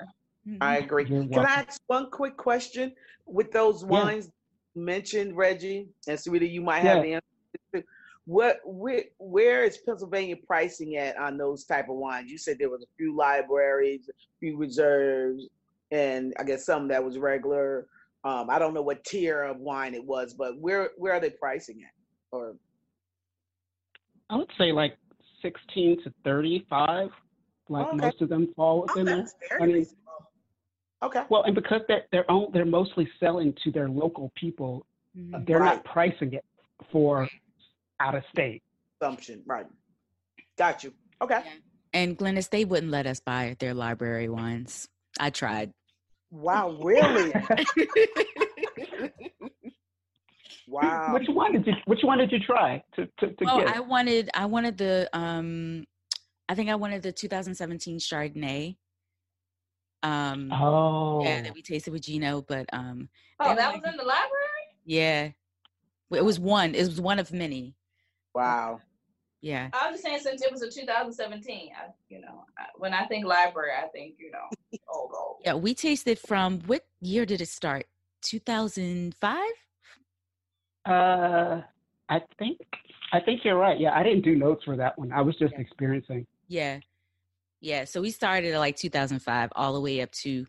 Mm-hmm. 0.47 0.57
I 0.61 0.77
agree. 0.77 1.05
You're 1.07 1.21
Can 1.21 1.29
welcome. 1.29 1.51
I 1.51 1.65
ask 1.67 1.81
one 1.87 2.11
quick 2.11 2.37
question? 2.37 2.93
With 3.25 3.51
those 3.51 3.83
wines 3.83 4.29
mentioned, 4.75 5.35
Reggie 5.35 5.89
and 6.07 6.17
Sarita, 6.17 6.49
you 6.49 6.61
might 6.61 6.81
have 6.81 7.01
the 7.01 7.13
answer. 7.15 7.25
to. 7.75 7.83
What, 8.27 8.57
where, 8.65 9.03
where 9.19 9.63
is 9.63 9.77
Pennsylvania 9.77 10.35
pricing 10.45 10.97
at 10.97 11.15
on 11.17 11.37
those 11.37 11.63
type 11.63 11.87
of 11.87 11.95
wines? 11.95 12.29
You 12.29 12.37
said 12.37 12.57
there 12.59 12.69
was 12.69 12.81
a 12.83 12.87
few 12.97 13.15
libraries, 13.15 14.09
a 14.09 14.13
few 14.41 14.57
reserves, 14.57 15.47
and 15.91 16.33
I 16.37 16.43
guess 16.43 16.65
some 16.65 16.89
that 16.89 17.01
was 17.01 17.17
regular. 17.17 17.87
Um, 18.25 18.49
I 18.49 18.59
don't 18.59 18.73
know 18.73 18.81
what 18.81 19.05
tier 19.05 19.43
of 19.43 19.59
wine 19.61 19.93
it 19.93 20.03
was, 20.03 20.33
but 20.33 20.59
where 20.59 20.89
where 20.97 21.13
are 21.13 21.21
they 21.21 21.29
pricing 21.29 21.77
at? 21.83 21.91
Or 22.37 22.55
I 24.29 24.35
would 24.35 24.51
say 24.57 24.73
like 24.73 24.97
16 25.41 26.03
to 26.03 26.13
35. 26.25 27.09
Like 27.69 27.87
Okay. 27.87 27.95
most 27.97 28.21
of 28.21 28.27
them 28.27 28.53
fall 28.57 28.79
Oh, 28.79 28.87
within 28.87 29.05
there. 29.05 29.15
that's 29.19 29.35
very 29.57 29.63
I 29.63 29.65
mean- 29.67 29.87
okay, 31.01 31.23
Well, 31.29 31.43
and 31.43 31.55
because 31.55 31.81
they're 31.87 32.03
they're 32.11 32.29
own, 32.29 32.51
they're 32.51 32.65
mostly 32.65 33.09
selling 33.21 33.53
to 33.63 33.71
their 33.71 33.87
local 33.87 34.33
people, 34.35 34.85
Mhm. 35.17 35.45
they're 35.47 35.59
Right. 35.59 35.75
not 35.77 35.85
pricing 35.85 36.33
it 36.33 36.43
for 36.91 37.29
out 37.99 38.15
of 38.15 38.23
state. 38.31 38.63
assumption, 39.01 39.41
right? 39.45 39.65
Got 40.57 40.83
you. 40.83 40.93
Okay. 41.21 41.41
And 41.93 42.17
Glynis, 42.17 42.49
they 42.49 42.65
wouldn't 42.65 42.91
let 42.91 43.07
us 43.07 43.19
buy 43.19 43.55
their 43.59 43.73
library 43.73 44.29
wines. 44.29 44.87
I 45.19 45.29
tried. 45.29 45.71
Wow, 46.31 46.77
really? 46.81 47.33
Wow. 50.67 51.13
Which 51.13 51.27
one 51.29 51.53
did 51.53 51.65
you 51.65 51.73
Which 51.85 52.01
one 52.03 52.17
did 52.17 52.31
you 52.31 52.39
try 52.39 52.83
to 52.95 53.05
to, 53.19 53.27
to 53.27 53.45
well, 53.45 53.59
get? 53.59 53.75
I 53.75 53.79
wanted 53.79 54.29
I 54.33 54.45
wanted 54.45 54.77
the 54.77 55.09
um 55.13 55.85
I 56.49 56.55
think 56.55 56.69
I 56.69 56.75
wanted 56.75 57.01
the 57.03 57.11
2017 57.13 57.99
Chardonnay. 57.99 58.75
Um 60.03 60.51
oh, 60.51 61.23
yeah, 61.23 61.41
that 61.41 61.53
we 61.53 61.61
tasted 61.61 61.91
with 61.93 62.03
Gino, 62.03 62.41
but 62.41 62.65
um 62.73 63.09
Oh, 63.39 63.55
that 63.55 63.71
might 63.71 63.81
was 63.81 63.91
in 63.91 63.97
the 63.97 64.03
library? 64.03 64.27
yeah. 64.85 65.29
It 66.11 66.23
was 66.25 66.39
one. 66.39 66.75
It 66.75 66.85
was 66.85 67.01
one 67.01 67.19
of 67.19 67.31
many. 67.31 67.75
Wow. 68.37 68.81
Yeah. 69.41 69.69
I 69.73 69.89
was 69.91 69.95
just 69.99 70.03
saying 70.03 70.19
since 70.19 70.41
it 70.41 70.51
was 70.51 70.61
a 70.61 70.69
2017, 70.69 71.71
I, 71.75 71.89
you 72.09 72.21
know, 72.21 72.45
I, 72.57 72.65
when 72.75 72.93
I 72.93 73.05
think 73.05 73.25
library, 73.25 73.71
I 73.77 73.87
think, 73.87 74.15
you 74.17 74.31
know, 74.31 74.47
old, 74.93 75.11
old. 75.17 75.37
Yeah, 75.43 75.53
we 75.55 75.73
tasted 75.73 76.19
from 76.19 76.59
what 76.61 76.85
year 77.01 77.25
did 77.25 77.41
it 77.41 77.47
start? 77.49 77.85
2005? 78.21 79.37
uh, 80.85 81.61
I 82.09 82.21
think 82.39 82.59
I 83.11 83.19
think 83.19 83.41
you're 83.43 83.57
right. 83.57 83.79
Yeah, 83.79 83.93
I 83.93 84.03
didn't 84.03 84.21
do 84.23 84.35
notes 84.35 84.63
for 84.63 84.75
that 84.77 84.97
one. 84.97 85.11
I 85.11 85.21
was 85.21 85.35
just 85.37 85.53
Yeah. 85.53 85.61
experiencing. 85.61 86.25
Yeah. 86.47 86.79
Yeah, 87.59 87.85
so 87.85 88.01
we 88.01 88.11
started 88.11 88.53
at 88.53 88.59
like 88.59 88.75
2005 88.77 89.49
all 89.55 89.73
the 89.73 89.81
way 89.81 90.01
up 90.01 90.11
to 90.11 90.45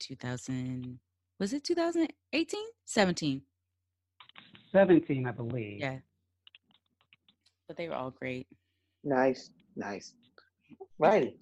2000 0.00 0.98
was 1.40 1.52
it 1.52 1.64
2018? 1.64 2.60
17. 2.84 3.42
17, 4.72 5.26
I 5.26 5.30
believe. 5.32 5.80
Yeah. 5.80 5.98
But 7.68 7.76
they 7.76 7.88
were 7.88 7.94
all 7.94 8.10
great. 8.10 8.46
Nice. 9.02 9.50
Nice. 9.76 10.14
Righty. 10.98 11.38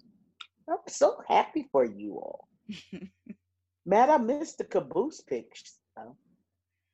I'm 0.68 0.78
so 0.88 1.18
happy 1.28 1.68
for 1.72 1.84
you 1.84 2.14
all. 2.14 2.48
Matt, 3.86 4.10
I 4.10 4.18
missed 4.18 4.58
the 4.58 4.64
caboose 4.64 5.20
pictures. 5.20 5.78
though. 5.96 6.16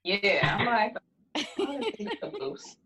Yeah, 0.05 0.57
I'm 0.59 0.67
like, 0.67 0.97
I 1.37 1.45
didn't 1.59 1.97
think 1.97 2.13
the 2.21 2.29
boost. 2.29 2.79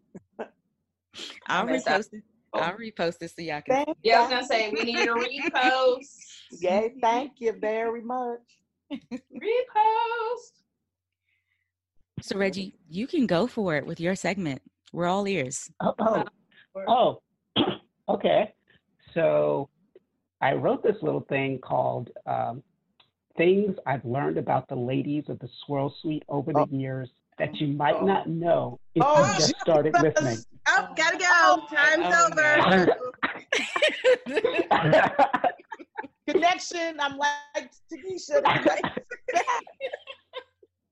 I'll 1.47 1.67
repost 1.67 2.13
it. 2.13 2.23
Oh. 2.55 2.61
I'll 2.61 2.77
repost 2.77 3.23
it 3.23 3.33
so 3.35 3.43
y'all 3.43 3.63
can 3.63 3.85
Thank 3.85 3.97
Yeah, 4.03 4.19
I 4.19 4.21
was 4.23 4.31
gonna 4.31 4.47
say 4.47 4.71
we 4.71 4.83
need 4.83 5.09
a 5.09 5.13
repost. 5.13 6.09
Yeah, 6.61 6.89
thank 7.01 7.41
you 7.41 7.55
very 7.59 8.03
much. 8.03 8.41
Repost. 8.93 10.53
So 12.21 12.37
Reggie, 12.37 12.75
you 12.91 13.07
can 13.07 13.27
go 13.27 13.47
for 13.47 13.77
it 13.77 13.87
with 13.87 14.01
your 14.01 14.15
segment. 14.15 14.61
We're 14.93 15.07
all 15.07 15.27
ears. 15.27 15.71
Oh, 15.81 15.95
oh, 15.99 16.25
oh. 16.87 17.23
okay. 18.09 18.53
So 19.15 19.69
I 20.41 20.53
wrote 20.55 20.83
this 20.83 20.97
little 21.03 21.25
thing 21.29 21.59
called 21.59 22.11
um, 22.27 22.63
"Things 23.37 23.77
I've 23.87 24.05
Learned 24.05 24.39
About 24.39 24.69
the 24.69 24.75
Ladies 24.77 25.25
of 25.29 25.39
the 25.39 25.49
Swirl 25.65 25.95
Suite 26.03 26.25
over 26.29 26.53
the 26.53 26.61
Oh. 26.61 26.69
years 26.71 27.11
that 27.39 27.55
you 27.57 27.69
might 27.69 28.03
not 28.05 28.29
know 28.29 28.79
if 28.95 29.03
Oh, 29.07 29.27
you 29.33 29.39
just 29.39 29.55
started 29.61 29.95
listening." 30.01 30.39
Oh, 30.69 30.89
gotta 30.97 31.19
go. 31.19 31.67
Time's 31.75 32.07
Oh, 32.15 32.29
over. 32.31 32.97
Connection. 36.29 37.01
I'm 37.01 37.17
like 37.19 37.71
Tanisha. 37.91 38.43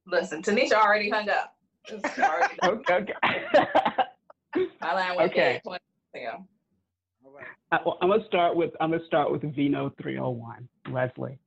Listen, 0.06 0.42
Tanisha 0.42 0.72
already 0.72 1.08
hung 1.08 1.28
up. 1.28 1.54
Okay. 2.62 2.92
okay. 2.92 3.12
My 4.80 4.92
line 4.92 5.16
went 5.16 5.32
Okay. 5.32 5.52
dead 5.54 5.62
20 5.64 5.78
minutes 6.14 6.32
ago. 6.32 6.44
All 7.24 7.32
right. 7.32 7.46
I, 7.72 7.78
well, 7.84 7.98
I'm 8.00 8.10
gonna 8.10 8.24
start 8.26 8.56
with 8.56 8.70
I'm 8.80 8.90
gonna 8.90 9.04
start 9.06 9.30
with 9.30 9.42
Vino 9.54 9.92
301, 10.00 10.68
Leslie. 10.90 11.38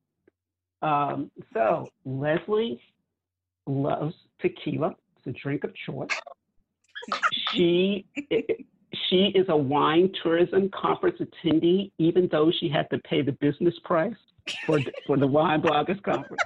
Um, 0.82 1.32
so 1.54 1.92
Leslie 2.06 2.80
loves 3.68 4.14
tequila. 4.42 4.96
It's 5.18 5.28
a 5.28 5.42
drink 5.42 5.64
of 5.64 5.74
choice. 5.86 6.10
She 7.52 8.06
she 9.10 9.32
is 9.36 9.46
a 9.50 9.58
wine 9.58 10.12
tourism 10.22 10.70
conference 10.70 11.20
attendee, 11.20 11.92
even 11.98 12.30
though 12.32 12.52
she 12.60 12.70
had 12.70 12.90
to 12.92 12.98
pay 13.00 13.22
the 13.22 13.34
business 13.34 13.76
price 13.84 14.16
for 14.66 14.80
for 15.06 15.18
the 15.18 15.28
wine 15.28 15.62
bloggers 15.62 16.02
conference. 16.04 16.44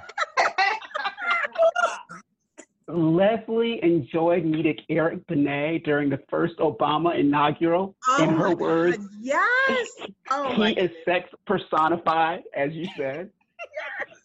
Leslie 2.88 3.80
enjoyed 3.82 4.44
meeting 4.46 4.76
Eric 4.88 5.26
Benet 5.26 5.80
during 5.84 6.08
the 6.08 6.20
first 6.30 6.56
Obama 6.58 7.18
inaugural. 7.18 7.94
Oh 8.08 8.22
In 8.22 8.30
her 8.30 8.54
words, 8.54 8.96
God, 8.96 9.08
Yes. 9.20 9.88
Oh 10.30 10.52
he 10.54 10.72
is 10.72 10.90
sex 11.04 11.28
personified, 11.46 12.42
as 12.56 12.72
you 12.72 12.86
said. 12.96 13.30
yes. 14.08 14.16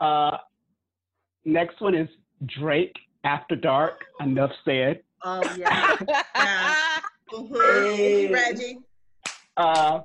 Uh, 0.00 0.38
next 1.44 1.80
one 1.80 1.94
is 1.94 2.08
Drake 2.46 2.96
After 3.24 3.54
Dark. 3.56 4.04
Enough 4.20 4.52
said. 4.64 5.00
Oh 5.22 5.42
yeah. 5.56 5.96
yeah. 6.08 6.98
Mhm. 7.32 7.94
Hey. 7.96 8.32
Reggie. 8.32 8.78
Uh, 9.56 10.00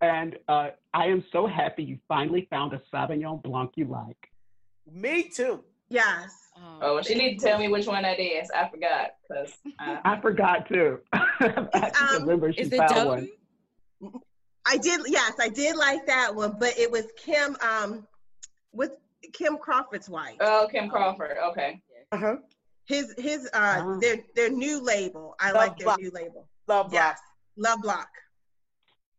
and 0.00 0.38
uh, 0.48 0.68
I 0.94 1.06
am 1.06 1.24
so 1.32 1.46
happy 1.46 1.82
you 1.82 1.98
finally 2.06 2.46
found 2.50 2.72
a 2.72 2.80
Sauvignon 2.92 3.42
Blanc 3.42 3.72
you 3.74 3.86
like. 3.86 4.27
Me 4.92 5.24
too. 5.28 5.62
Yes. 5.90 6.30
Oh, 6.82 7.00
she 7.02 7.14
need 7.14 7.38
to 7.38 7.46
tell 7.46 7.58
me 7.58 7.68
which 7.68 7.86
one 7.86 8.02
that 8.02 8.18
is. 8.20 8.50
I 8.50 8.68
forgot 8.68 9.10
because 9.28 9.52
I 9.78 10.18
forgot 10.20 10.68
too. 10.68 10.98
I 11.12 11.90
just 11.90 12.02
Um, 12.14 12.22
remember 12.22 12.52
she 12.52 12.62
Is 12.62 12.72
it 12.72 12.78
found 12.88 13.08
one. 13.08 13.28
I 14.66 14.76
did. 14.76 15.00
Yes, 15.06 15.32
I 15.40 15.48
did 15.48 15.76
like 15.76 16.06
that 16.06 16.34
one, 16.34 16.56
but 16.58 16.76
it 16.78 16.90
was 16.90 17.06
Kim. 17.16 17.56
Um, 17.60 18.06
with 18.72 18.92
Kim 19.32 19.56
Crawford's 19.56 20.08
wife. 20.10 20.36
oh 20.40 20.68
Kim 20.70 20.88
Crawford. 20.90 21.36
Okay. 21.50 21.80
Uh-huh. 22.12 22.36
His 22.86 23.14
his 23.18 23.46
uh 23.46 23.82
Ah. 23.82 23.98
their 24.00 24.16
their 24.34 24.50
new 24.50 24.80
label. 24.82 25.34
I 25.40 25.52
Love 25.52 25.56
like 25.56 25.78
their 25.78 25.86
Block. 25.86 26.00
new 26.00 26.10
label. 26.10 26.48
Love 26.66 26.92
Yes. 26.92 27.18
Love 27.56 27.80
Block. 27.82 28.08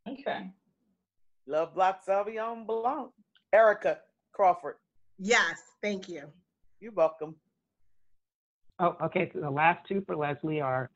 Okay. 0.08 0.52
Love 1.48 1.74
Block 1.74 2.06
Sauvignon 2.06 2.66
Blanc. 2.68 3.12
Erica 3.54 4.00
Crawford. 4.34 4.76
Yes, 5.20 5.62
thank 5.82 6.08
you. 6.08 6.24
You're 6.80 6.94
welcome. 6.94 7.36
Oh, 8.80 8.96
okay. 9.04 9.30
So 9.34 9.42
the 9.42 9.50
last 9.50 9.86
two 9.88 10.02
for 10.08 10.16
Leslie 10.16 10.62
are 10.62 10.90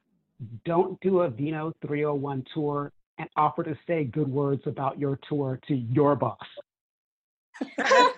don't 0.65 0.99
do 1.01 1.21
a 1.21 1.29
Vino 1.29 1.73
301 1.85 2.45
tour 2.53 2.91
and 3.17 3.29
offer 3.35 3.63
to 3.63 3.77
say 3.85 4.05
good 4.05 4.29
words 4.29 4.61
about 4.65 4.97
your 4.97 5.19
tour 5.27 5.59
to 5.67 5.75
your 5.75 6.15
boss. 6.15 6.37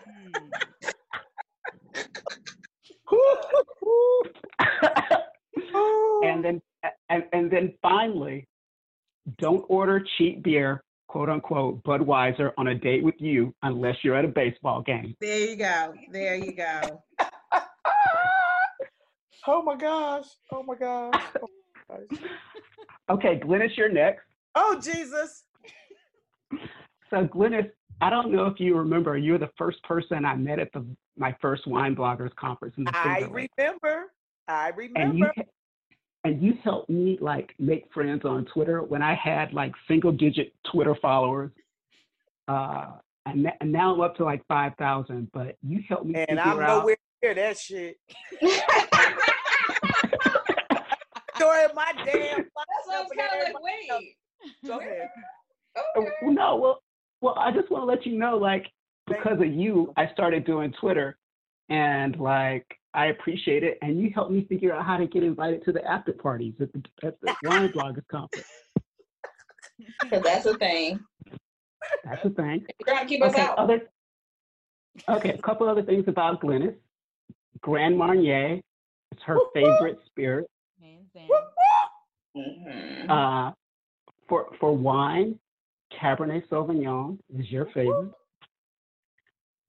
and 6.24 6.44
then 6.44 6.62
and, 7.10 7.24
and 7.34 7.52
then 7.52 7.74
finally, 7.82 8.48
don't 9.38 9.66
order 9.68 10.06
cheap 10.18 10.44
beer, 10.44 10.84
quote 11.08 11.30
unquote, 11.30 11.84
Budweiser 11.84 12.52
on 12.58 12.68
a 12.68 12.76
date 12.76 13.04
with 13.04 13.16
you 13.20 13.54
unless 13.64 13.96
you're 14.04 14.16
at 14.16 14.26
a 14.26 14.30
baseball 14.30 14.82
game. 14.82 15.16
There 15.22 15.50
you 15.50 15.56
go. 15.56 15.94
There 16.12 16.36
you 16.36 16.54
go. 16.54 17.04
oh 19.48 19.62
my 19.64 19.76
gosh. 19.76 20.26
Oh 20.52 20.64
my 20.64 20.76
gosh. 20.76 21.22
Oh 21.42 21.50
my 21.90 21.98
gosh. 21.98 22.20
Okay, 23.10 23.40
Glynis, 23.40 23.78
you're 23.78 23.90
next. 23.90 24.24
Oh 24.56 24.80
Jesus. 24.82 25.44
So 27.10 27.28
Glynis, 27.28 27.70
I 28.02 28.10
don't 28.10 28.32
know 28.32 28.46
if 28.48 28.60
you 28.60 28.76
remember, 28.76 29.18
you 29.18 29.34
were 29.34 29.38
the 29.38 29.52
first 29.58 29.82
person 29.84 30.26
I 30.26 30.36
met 30.36 30.60
at 30.60 30.72
the 30.74 30.86
my 31.18 31.36
first 31.42 31.66
wine 31.68 31.96
bloggers 31.96 32.36
conference 32.36 32.76
in 32.78 32.84
the 32.84 32.92
I 32.94 33.20
Finger 33.20 33.34
Lakes. 33.36 33.54
remember. 33.58 34.12
I 34.48 34.72
and 34.78 35.18
you 35.18 35.26
remember. 35.26 35.34
And 36.26 36.42
you 36.42 36.56
helped 36.64 36.90
me 36.90 37.18
like 37.22 37.54
make 37.60 37.86
friends 37.94 38.26
on 38.26 38.46
Twitter 38.46 38.82
when 38.82 39.02
I 39.04 39.14
had 39.14 39.54
like 39.54 39.72
single 39.88 40.12
digit 40.12 40.54
Twitter 40.72 40.96
followers. 41.02 41.52
Uh, 42.48 42.94
and, 43.28 43.48
and 43.62 43.72
now 43.72 43.94
I'm 43.94 44.02
up 44.02 44.16
to 44.18 44.24
like 44.26 44.46
five 44.48 44.74
thousand. 44.78 45.30
But 45.34 45.56
you 45.62 45.82
helped 45.88 46.06
me 46.08 46.26
And 46.28 46.40
I'm 46.40 46.60
out. 46.60 46.80
nowhere 46.80 46.98
near 47.24 47.36
that 47.36 47.58
shit. 47.60 47.98
During 51.38 51.68
my 51.76 51.92
damn 52.06 52.38
life. 52.38 52.46
That's 52.56 52.88
what 52.88 52.96
I 52.96 53.02
was 53.02 53.12
kind 53.18 53.48
of 53.48 53.54
like, 53.54 53.64
wait. 53.64 54.16
Go 54.66 54.80
ahead. 54.80 55.10
Well, 56.22 56.32
no, 56.32 56.56
well, 56.56 56.80
well, 57.20 57.36
I 57.38 57.52
just 57.52 57.70
want 57.70 57.82
to 57.82 57.86
let 57.86 58.06
you 58.06 58.18
know, 58.18 58.38
like, 58.38 58.66
because 59.08 59.42
of 59.42 59.54
you, 59.54 59.92
I 59.98 60.08
started 60.14 60.46
doing 60.46 60.72
Twitter, 60.80 61.18
and 61.68 62.18
like, 62.18 62.66
I 62.96 63.08
appreciate 63.08 63.64
it, 63.64 63.78
and 63.82 64.00
you 64.00 64.10
helped 64.14 64.32
me 64.32 64.46
figure 64.46 64.74
out 64.74 64.86
how 64.86 64.98
to 64.98 65.06
get 65.06 65.24
invited 65.24 65.64
to 65.66 65.72
the 65.74 65.86
after 65.86 66.14
parties 66.14 66.54
at 66.62 66.72
the 66.74 66.82
at 67.04 67.20
the 67.22 67.36
wine 67.44 67.70
bloggers 67.70 68.08
conference. 68.08 68.48
Because 70.02 70.24
that's 70.24 70.46
a 70.46 70.58
thing. 70.58 71.00
That's 72.06 72.24
the 72.24 72.30
thing. 72.30 72.66
You're 72.80 72.96
trying 72.96 73.06
to 73.08 73.14
keep 73.14 73.22
us 73.24 73.34
Okay, 73.34 73.42
out. 73.42 73.58
other. 73.58 73.82
Okay, 75.10 75.32
a 75.32 75.42
couple 75.42 75.68
other 75.68 75.84
things 75.84 76.06
about 76.08 76.42
Glynis. 76.42 76.76
Grand 77.60 77.98
Marnier 77.98 78.56
is 79.12 79.20
her 79.26 79.36
Whoop, 79.36 79.50
whoop. 79.54 79.66
favorite 79.66 80.00
spirit. 80.06 80.50
Hands 80.82 81.06
down. 81.14 81.28
Mhm. 82.38 83.10
Uh, 83.10 83.52
for 84.30 84.54
for 84.60 84.72
wine, 84.76 85.38
Cabernet 85.92 86.48
Sauvignon 86.48 87.20
is 87.38 87.52
your 87.52 87.66
favorite. 87.68 88.12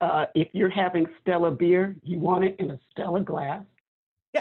Uh, 0.00 0.26
if 0.34 0.48
you're 0.52 0.68
having 0.70 1.06
Stella 1.20 1.50
beer, 1.50 1.96
you 2.02 2.18
want 2.18 2.44
it 2.44 2.56
in 2.58 2.70
a 2.70 2.78
Stella 2.90 3.20
glass. 3.22 3.62
You 4.34 4.40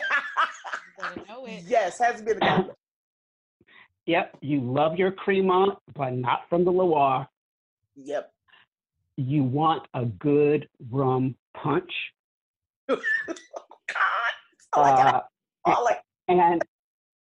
better 0.99 1.22
know 1.28 1.45
it. 1.45 1.64
yes, 1.66 1.97
has 1.99 2.22
been 2.22 2.41
a 2.43 2.68
Yep, 4.08 4.38
you 4.41 4.60
love 4.62 4.97
your 4.97 5.12
Cremant, 5.12 5.78
but 5.95 6.12
not 6.12 6.41
from 6.49 6.64
the 6.64 6.72
Loire. 6.72 7.28
Yep. 7.95 8.32
You 9.18 9.43
want 9.43 9.88
a 9.93 10.06
good 10.06 10.68
rum 10.91 11.36
punch. 11.56 11.91
God. 12.88 12.99
Oh, 14.76 14.82
I 14.82 14.89
got 14.91 15.16
Uh, 15.16 15.72
all 15.74 15.84
like 15.86 16.01
and 16.28 16.62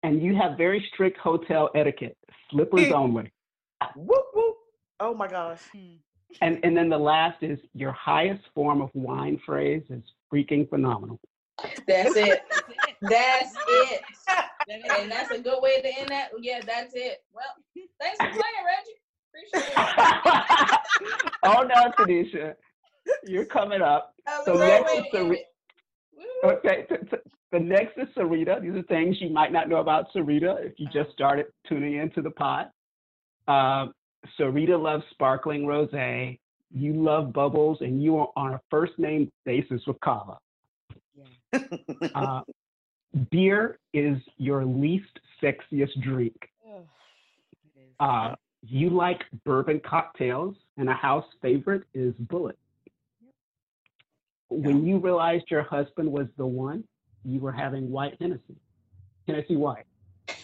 and 0.02 0.22
you 0.22 0.34
have 0.34 0.58
very 0.58 0.84
strict 0.92 1.16
hotel 1.18 1.70
etiquette, 1.74 2.16
slippers 2.50 2.90
only. 2.92 3.32
whoop 3.94 4.24
whoop. 4.34 4.56
Oh 5.00 5.14
my 5.14 5.28
gosh. 5.28 5.60
And 6.40 6.58
and 6.64 6.76
then 6.76 6.88
the 6.88 6.98
last 6.98 7.42
is 7.42 7.58
your 7.74 7.92
highest 7.92 8.42
form 8.54 8.80
of 8.80 8.90
wine 8.94 9.40
phrase 9.44 9.82
is 9.90 10.02
freaking 10.32 10.68
phenomenal. 10.68 11.20
That's 11.86 12.16
it. 12.16 12.42
That's 13.02 13.54
it. 13.54 13.54
That's 13.56 13.56
it. 13.68 14.02
That 14.68 14.78
is 14.78 14.84
And 14.98 15.12
that's 15.12 15.30
a 15.30 15.38
good 15.38 15.62
way 15.62 15.80
to 15.80 15.98
end 16.00 16.08
that. 16.08 16.30
Yeah, 16.40 16.60
that's 16.66 16.92
it. 16.96 17.22
Well, 17.32 17.44
thanks 18.00 18.16
for 18.18 18.30
playing, 18.30 18.42
Reggie. 18.66 18.98
Appreciate 19.30 19.72
it. 19.72 20.80
oh 21.44 21.62
no, 21.62 21.92
Tanisha, 21.96 22.54
you're 23.24 23.44
coming 23.44 23.80
up. 23.80 24.14
So 24.44 24.54
next 24.54 24.92
is 24.92 25.04
to 25.04 25.10
the 25.12 25.18
end 25.18 25.30
re- 25.30 25.36
it. 25.36 25.46
Woo. 26.42 26.50
Okay, 26.50 26.86
t- 26.88 26.96
t- 27.08 27.30
the 27.52 27.60
next 27.60 27.96
is 27.96 28.08
Sarita. 28.16 28.60
These 28.60 28.74
are 28.74 28.82
things 28.84 29.16
you 29.20 29.30
might 29.30 29.52
not 29.52 29.68
know 29.68 29.76
about 29.76 30.06
Sarita 30.12 30.64
if 30.64 30.72
you 30.78 30.88
just 30.92 31.12
started 31.12 31.46
tuning 31.68 31.94
into 31.94 32.22
the 32.22 32.30
pod. 32.30 32.66
Um, 33.46 33.94
Sarita 34.38 34.80
loves 34.80 35.04
sparkling 35.10 35.62
rosé. 35.62 36.38
You 36.72 36.92
love 36.94 37.32
bubbles, 37.32 37.78
and 37.80 38.02
you 38.02 38.18
are 38.18 38.28
on 38.36 38.54
a 38.54 38.60
first 38.70 38.98
name 38.98 39.30
basis 39.44 39.82
with 39.86 39.98
Cava. 40.00 40.38
Uh, 42.14 42.42
beer 43.30 43.78
is 43.94 44.18
your 44.36 44.64
least 44.64 45.20
sexiest 45.42 46.00
drink. 46.02 46.36
Uh, 47.98 48.34
you 48.62 48.90
like 48.90 49.22
bourbon 49.44 49.80
cocktails, 49.80 50.54
and 50.76 50.88
a 50.88 50.94
house 50.94 51.24
favorite 51.40 51.84
is 51.94 52.12
Bulleit. 52.24 52.56
When 54.48 54.86
you 54.86 54.98
realized 54.98 55.44
your 55.50 55.62
husband 55.62 56.10
was 56.10 56.26
the 56.36 56.46
one, 56.46 56.84
you 57.24 57.40
were 57.40 57.52
having 57.52 57.90
white 57.90 58.16
Hennessy. 58.20 58.56
Tennessee 59.26 59.56
White. 59.56 59.86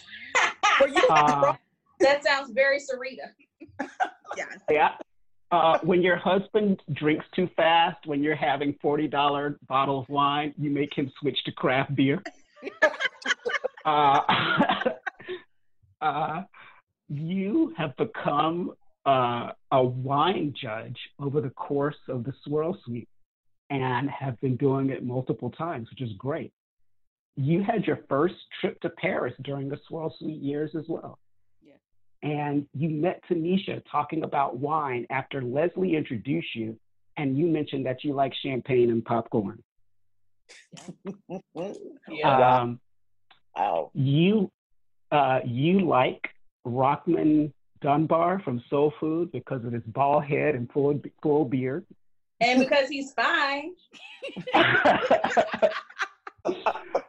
Uh, 1.10 1.52
That 2.00 2.24
sounds 2.24 2.50
very 2.50 2.78
Sarita. 2.78 3.30
Yes. 4.34 4.48
yeah. 4.70 4.92
Uh, 5.50 5.78
when 5.82 6.00
your 6.00 6.16
husband 6.16 6.80
drinks 6.94 7.26
too 7.36 7.50
fast, 7.54 7.98
when 8.06 8.22
you're 8.22 8.34
having 8.34 8.74
$40 8.82 9.56
bottle 9.68 10.00
of 10.00 10.08
wine, 10.08 10.54
you 10.56 10.70
make 10.70 10.96
him 10.96 11.12
switch 11.20 11.36
to 11.44 11.52
craft 11.52 11.94
beer. 11.94 12.22
uh, 13.84 14.20
uh, 16.00 16.42
you 17.10 17.74
have 17.76 17.94
become 17.98 18.72
uh, 19.04 19.50
a 19.70 19.84
wine 19.84 20.54
judge 20.58 20.96
over 21.18 21.42
the 21.42 21.50
course 21.50 21.96
of 22.08 22.24
the 22.24 22.32
Swirl 22.44 22.78
Suite 22.86 23.08
and 23.68 24.08
have 24.08 24.40
been 24.40 24.56
doing 24.56 24.90
it 24.90 25.04
multiple 25.04 25.50
times, 25.50 25.88
which 25.90 26.00
is 26.00 26.16
great. 26.16 26.52
You 27.36 27.62
had 27.62 27.84
your 27.84 28.00
first 28.08 28.34
trip 28.60 28.80
to 28.80 28.90
Paris 28.90 29.34
during 29.42 29.68
the 29.68 29.78
Swirl 29.88 30.14
Suite 30.18 30.40
years 30.40 30.70
as 30.74 30.84
well. 30.88 31.18
Yeah. 32.22 32.28
And 32.28 32.66
you 32.74 32.88
met 32.88 33.22
Tanisha 33.28 33.82
talking 33.90 34.22
about 34.24 34.56
wine 34.56 35.06
after 35.10 35.42
Leslie 35.42 35.96
introduced 35.96 36.54
you, 36.54 36.78
and 37.16 37.36
you 37.36 37.46
mentioned 37.46 37.86
that 37.86 38.04
you 38.04 38.14
like 38.14 38.32
champagne 38.42 38.90
and 38.90 39.04
popcorn. 39.04 39.62
Yeah. 42.08 42.60
Um, 42.60 42.80
wow. 43.56 43.90
you 43.94 44.50
uh, 45.10 45.40
you 45.44 45.80
like 45.80 46.28
Rockmond 46.66 47.52
Dunbar 47.80 48.40
from 48.40 48.62
Soul 48.68 48.92
Food 49.00 49.32
because 49.32 49.64
of 49.64 49.72
his 49.72 49.82
bald 49.86 50.24
head 50.24 50.54
and 50.54 50.70
full 50.72 51.00
full 51.22 51.44
beard. 51.44 51.84
and 52.40 52.58
because 52.60 52.88
he's 52.88 53.12
fine. 53.12 53.72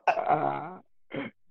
uh, 0.08 0.78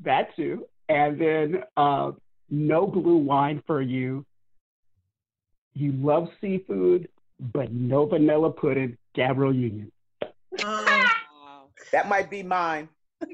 that 0.01 0.35
too, 0.37 0.67
and 0.89 1.21
then 1.21 1.63
uh, 1.77 2.13
no 2.53 2.87
blue 2.87 3.17
wine 3.17 3.63
for 3.67 3.81
you. 3.83 4.25
You 5.75 5.93
love 5.93 6.29
seafood, 6.41 7.09
but 7.41 7.73
no 7.73 8.05
vanilla 8.07 8.51
pudding. 8.51 8.97
Gabrielle 9.15 9.55
Union. 9.55 9.91
Um, 10.65 10.85
Wow. 10.87 11.69
That 11.93 12.09
might 12.09 12.31
be 12.31 12.43
mine. 12.43 12.89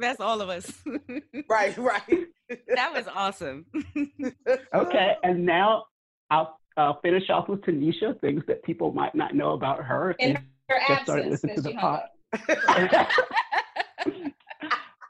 That's 0.00 0.20
all 0.20 0.40
of 0.40 0.48
us. 0.48 0.72
Right, 1.48 1.76
right. 1.76 2.26
that 2.74 2.92
was 2.94 3.06
awesome. 3.12 3.66
Okay, 4.74 5.14
and 5.24 5.44
now 5.44 5.84
I'll 6.30 6.58
I'll 6.76 7.00
finish 7.00 7.28
off 7.30 7.48
with 7.48 7.60
Tanisha. 7.62 8.18
Things 8.20 8.42
that 8.46 8.62
people 8.62 8.92
might 8.92 9.14
not 9.14 9.34
know 9.34 9.52
about 9.52 9.82
her. 9.84 10.10
if 10.12 10.16
In 10.18 10.32
they 10.34 10.40
her 10.74 10.80
just 10.88 11.02
started 11.04 11.26
absence, 11.32 11.44
listening 11.44 11.56
to 11.56 11.62
the 11.62 11.70
she 11.70 11.76
pod. 11.76 12.02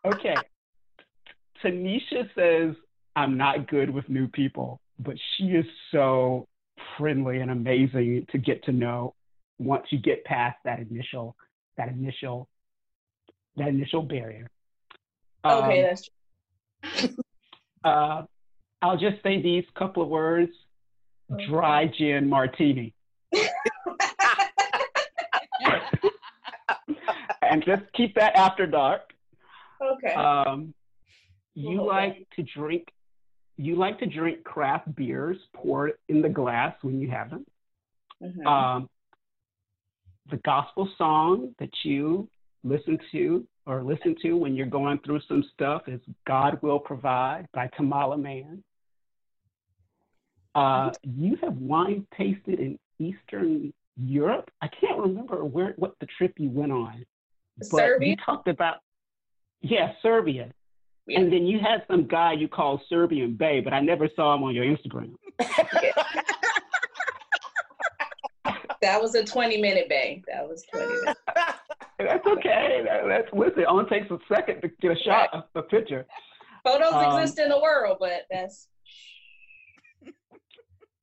okay. 0.07 0.35
Tanisha 1.63 2.29
says, 2.35 2.75
I'm 3.17 3.37
not 3.37 3.69
good 3.69 3.91
with 3.91 4.09
new 4.09 4.29
people, 4.29 4.81
but 4.99 5.17
she 5.37 5.45
is 5.45 5.67
so 5.91 6.49
friendly 6.99 7.41
and 7.41 7.51
amazing 7.51 8.27
to 8.33 8.39
get 8.39 8.65
to 8.65 8.73
know 8.73 9.15
once 9.59 9.85
you 9.91 9.99
get 9.99 10.25
past 10.25 10.57
that 10.65 10.81
initial 10.81 11.37
that 11.77 11.89
initial 11.89 12.49
that 13.57 13.69
initial 13.69 14.03
barrier. 14.03 14.49
Okay, 15.45 15.81
Um, 15.81 15.83
that's 15.83 16.09
true. 16.99 17.17
uh, 17.85 18.23
I'll 18.81 18.97
just 18.97 19.23
say 19.23 19.43
these 19.43 19.65
couple 19.77 20.03
of 20.03 20.09
words: 20.09 20.53
dry 21.49 21.91
gin 21.99 22.29
martini. 22.29 22.95
and 27.43 27.65
just 27.65 27.83
keep 27.95 28.15
that 28.15 28.35
after 28.37 28.67
dark. 28.67 29.03
Okay. 29.81 30.15
Um, 30.15 30.75
you 31.55 31.85
like 31.85 32.27
to 32.37 32.43
drink. 32.43 32.89
You 33.57 33.77
like 33.77 33.99
to 33.99 34.07
drink 34.07 34.45
craft 34.45 34.95
beers 34.95 35.37
poured 35.55 35.93
in 36.09 36.23
the 36.23 36.29
glass 36.29 36.75
when 36.83 37.01
you 37.01 37.11
have 37.11 37.31
them. 37.31 37.47
Mhm. 38.23 38.47
Um, 38.47 38.89
the 40.31 40.39
gospel 40.39 40.89
song 40.97 41.55
that 41.59 41.71
you 41.85 42.29
listen 42.65 42.99
to 43.11 43.47
or 43.67 43.83
listen 43.83 44.15
to 44.23 44.37
when 44.37 44.55
you're 44.55 44.67
going 44.67 44.99
through 45.01 45.21
some 45.21 45.43
stuff 45.55 45.89
is 45.89 46.01
"God 46.27 46.61
Will 46.63 46.79
Provide" 46.79 47.47
by 47.53 47.69
Tamela 47.69 48.21
Mann. 48.21 48.63
Uh, 50.55 50.91
you 51.03 51.37
have 51.37 51.57
wine 51.57 52.07
tasted 52.17 52.61
in 52.61 52.79
Eastern 52.99 53.73
Europe. 53.97 54.51
I 54.61 54.69
can't 54.69 54.99
remember 54.99 55.45
where 55.45 55.75
what 55.77 55.95
the 56.01 56.07
trip 56.19 56.35
you 56.39 56.51
went 56.51 56.73
on, 56.73 57.05
but 57.59 57.67
Serbia? 57.67 58.09
you 58.11 58.17
talked 58.25 58.49
about 58.49 58.77
yeah 59.61 59.93
Serbia, 60.03 60.51
Yeah. 61.07 61.19
and 61.21 61.33
then 61.33 61.47
you 61.47 61.59
had 61.59 61.83
some 61.91 62.07
guy 62.07 62.33
you 62.33 62.47
called 62.47 62.81
Serbian 62.89 63.35
Bay, 63.35 63.61
but 63.61 63.73
I 63.73 63.81
never 63.81 64.09
saw 64.15 64.35
him 64.35 64.45
on 64.45 64.55
your 64.55 64.65
Instagram. 64.65 65.15
That 68.83 69.01
was 69.01 69.15
a 69.15 69.25
20 69.25 69.59
minute 69.61 69.89
bay. 69.89 70.23
That 70.27 70.47
was 70.47 70.65
20 70.73 70.87
minutes. 70.89 71.21
That's 71.99 72.27
okay. 72.27 72.83
That, 72.85 73.03
that's 73.07 73.29
listen. 73.33 73.61
It 73.61 73.67
only 73.67 73.85
takes 73.89 74.11
a 74.11 74.19
second 74.29 74.61
to 74.63 74.69
get 74.81 74.91
a 74.91 75.01
shot 75.05 75.29
of 75.33 75.45
a 75.55 75.63
picture. 75.63 76.05
Photos 76.65 76.93
Um, 76.93 77.21
exist 77.21 77.39
in 77.39 77.49
the 77.49 77.61
world, 77.61 77.99
but 78.01 78.27
that's 78.29 78.67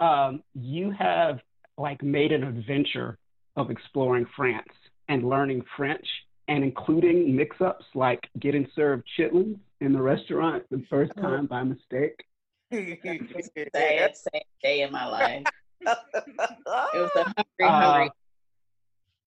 Um, 0.02 0.43
you 0.54 0.91
have 0.91 1.39
like 1.78 2.04
made 2.04 2.34
an 2.34 2.43
adventure 2.43 3.18
of 3.56 3.72
exploring 3.72 4.26
France 4.36 4.68
and 5.08 5.28
learning 5.30 5.64
French, 5.78 6.06
and 6.50 6.64
including 6.64 7.36
mix-ups 7.36 7.86
like 7.93 8.28
getting 8.39 8.68
served 8.76 9.08
chitlins 9.18 9.60
in 9.82 9.93
the 9.93 10.02
restaurant 10.02 10.64
the 10.72 10.84
first 10.89 11.12
time 11.22 11.45
by 11.45 11.64
mistake. 11.64 12.26
sad, 12.74 14.18
sad 14.18 14.41
day 14.62 14.82
in 14.82 14.91
my 14.91 15.06
life. 15.06 15.43
It 15.82 17.00
was 17.00 17.10
a 17.16 17.24
hungry, 17.24 17.45
Uh, 17.62 17.70
hungry. 17.70 18.12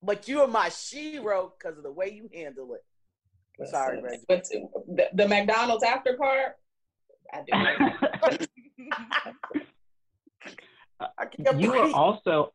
but 0.03 0.29
you 0.29 0.43
are 0.43 0.47
my 0.49 0.68
shero 0.68 1.53
because 1.57 1.79
of 1.79 1.85
the 1.85 1.91
way 1.91 2.11
you 2.11 2.29
handle 2.35 2.75
it. 2.75 2.85
Sorry, 3.68 4.03
Reggie. 4.03 4.25
But 4.29 4.47
the, 4.51 5.09
the 5.14 5.27
McDonald's 5.29 5.83
after 5.83 6.14
part, 6.16 6.59
I 7.33 7.43
do. 7.47 7.53
I 11.01 11.07
you 11.59 11.73
are 11.73 11.91
also, 11.95 12.53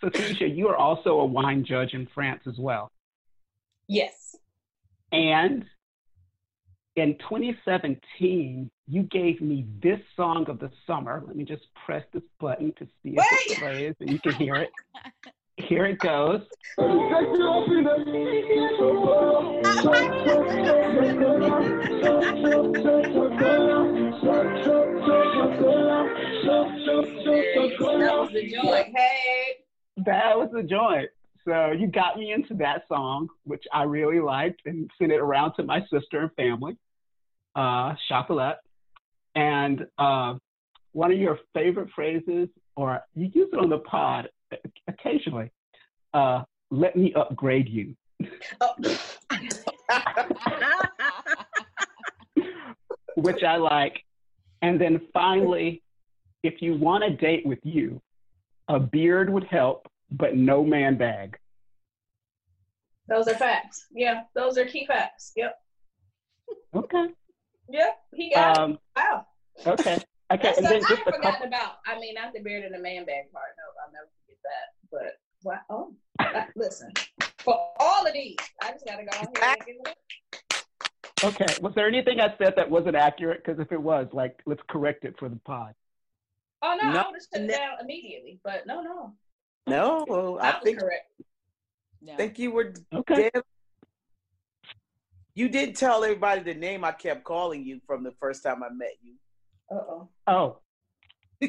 so 0.00 0.08
Tanisha, 0.08 0.54
you 0.54 0.68
are 0.68 0.76
also 0.76 1.18
a 1.20 1.26
wine 1.26 1.64
judge 1.64 1.94
in 1.94 2.06
France 2.14 2.42
as 2.46 2.58
well. 2.58 2.90
Yes. 3.88 4.36
And 5.12 5.64
in 6.96 7.16
2017, 7.18 8.70
you 8.86 9.02
gave 9.04 9.40
me 9.40 9.66
this 9.82 10.00
song 10.16 10.46
of 10.48 10.58
the 10.58 10.70
summer. 10.86 11.22
Let 11.26 11.36
me 11.36 11.44
just 11.44 11.62
press 11.86 12.04
this 12.12 12.22
button 12.38 12.72
to 12.78 12.86
see 13.02 13.14
if 13.16 13.50
it 13.50 13.58
plays 13.58 13.94
and 14.00 14.10
you 14.10 14.18
can 14.18 14.32
hear 14.34 14.56
it. 14.56 14.70
Here 15.56 15.86
it 15.86 15.98
goes. 15.98 16.42
That 28.02 28.18
was 28.18 28.30
the 28.32 28.50
joint. 28.50 28.86
Hey. 28.96 29.64
That 29.98 30.38
was 30.38 30.50
the 30.52 30.62
joint. 30.62 31.10
So 31.46 31.72
you 31.72 31.88
got 31.88 32.18
me 32.18 32.32
into 32.32 32.54
that 32.54 32.84
song, 32.88 33.28
which 33.44 33.64
I 33.72 33.82
really 33.82 34.20
liked, 34.20 34.62
and 34.64 34.90
sent 34.98 35.12
it 35.12 35.20
around 35.20 35.54
to 35.54 35.64
my 35.64 35.80
sister 35.92 36.20
and 36.20 36.32
family, 36.34 36.76
uh, 37.56 37.94
Chocolate. 38.08 38.58
And 39.34 39.86
uh, 39.98 40.34
one 40.92 41.10
of 41.10 41.18
your 41.18 41.38
favorite 41.54 41.88
phrases, 41.94 42.48
or 42.76 43.00
you 43.14 43.30
use 43.34 43.48
it 43.52 43.58
on 43.58 43.70
the 43.70 43.78
pod 43.78 44.28
occasionally, 44.86 45.50
uh, 46.14 46.42
let 46.70 46.96
me 46.96 47.12
upgrade 47.14 47.68
you. 47.68 47.96
Oh. 48.60 48.74
which 53.16 53.42
I 53.42 53.56
like. 53.56 54.04
And 54.62 54.80
then 54.80 55.00
finally, 55.12 55.82
if 56.42 56.60
you 56.60 56.76
want 56.76 57.04
a 57.04 57.10
date 57.10 57.46
with 57.46 57.58
you, 57.62 58.00
a 58.68 58.78
beard 58.78 59.30
would 59.30 59.44
help, 59.44 59.86
but 60.16 60.36
no 60.36 60.64
man 60.64 60.96
bag. 60.96 61.38
Those 63.08 63.28
are 63.28 63.34
facts. 63.34 63.86
Yeah, 63.92 64.22
those 64.34 64.56
are 64.58 64.64
key 64.64 64.86
facts. 64.86 65.32
Yep. 65.36 65.54
Okay. 66.74 67.06
Yep. 67.68 67.98
He 68.14 68.30
got 68.34 68.56
it. 68.56 68.60
Um, 68.60 68.78
Wow. 68.96 69.26
okay. 69.66 69.98
Okay. 70.32 70.54
And 70.56 70.64
then 70.64 70.76
I 70.76 70.78
just 70.80 70.90
ain't 70.92 71.04
forgotten 71.14 71.46
about. 71.48 71.72
I 71.86 71.98
mean, 71.98 72.14
not 72.14 72.32
the 72.32 72.40
beard 72.40 72.64
and 72.64 72.74
the 72.74 72.78
man 72.78 73.04
bag 73.04 73.30
part. 73.34 73.48
No, 73.58 73.64
I'll 73.84 73.92
never 73.92 74.08
forget 74.24 74.38
that. 74.44 74.90
But 74.90 75.18
what? 75.42 75.58
Oh, 75.68 75.94
I- 76.20 76.46
listen. 76.56 76.90
For 77.40 77.54
all 77.78 78.06
of 78.06 78.14
these, 78.14 78.38
I 78.62 78.70
just 78.72 78.86
gotta 78.86 79.02
go 79.04 79.10
ahead 79.12 79.28
and 79.28 79.66
give 79.66 79.76
it 79.84 79.88
up. 79.88 81.24
Okay. 81.34 81.54
Was 81.60 81.74
there 81.74 81.86
anything 81.86 82.18
I 82.18 82.34
said 82.38 82.54
that 82.56 82.70
wasn't 82.70 82.96
accurate? 82.96 83.44
Because 83.44 83.60
if 83.60 83.72
it 83.72 83.82
was, 83.82 84.06
like, 84.14 84.40
let's 84.46 84.62
correct 84.70 85.04
it 85.04 85.16
for 85.18 85.28
the 85.28 85.36
pod. 85.44 85.74
Oh 86.62 86.78
no, 86.80 86.90
No, 86.90 87.00
I 87.00 87.06
would 87.08 87.16
have 87.16 87.22
shut 87.30 87.42
it 87.42 87.48
down 87.54 87.72
immediately. 87.82 88.40
But 88.42 88.66
no, 88.66 88.80
no, 88.80 89.12
No, 89.66 90.38
I 90.40 90.52
think 90.62 90.80
correct. 90.80 91.10
No. 92.00 92.16
think 92.16 92.38
you 92.38 92.50
were 92.50 92.74
Okay. 92.92 93.30
dead. 93.32 93.42
You 95.34 95.48
did 95.48 95.76
tell 95.76 96.02
everybody 96.04 96.42
the 96.42 96.54
name 96.54 96.84
I 96.84 96.92
kept 96.92 97.24
calling 97.24 97.64
you 97.64 97.80
from 97.86 98.02
the 98.02 98.12
first 98.20 98.42
time 98.42 98.62
I 98.62 98.68
met 98.70 98.96
you. 99.02 99.14
Uh 99.70 99.74
oh. 99.76 100.08
Oh. 100.26 100.58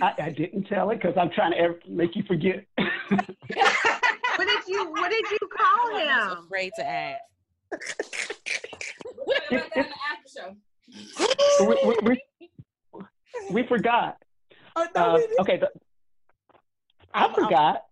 I, 0.02 0.14
I 0.20 0.30
didn't 0.30 0.64
tell 0.66 0.90
it 0.92 0.96
because 1.02 1.16
I'm 1.18 1.30
trying 1.32 1.52
to 1.52 1.60
ev- 1.60 1.80
make 1.88 2.16
you 2.16 2.24
forget. 2.24 2.66
What 4.36 4.48
did 4.48 4.68
you 4.68 4.90
What 4.90 5.12
did 5.12 5.26
you 5.30 5.38
call 5.56 5.96
I 5.96 6.26
was 6.28 6.32
him? 6.38 6.46
afraid 6.46 6.72
to 6.78 6.84
ask. 6.88 7.22
We'll 9.16 9.38
about 9.52 9.70
that 9.76 9.90
after 10.12 10.30
show. 10.36 10.56
we, 11.68 11.78
we, 11.86 11.96
we, 12.04 13.02
we 13.52 13.68
forgot. 13.68 14.18
Oh, 14.76 14.88
no, 14.96 15.02
Uh, 15.02 15.20
okay. 15.42 15.58
The, 15.58 15.70
I 17.14 17.22
I'm- 17.26 17.30
I'm- 17.30 17.34
forgot. 17.36 17.84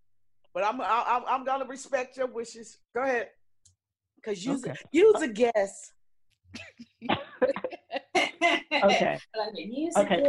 But 0.53 0.63
I'm 0.65 0.79
I'm 0.81 1.23
I'm 1.27 1.45
gonna 1.45 1.65
respect 1.65 2.17
your 2.17 2.27
wishes. 2.27 2.79
Go 2.95 3.03
ahead, 3.03 3.29
cause 4.23 4.43
you's 4.45 4.63
Okay. 4.65 4.75
you's 4.91 5.21
a 5.21 5.27
guest. 5.27 5.93
Okay. 8.83 9.17
Like 9.37 9.53
the 9.55 9.65
music. 9.67 9.97
Okay. 10.03 10.21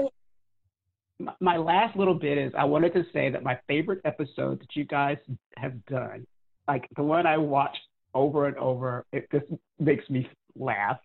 my- 1.18 1.32
my 1.40 1.56
last 1.56 1.96
little 1.96 2.14
bit 2.14 2.36
is 2.38 2.52
I 2.56 2.64
wanted 2.64 2.92
to 2.94 3.04
say 3.12 3.30
that 3.30 3.42
my 3.44 3.56
favorite 3.68 4.00
episode 4.04 4.60
that 4.60 4.74
you 4.74 4.84
guys 4.84 5.18
have 5.56 5.84
done, 5.86 6.26
like 6.66 6.88
the 6.96 7.02
one 7.04 7.26
I 7.26 7.36
watched 7.38 7.78
over 8.14 8.46
and 8.46 8.56
over, 8.56 9.04
it 9.12 9.28
just 9.30 9.46
makes 9.78 10.08
me 10.10 10.28
laugh, 10.56 10.98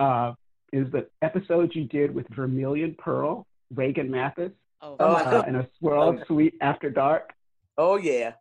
uh, 0.00 0.32
is 0.72 0.90
the 0.90 1.08
episode 1.22 1.72
you 1.74 1.84
did 1.84 2.12
with 2.14 2.26
Vermilion 2.30 2.96
Pearl, 2.98 3.46
Reagan 3.74 4.10
Mathis, 4.10 4.50
Oh, 4.80 4.96
Oh, 5.00 5.14
uh, 5.14 5.44
in 5.46 5.54
a 5.56 5.68
swirl 5.78 6.18
Oh. 6.20 6.24
suite 6.26 6.54
after 6.60 6.90
dark. 6.90 7.32
Oh 7.78 7.96
yeah. 7.96 8.32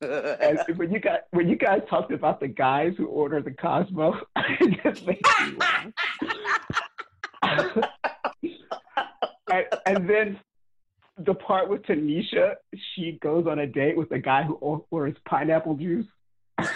And 0.00 0.58
when 0.76 0.92
you 0.92 1.00
guys 1.00 1.20
when 1.30 1.48
you 1.48 1.56
guys 1.56 1.80
talked 1.88 2.12
about 2.12 2.40
the 2.40 2.48
guys 2.48 2.92
who 2.98 3.06
order 3.06 3.40
the 3.40 3.52
Cosmo, 3.52 4.14
it 4.36 4.80
just 4.84 5.06
makes 5.06 5.30
me 5.40 5.56
laugh. 5.56 5.86
and, 9.50 9.64
and 9.86 10.08
then 10.10 10.40
the 11.18 11.34
part 11.34 11.68
with 11.68 11.82
Tanisha, 11.82 12.54
she 12.94 13.18
goes 13.22 13.46
on 13.46 13.58
a 13.60 13.66
date 13.66 13.96
with 13.96 14.10
a 14.12 14.18
guy 14.18 14.42
who 14.44 14.54
orders 14.90 15.16
pineapple 15.28 15.74
juice. 15.76 16.06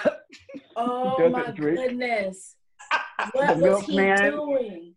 Oh 0.74 1.28
my 1.28 1.50
drink. 1.50 1.78
goodness. 1.78 2.56
The 2.90 3.30
What 3.34 3.58
was 3.58 3.84
he 3.84 3.96
milkman. 3.96 4.30
doing? 4.32 4.94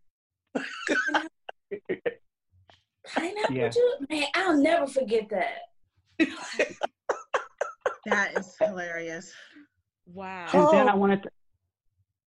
Pineapple 3.13 3.55
Yeah. 3.55 3.67
juice? 3.69 3.83
Man, 4.09 4.23
I'll 4.35 4.57
never 4.57 4.87
forget 4.87 5.27
that. 5.31 5.57
That 8.05 8.37
is 8.37 8.55
hilarious. 8.59 9.33
Wow. 10.05 10.47
And 10.53 10.67
then 10.71 10.87
Oh. 10.87 10.91
I 10.91 10.95
wanted 10.95 11.23
to, 11.23 11.29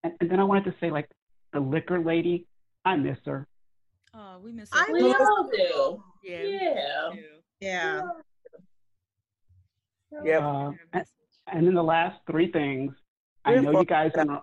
and, 0.03 0.13
and 0.21 0.31
then 0.31 0.41
I 0.41 0.45
wanted 0.45 0.65
to 0.65 0.75
say 0.81 0.91
like 0.91 1.09
the 1.53 1.61
liquor 1.61 2.01
lady, 2.01 2.47
I 2.85 2.97
miss 2.97 3.19
her. 3.27 3.47
Oh, 4.15 4.39
we 4.43 4.53
miss 4.53 4.69
I 4.73 4.87
her. 4.87 4.93
We 4.93 5.03
miss 5.03 5.21
all 5.21 5.49
do. 5.53 6.03
Yeah. 6.25 6.43
Yeah. 6.43 7.11
do. 7.13 7.21
Yeah. 7.61 8.03
Yeah. 10.25 10.39
Uh, 10.39 10.73
and, 10.93 11.05
and 11.47 11.67
then 11.67 11.75
the 11.75 11.83
last 11.83 12.19
three 12.29 12.51
things, 12.51 12.93
I 13.45 13.55
know 13.57 13.79
you 13.79 13.85
guys 13.85 14.11
are. 14.17 14.43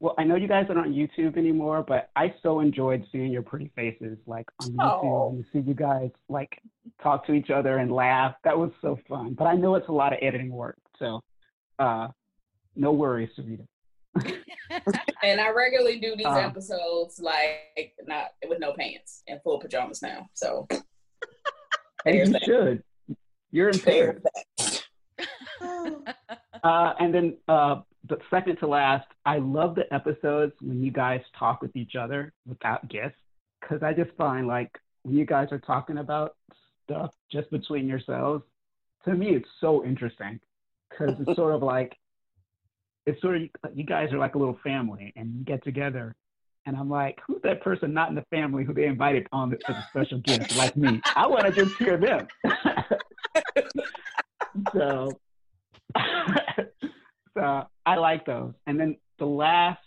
Well, 0.00 0.14
I 0.18 0.24
know 0.24 0.36
you 0.36 0.46
guys 0.48 0.66
aren't 0.68 0.80
on 0.86 0.92
YouTube 0.92 1.36
anymore, 1.38 1.82
but 1.86 2.10
I 2.16 2.34
so 2.42 2.60
enjoyed 2.60 3.04
seeing 3.10 3.32
your 3.32 3.42
pretty 3.42 3.70
faces 3.74 4.18
like 4.26 4.46
on 4.60 4.70
YouTube 4.72 5.04
Oh. 5.04 5.30
and 5.30 5.44
see 5.52 5.60
you 5.60 5.74
guys 5.74 6.10
like 6.28 6.58
talk 7.02 7.26
to 7.26 7.32
each 7.32 7.50
other 7.50 7.78
and 7.78 7.90
laugh. 7.90 8.34
That 8.44 8.58
was 8.58 8.70
so 8.82 8.98
fun. 9.08 9.34
But 9.34 9.46
I 9.46 9.54
know 9.54 9.74
it's 9.74 9.88
a 9.88 9.92
lot 9.92 10.12
of 10.12 10.18
editing 10.22 10.50
work, 10.50 10.78
so 10.98 11.22
uh, 11.78 12.08
no 12.74 12.92
worries, 12.92 13.30
Sarita. 13.38 13.66
And 15.22 15.40
I 15.40 15.50
regularly 15.50 15.98
do 15.98 16.14
these 16.16 16.26
Uh. 16.26 16.34
episodes 16.38 17.18
like 17.20 17.94
not 18.06 18.28
with 18.48 18.60
no 18.60 18.72
pants 18.74 19.22
and 19.26 19.40
full 19.42 19.58
pajamas 19.58 20.02
now. 20.02 20.28
So 20.34 20.66
And 22.04 22.14
you 22.16 22.26
that. 22.26 22.42
should. 22.44 22.82
You're 23.50 23.72
Paris. 23.72 24.22
Uh, 25.60 26.94
and 27.00 27.14
then 27.14 27.36
uh, 27.48 27.80
the 28.08 28.18
second 28.30 28.56
to 28.56 28.66
last, 28.66 29.06
I 29.24 29.38
love 29.38 29.74
the 29.74 29.92
episodes 29.92 30.52
when 30.60 30.82
you 30.82 30.90
guys 30.90 31.20
talk 31.38 31.62
with 31.62 31.74
each 31.76 31.96
other 31.96 32.32
without 32.46 32.88
guests, 32.88 33.18
because 33.60 33.82
I 33.82 33.92
just 33.92 34.10
find 34.16 34.46
like 34.46 34.70
when 35.02 35.16
you 35.16 35.26
guys 35.26 35.48
are 35.50 35.58
talking 35.58 35.98
about 35.98 36.36
stuff 36.84 37.12
just 37.30 37.50
between 37.50 37.86
yourselves, 37.86 38.44
to 39.04 39.14
me 39.14 39.30
it's 39.30 39.48
so 39.60 39.84
interesting, 39.84 40.40
because 40.90 41.14
it's 41.20 41.36
sort 41.36 41.54
of 41.54 41.62
like 41.62 41.96
it's 43.06 43.20
sort 43.20 43.36
of 43.36 43.42
you 43.74 43.84
guys 43.84 44.12
are 44.12 44.18
like 44.18 44.34
a 44.34 44.38
little 44.38 44.58
family, 44.62 45.12
and 45.16 45.34
you 45.34 45.44
get 45.44 45.64
together, 45.64 46.14
and 46.66 46.76
I'm 46.76 46.90
like, 46.90 47.18
who's 47.26 47.40
that 47.42 47.62
person 47.62 47.94
not 47.94 48.08
in 48.08 48.14
the 48.14 48.24
family 48.30 48.64
who 48.64 48.74
they 48.74 48.86
invited 48.86 49.26
on 49.32 49.56
as 49.68 49.76
a 49.76 49.86
special 49.90 50.18
guest 50.18 50.56
like 50.56 50.76
me? 50.76 51.00
I 51.14 51.26
want 51.26 51.46
to 51.46 51.52
just 51.52 51.76
hear 51.76 51.96
them. 51.96 52.26
so 54.72 55.10
so 57.34 57.66
I 57.86 57.96
like 57.96 58.26
those. 58.26 58.52
And 58.66 58.78
then 58.78 58.96
the 59.18 59.26
last, 59.26 59.80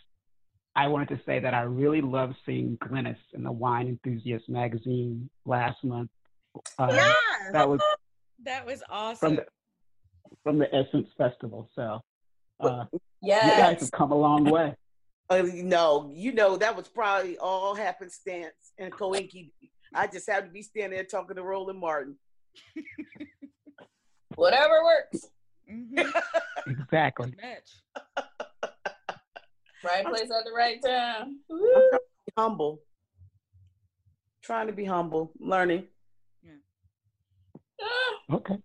I 0.75 0.87
wanted 0.87 1.09
to 1.09 1.19
say 1.25 1.39
that 1.39 1.53
I 1.53 1.61
really 1.61 2.01
love 2.01 2.33
seeing 2.45 2.77
Glynis 2.77 3.17
in 3.33 3.43
the 3.43 3.51
Wine 3.51 3.87
Enthusiast 3.87 4.49
magazine 4.49 5.29
last 5.45 5.83
month. 5.83 6.09
Uh, 6.77 6.87
yes. 6.91 7.15
That 7.51 7.69
was 7.69 7.81
That 8.45 8.65
was 8.65 8.81
awesome. 8.89 9.17
from 9.17 9.35
the 9.35 9.45
from 10.43 10.59
the 10.59 10.73
Essence 10.73 11.07
Festival. 11.17 11.69
So 11.75 12.01
uh, 12.59 12.85
you 13.21 13.31
guys 13.31 13.81
have 13.81 13.91
come 13.91 14.11
a 14.11 14.17
long 14.17 14.43
way. 14.49 14.75
Uh, 15.29 15.43
no, 15.53 16.11
you 16.13 16.31
know 16.31 16.57
that 16.57 16.75
was 16.75 16.87
probably 16.87 17.37
all 17.37 17.75
happenstance 17.75 18.73
and 18.77 18.91
coinky. 18.91 19.51
I 19.93 20.07
just 20.07 20.29
happened 20.29 20.49
to 20.49 20.53
be 20.53 20.61
standing 20.61 20.97
there 20.97 21.03
talking 21.03 21.35
to 21.35 21.43
Roland 21.43 21.79
Martin. 21.79 22.15
Whatever 24.35 24.83
works. 24.83 25.27
Mhm. 25.69 26.11
Exactly. 26.67 27.33
Match. 27.41 27.71
Right 29.81 30.05
place 30.05 30.23
at 30.23 30.43
the 30.43 30.51
right 30.53 30.77
time. 30.83 31.39
I'm 31.49 31.57
trying 31.57 31.91
to 31.91 31.99
be 32.27 32.33
humble. 32.37 32.81
Trying 34.43 34.67
to 34.67 34.73
be 34.73 34.83
humble, 34.83 35.31
learning. 35.39 35.87
Ah, 37.81 38.35
Okay. 38.35 38.57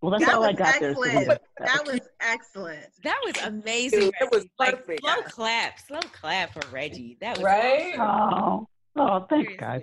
Well, 0.00 0.12
that's 0.12 0.24
That 0.26 0.34
all 0.34 0.44
I 0.44 0.52
got 0.52 0.78
there. 0.80 0.90
excellent. 0.90 1.14
Sarita. 1.28 1.38
That 1.58 1.86
was 1.86 2.00
excellent. 2.20 2.86
That 3.02 3.20
was 3.24 3.36
amazing. 3.42 3.98
Dude, 4.00 4.14
it 4.20 4.30
was 4.30 4.42
Reggie. 4.42 4.50
Like, 4.60 4.76
perfect. 4.86 5.00
slow 5.00 5.22
clap, 5.22 5.78
slow 5.80 6.00
clap 6.12 6.52
for 6.52 6.60
Reggie. 6.70 7.16
That 7.20 7.38
was 7.38 7.44
Right? 7.44 7.94
Oh, 7.98 8.68
oh, 8.96 9.26
thanks, 9.28 9.54
guys. 9.58 9.82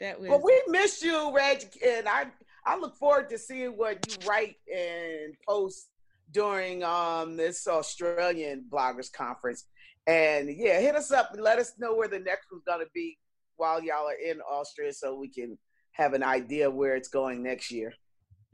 That 0.00 0.20
was 0.20 0.28
Well, 0.28 0.42
we 0.42 0.62
miss 0.68 1.00
you, 1.02 1.34
Reggie, 1.34 1.68
and 1.86 2.06
I 2.08 2.26
I 2.66 2.76
look 2.76 2.96
forward 2.96 3.28
to 3.30 3.38
seeing 3.38 3.76
what 3.76 4.04
you 4.10 4.28
write 4.28 4.56
and 4.74 5.34
post 5.46 5.88
during 6.32 6.82
um 6.82 7.36
this 7.36 7.66
Australian 7.68 8.64
bloggers 8.68 9.12
conference. 9.12 9.64
And 10.08 10.48
yeah, 10.56 10.80
hit 10.80 10.94
us 10.96 11.10
up 11.12 11.32
and 11.32 11.42
let 11.42 11.58
us 11.58 11.72
know 11.78 11.94
where 11.94 12.08
the 12.08 12.18
next 12.18 12.46
one's 12.50 12.64
gonna 12.66 12.84
be 12.94 13.18
while 13.56 13.82
y'all 13.82 14.06
are 14.08 14.14
in 14.14 14.40
Austria, 14.40 14.92
so 14.92 15.16
we 15.16 15.28
can 15.28 15.56
have 15.92 16.12
an 16.12 16.22
idea 16.22 16.70
where 16.70 16.94
it's 16.96 17.08
going 17.08 17.42
next 17.42 17.70
year. 17.70 17.92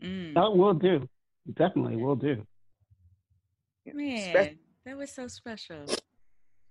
mm, 0.02 0.32
Oh, 0.36 0.54
we'll 0.54 0.74
do. 0.74 1.08
Definitely, 1.54 1.96
we'll 1.96 2.14
do. 2.16 2.46
man. 3.86 4.30
Spe- 4.52 4.58
That 4.84 4.96
was 4.96 5.10
so 5.10 5.26
special. 5.28 5.84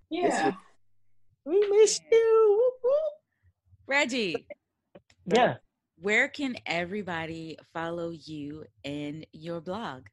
yeah. 0.10 0.54
we 1.46 1.60
miss 1.70 2.00
you. 2.12 2.58
Whoop, 2.62 2.74
whoop. 2.84 3.14
Reggie, 3.88 4.48
Yeah. 5.26 5.56
Where 6.02 6.28
can 6.28 6.56
everybody 6.66 7.58
follow 7.74 8.10
you 8.10 8.66
and 8.84 9.26
your 9.34 9.62
blog? 9.62 10.04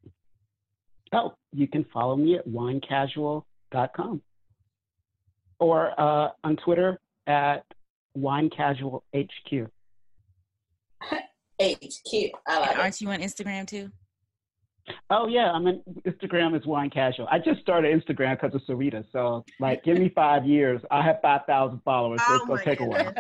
Oh, 1.13 1.33
you 1.53 1.67
can 1.67 1.85
follow 1.93 2.17
me 2.17 2.37
at 2.37 2.47
winecasual.com 2.47 4.23
or 5.59 6.01
uh, 6.01 6.29
on 6.45 6.57
Twitter 6.57 7.01
at 7.27 7.65
winecasualhq. 8.17 9.69
HQ. 11.61 12.15
I 12.47 12.61
like. 12.61 12.79
Aren't 12.79 13.01
you 13.01 13.11
on 13.11 13.21
Instagram 13.21 13.67
too? 13.67 13.91
Oh 15.11 15.27
yeah, 15.27 15.51
I'm 15.51 15.67
in 15.67 15.83
Instagram 16.07 16.57
is 16.57 16.65
wine 16.67 16.89
casual. 16.91 17.27
I 17.31 17.39
just 17.39 17.61
started 17.61 18.01
Instagram 18.01 18.41
because 18.41 18.55
of 18.55 18.63
Sarita. 18.63 19.05
So 19.13 19.45
like, 19.61 19.85
give 19.85 19.99
me 19.99 20.11
five 20.15 20.47
years, 20.47 20.81
I 20.91 21.03
have 21.03 21.17
five 21.21 21.43
thousand 21.47 21.81
followers. 21.85 22.21
So 22.27 22.27
Oh, 22.33 22.37
it's 22.37 22.47
gonna 22.47 22.55
my 22.55 22.65
take 22.65 22.81
a 22.81 22.85
while. 22.85 23.13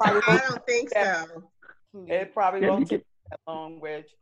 I 0.00 0.38
don't 0.48 0.66
think 0.66 0.90
so. 0.94 1.50
It 2.06 2.32
probably 2.34 2.60
Yeah, 2.62 2.70
won't 2.70 2.80
you 2.80 2.86
take 2.86 2.98
get- 3.00 3.06
that 3.30 3.40
long, 3.46 3.80
Reg. 3.80 4.04
It's 4.04 4.12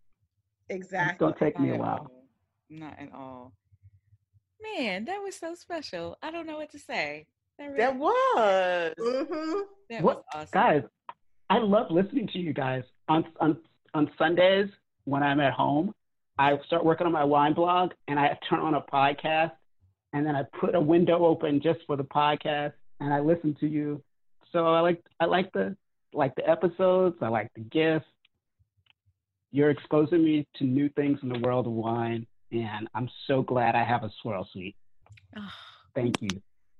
Exactly. 0.76 1.26
gonna 1.26 1.36
take 1.38 1.58
me 1.58 1.70
a 1.74 1.76
while. 1.76 1.98
all. 2.10 2.24
Not 2.70 2.98
at 2.98 3.12
all. 3.12 3.52
Man, 4.62 5.04
that 5.04 5.22
was 5.22 5.36
so 5.36 5.54
special. 5.54 6.16
I 6.22 6.30
don't 6.30 6.46
know 6.46 6.56
what 6.56 6.70
to 6.70 6.78
say. 6.78 7.26
That, 7.58 7.66
really, 7.66 7.78
That 7.78 7.96
was. 7.96 8.94
Mm-hmm. 8.98 9.60
that 9.90 10.02
What- 10.02 10.16
was 10.18 10.24
awesome. 10.34 10.48
Guys, 10.52 10.82
I 11.50 11.58
love 11.58 11.90
listening 11.90 12.28
to 12.28 12.38
you 12.38 12.52
guys 12.52 12.84
on 13.08 13.24
on 13.40 13.58
on 13.92 14.10
Sundays 14.18 14.70
when 15.04 15.22
I'm 15.22 15.40
at 15.40 15.52
home. 15.52 15.94
I 16.38 16.58
start 16.66 16.84
working 16.84 17.06
on 17.06 17.12
my 17.12 17.22
wine 17.24 17.52
blog 17.54 17.92
and 18.08 18.18
I 18.18 18.36
turn 18.48 18.58
on 18.60 18.74
a 18.74 18.80
podcast 18.80 19.52
and 20.12 20.26
then 20.26 20.34
I 20.34 20.42
put 20.58 20.74
a 20.74 20.80
window 20.80 21.24
open 21.26 21.60
just 21.60 21.80
for 21.86 21.96
the 21.96 22.02
podcast 22.04 22.72
and 23.00 23.12
I 23.14 23.20
listen 23.20 23.54
to 23.60 23.68
you. 23.68 24.02
So 24.50 24.66
I 24.66 24.80
like 24.80 25.04
I 25.20 25.26
like 25.26 25.52
the 25.52 25.76
like 26.14 26.34
the 26.36 26.48
episodes. 26.48 27.16
I 27.20 27.28
like 27.28 27.50
the 27.54 27.60
guests. 27.62 28.08
You're 29.52 29.70
exposing 29.70 30.24
me 30.24 30.46
to 30.56 30.64
new 30.64 30.88
things 30.90 31.18
in 31.22 31.28
the 31.28 31.38
world 31.38 31.66
of 31.66 31.72
wine, 31.72 32.26
and 32.50 32.88
I'm 32.94 33.08
so 33.26 33.42
glad 33.42 33.74
I 33.76 33.84
have 33.84 34.02
a 34.04 34.10
swirl 34.22 34.48
suite. 34.52 34.76
Oh, 35.36 35.48
Thank 35.94 36.20
you. 36.22 36.28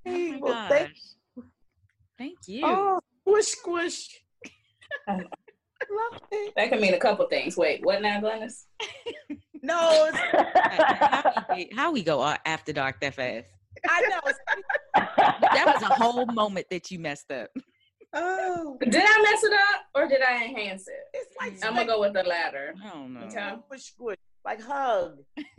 oh 0.07 0.11
my 0.11 0.39
Well, 0.41 0.53
gosh. 0.53 0.69
thank- 0.71 0.91
Thank 2.17 2.39
you. 2.47 2.61
Oh, 2.65 3.01
squish, 3.27 3.47
squish. 3.47 4.21
Love. 5.09 6.21
That 6.57 6.69
can 6.71 6.81
mean 6.81 6.95
a 6.95 6.99
couple 6.99 7.27
things. 7.27 7.57
Wait, 7.57 7.85
what 7.85 8.01
now, 8.03 8.21
Glynis? 8.21 8.65
No, 9.67 10.11
it's, 10.13 10.19
how, 11.01 11.47
we, 11.57 11.71
how 11.75 11.91
we 11.91 12.03
go 12.03 12.23
after 12.45 12.71
dark 12.75 13.01
that 13.01 13.15
fast? 13.15 13.47
I 13.89 14.03
know. 14.03 14.21
That 14.95 15.73
was 15.75 15.83
a 15.83 15.95
whole 15.95 16.27
moment 16.27 16.67
that 16.71 16.91
you 16.91 16.99
messed 16.99 17.31
up. 17.33 17.49
Oh. 18.15 18.77
Did 18.81 18.95
I 18.97 19.23
mess 19.23 19.43
it 19.45 19.53
up 19.53 19.81
or 19.95 20.07
did 20.09 20.23
I 20.23 20.45
enhance 20.45 20.87
it? 20.89 20.95
It's 21.13 21.35
like 21.41 21.55
I'm 21.65 21.75
gonna 21.75 21.87
go 21.87 22.01
with 22.01 22.13
the 22.13 22.23
latter. 22.23 22.75
I 22.85 22.91
don't 22.91 23.15
know. 23.15 23.21
Okay. 23.23 23.55
squish, 23.67 23.83
squish, 23.85 24.19
like 24.45 24.61
hug. 24.63 25.19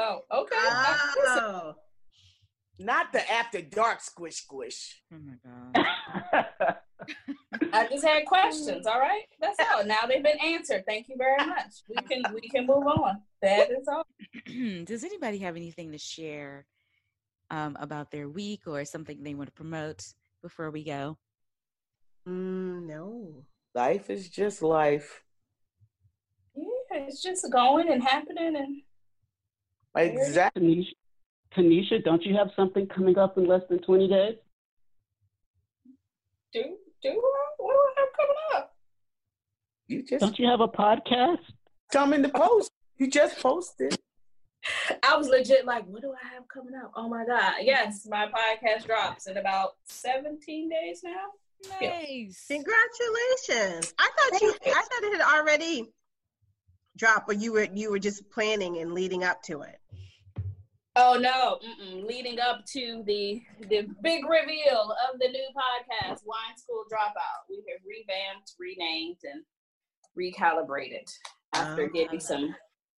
Oh, 0.00 0.20
okay. 0.32 0.56
I- 0.56 1.14
listen, 1.18 1.44
Oh. 1.44 1.74
Not 2.80 3.12
the 3.12 3.28
after 3.32 3.60
dark 3.60 4.00
squish, 4.00 4.36
squish. 4.36 5.02
Oh 5.12 5.16
my 5.18 5.34
god. 5.74 6.76
I 7.72 7.88
just 7.88 8.04
had 8.06 8.24
questions. 8.26 8.86
All 8.86 9.00
right, 9.00 9.22
that's 9.40 9.58
all. 9.72 9.84
Now 9.84 10.02
they've 10.06 10.22
been 10.22 10.38
answered. 10.38 10.84
Thank 10.86 11.08
you 11.08 11.16
very 11.18 11.44
much. 11.44 11.82
We 11.88 11.96
can 11.96 12.22
we 12.34 12.42
can 12.48 12.66
move 12.66 12.86
on. 12.86 13.22
That 13.42 13.70
is 13.70 13.88
all. 13.88 14.04
Does 14.84 15.02
anybody 15.04 15.38
have 15.38 15.56
anything 15.56 15.90
to 15.92 15.98
share 15.98 16.66
um, 17.50 17.76
about 17.80 18.10
their 18.12 18.28
week 18.28 18.62
or 18.66 18.84
something 18.84 19.22
they 19.24 19.34
want 19.34 19.48
to 19.48 19.52
promote 19.54 20.04
before 20.42 20.70
we 20.70 20.84
go? 20.84 21.16
Mm, 22.28 22.86
no. 22.86 23.44
Life 23.74 24.10
is 24.10 24.28
just 24.28 24.62
life. 24.62 25.22
Yeah, 26.54 26.98
it's 27.06 27.22
just 27.22 27.46
going 27.52 27.90
and 27.90 28.02
happening 28.02 28.56
and 28.56 28.82
Exactly. 29.96 30.84
Tanisha, 31.56 31.62
Tanisha, 31.62 32.04
don't 32.04 32.22
you 32.24 32.36
have 32.36 32.48
something 32.54 32.86
coming 32.86 33.18
up 33.18 33.36
in 33.38 33.46
less 33.46 33.62
than 33.68 33.78
20 33.80 34.08
days? 34.08 34.34
do 36.52 36.76
do 37.02 37.08
I- 37.10 37.54
what 37.58 37.72
do 37.72 37.78
I 37.78 38.00
have 38.00 38.08
coming 38.18 38.36
up? 38.54 38.76
You 39.86 40.02
just 40.02 40.20
Don't 40.20 40.38
you 40.38 40.46
have 40.46 40.60
a 40.60 40.68
podcast? 40.68 41.40
come 41.92 42.12
in 42.12 42.22
the 42.22 42.28
post. 42.28 42.70
You 42.98 43.08
just 43.08 43.38
posted. 43.40 43.96
I 45.02 45.16
was 45.16 45.28
legit 45.28 45.64
like, 45.64 45.86
what 45.86 46.02
do 46.02 46.12
I 46.12 46.28
have 46.34 46.46
coming 46.48 46.74
up? 46.74 46.92
Oh 46.96 47.08
my 47.08 47.24
god! 47.24 47.54
Yes, 47.62 48.06
my 48.08 48.26
podcast 48.26 48.86
drops 48.86 49.26
in 49.26 49.36
about 49.36 49.76
17 49.86 50.68
days 50.68 51.02
now. 51.04 51.26
Yeah. 51.80 51.90
Nice. 51.90 52.44
Congratulations. 52.48 53.94
I 53.98 54.10
thought 54.16 54.40
you 54.40 54.54
I 54.66 54.70
thought 54.82 55.02
it 55.02 55.20
had 55.20 55.38
already 55.38 55.92
dropped, 56.96 57.26
but 57.26 57.40
you 57.40 57.52
were 57.52 57.68
you 57.74 57.90
were 57.90 57.98
just 57.98 58.30
planning 58.30 58.78
and 58.78 58.92
leading 58.92 59.24
up 59.24 59.42
to 59.44 59.62
it. 59.62 59.78
Oh 60.96 61.16
no! 61.16 61.58
Mm-mm. 61.64 62.06
Leading 62.06 62.40
up 62.40 62.64
to 62.72 63.02
the 63.06 63.40
the 63.68 63.86
big 64.02 64.24
reveal 64.28 64.94
of 65.12 65.18
the 65.20 65.28
new 65.28 65.48
podcast, 65.54 66.20
Wine 66.24 66.56
School 66.56 66.84
Dropout, 66.92 67.46
we 67.48 67.62
have 67.68 67.80
revamped, 67.86 68.54
renamed, 68.58 69.18
and 69.22 69.44
recalibrated 70.18 71.08
after 71.54 71.84
Oh, 71.84 71.88
getting 71.88 72.18
some 72.20 72.54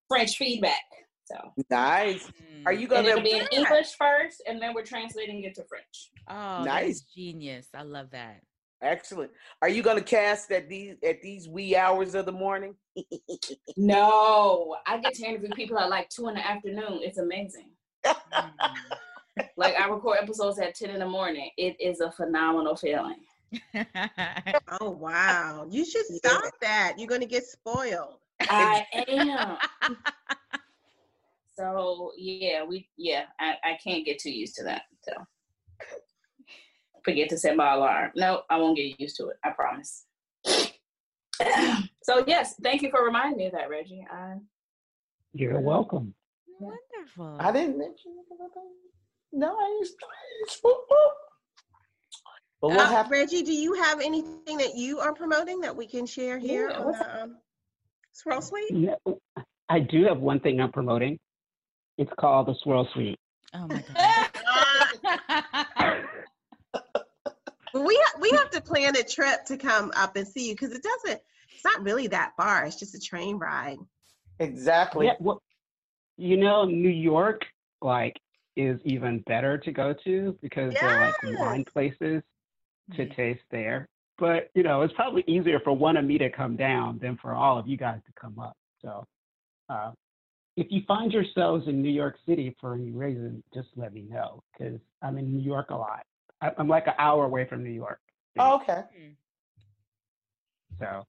French 0.07 0.35
feedback. 0.37 0.81
So 1.25 1.53
Nice. 1.69 2.25
Mm. 2.27 2.65
Are 2.65 2.73
you 2.73 2.87
gonna 2.87 3.21
be 3.21 3.33
in 3.33 3.47
English 3.51 3.93
first, 3.97 4.41
and 4.47 4.61
then 4.61 4.73
we're 4.73 4.83
translating 4.83 5.43
it 5.43 5.53
to 5.55 5.63
French. 5.65 6.09
Oh, 6.27 6.63
Nice. 6.63 6.65
nice. 6.65 7.01
genius. 7.15 7.67
I 7.75 7.83
love 7.83 8.09
that. 8.11 8.41
Excellent? 8.81 9.31
Are 9.61 9.69
you 9.69 9.81
gonna 9.83 10.01
cast 10.01 10.51
at 10.51 10.67
these 10.69 10.95
at 11.03 11.21
these 11.21 11.47
wee 11.47 11.75
hours 11.75 12.15
of 12.15 12.25
the 12.25 12.31
morning? 12.31 12.75
No, 13.77 14.75
I 14.85 14.97
get 14.99 15.13
to 15.15 15.25
interview 15.25 15.49
people 15.55 15.79
at 15.79 15.89
like 15.89 16.09
two 16.09 16.27
in 16.27 16.35
the 16.35 16.45
afternoon. 16.45 16.99
It's 17.01 17.17
amazing. 17.17 17.71
Like 19.57 19.75
I 19.75 19.87
record 19.87 20.17
episodes 20.21 20.59
at 20.59 20.75
ten 20.75 20.89
in 20.91 20.99
the 20.99 21.07
morning. 21.07 21.49
It 21.57 21.79
is 21.79 21.99
a 22.01 22.11
phenomenal 22.11 22.75
feeling. 22.75 23.17
Oh 24.81 24.89
wow! 24.91 25.65
You 25.69 25.85
should 25.85 26.05
Yeah. 26.09 26.17
stop 26.17 26.53
that. 26.61 26.95
You're 26.97 27.07
gonna 27.07 27.25
get 27.25 27.45
spoiled. 27.45 28.19
I 28.49 28.85
am. 29.07 29.57
So 31.57 32.11
yeah, 32.17 32.63
we 32.63 32.87
yeah, 32.97 33.25
I, 33.39 33.55
I 33.63 33.77
can't 33.83 34.05
get 34.05 34.19
too 34.19 34.31
used 34.31 34.55
to 34.55 34.63
that. 34.63 34.83
So 35.03 35.13
forget 37.03 37.29
to 37.29 37.37
set 37.37 37.55
my 37.55 37.73
alarm. 37.73 38.11
No, 38.15 38.41
I 38.49 38.57
won't 38.57 38.77
get 38.77 38.99
used 38.99 39.15
to 39.17 39.27
it. 39.29 39.37
I 39.43 39.49
promise. 39.51 40.05
so 42.03 42.23
yes, 42.27 42.55
thank 42.61 42.81
you 42.81 42.89
for 42.91 43.03
reminding 43.03 43.37
me 43.37 43.45
of 43.47 43.53
that, 43.53 43.69
Reggie. 43.69 44.05
I, 44.11 44.35
You're 45.33 45.59
welcome. 45.59 46.13
Wonderful. 46.59 47.37
I 47.39 47.51
didn't 47.51 47.77
mention 47.77 48.11
it. 48.17 48.25
No, 49.33 49.55
I 49.57 49.77
used 49.79 49.95
to. 49.99 50.05
But 52.61 52.69
what 52.69 52.79
Uh, 52.79 52.89
happened? 52.89 53.11
Reggie, 53.13 53.41
do 53.41 53.53
you 53.53 53.73
have 53.73 53.99
anything 54.01 54.57
that 54.57 54.75
you 54.75 54.99
are 54.99 55.13
promoting 55.13 55.61
that 55.61 55.75
we 55.75 55.87
can 55.87 56.05
share 56.05 56.37
here 56.37 56.69
Yeah, 56.69 56.77
on 56.79 56.91
the 56.91 57.23
um, 57.23 57.37
Swirl 58.11 58.41
Suite? 58.41 58.71
No, 58.71 58.97
I 59.69 59.79
do 59.79 60.03
have 60.03 60.19
one 60.19 60.39
thing 60.39 60.59
I'm 60.61 60.71
promoting. 60.71 61.17
It's 61.97 62.11
called 62.19 62.47
the 62.47 62.55
Swirl 62.61 62.87
Suite. 62.93 63.17
oh 63.55 63.67
my 63.67 63.83
god. 63.95 65.65
Well, 67.81 67.87
we 67.87 67.99
ha- 67.99 68.19
we 68.21 68.29
have 68.37 68.51
to 68.51 68.61
plan 68.61 68.95
a 68.95 69.03
trip 69.03 69.45
to 69.45 69.57
come 69.57 69.91
up 69.95 70.15
and 70.15 70.27
see 70.27 70.49
you 70.49 70.53
because 70.53 70.71
it 70.71 70.83
doesn't. 70.83 71.19
It's 71.55 71.65
not 71.65 71.81
really 71.81 72.07
that 72.07 72.33
far. 72.37 72.63
It's 72.65 72.75
just 72.75 72.93
a 72.93 72.99
train 72.99 73.37
ride. 73.37 73.79
Exactly. 74.39 75.07
Yeah, 75.07 75.13
well, 75.19 75.41
you 76.17 76.37
know, 76.37 76.65
New 76.65 76.89
York 76.89 77.41
like 77.81 78.19
is 78.55 78.79
even 78.85 79.23
better 79.25 79.57
to 79.57 79.71
go 79.71 79.95
to 80.03 80.37
because 80.43 80.73
there 80.79 80.91
are 80.91 81.07
like 81.07 81.39
wine 81.39 81.65
places 81.73 82.21
to 82.95 83.09
taste 83.15 83.41
there. 83.49 83.87
But 84.19 84.51
you 84.53 84.61
know, 84.61 84.83
it's 84.83 84.93
probably 84.93 85.23
easier 85.25 85.59
for 85.59 85.71
one 85.73 85.97
of 85.97 86.05
me 86.05 86.19
to 86.19 86.29
come 86.29 86.55
down 86.55 86.99
than 87.01 87.17
for 87.19 87.33
all 87.33 87.57
of 87.57 87.67
you 87.67 87.77
guys 87.77 87.99
to 88.05 88.13
come 88.19 88.37
up. 88.37 88.55
So, 88.83 89.05
uh, 89.69 89.91
if 90.55 90.67
you 90.69 90.81
find 90.87 91.11
yourselves 91.11 91.67
in 91.67 91.81
New 91.81 91.89
York 91.89 92.17
City 92.27 92.55
for 92.61 92.75
any 92.75 92.91
reason, 92.91 93.41
just 93.55 93.69
let 93.75 93.91
me 93.91 94.05
know 94.07 94.43
because 94.53 94.79
I'm 95.01 95.17
in 95.17 95.33
New 95.33 95.41
York 95.41 95.71
a 95.71 95.75
lot. 95.75 96.05
I- 96.41 96.53
I'm 96.57 96.67
like 96.67 96.87
an 96.87 96.93
hour 96.97 97.25
away 97.25 97.45
from 97.45 97.63
New 97.63 97.69
York, 97.71 97.99
Oh, 98.39 98.55
okay. 98.61 98.83
so 100.79 101.05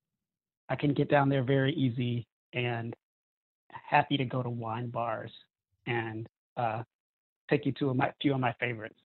I 0.69 0.77
can 0.77 0.93
get 0.93 1.09
down 1.09 1.29
there 1.29 1.43
very 1.43 1.73
easy 1.75 2.27
and 2.53 2.95
happy 3.71 4.17
to 4.19 4.25
go 4.25 4.43
to 4.43 4.51
wine 4.51 4.91
bars 4.91 5.33
and 5.87 6.29
uh, 6.57 6.83
take 7.49 7.65
you 7.67 7.73
to 7.73 7.91
a 7.91 7.95
my, 7.95 8.13
few 8.21 8.35
of 8.35 8.41
my 8.41 8.53
favorites. 8.61 8.99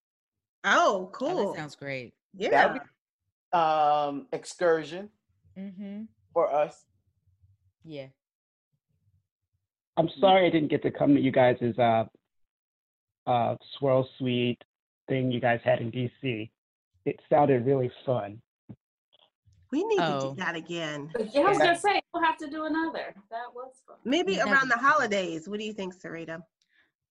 Oh, 0.64 1.04
Oh, 1.06 1.10
cool. 1.14 1.54
that 1.54 1.58
sounds 1.60 1.76
great. 1.76 2.14
yeah. 2.34 2.50
That'd 2.50 2.82
Um, 3.54 4.28
excursion 4.34 5.10
Mm-hmm. 5.58 6.04
for 6.34 6.54
us. 6.54 6.86
Yeah. 7.84 8.08
I'm 9.96 10.10
sorry 10.20 10.46
I 10.46 10.50
didn't 10.52 10.68
get 10.70 10.84
to 10.84 10.92
come 10.92 11.16
to 11.16 11.22
you 11.22 11.32
guys' 11.32 11.62
uh, 11.80 12.06
uh, 13.26 13.56
Swirl 13.80 14.08
Suite 14.20 14.62
thing 15.08 15.32
you 15.32 15.40
guys 15.40 15.60
had 15.64 15.80
in 15.80 15.92
DC. 15.92 16.50
It 17.06 17.20
sounded 17.30 17.66
really 17.66 17.92
fun. 18.06 18.42
we 19.72 19.84
need 19.84 19.98
to 19.98 20.16
Oh. 20.18 20.30
do 20.34 20.36
that 20.42 20.56
again. 20.56 21.12
yeah, 21.34 21.42
I 21.42 21.50
was 21.50 21.58
gonna 21.58 21.78
say 21.78 22.02
we'll 22.14 22.24
have 22.24 22.38
to 22.38 22.48
do 22.50 22.66
another. 22.66 23.14
That 23.32 23.54
was 23.54 23.74
fun. 23.86 23.98
Maybe 24.06 24.36
That'd 24.36 24.52
around 24.54 24.70
the 24.70 24.78
holidays. 24.78 25.48
What 25.50 25.60
do 25.60 25.66
you 25.66 25.74
think, 25.74 25.94
Sarita? 25.94 26.42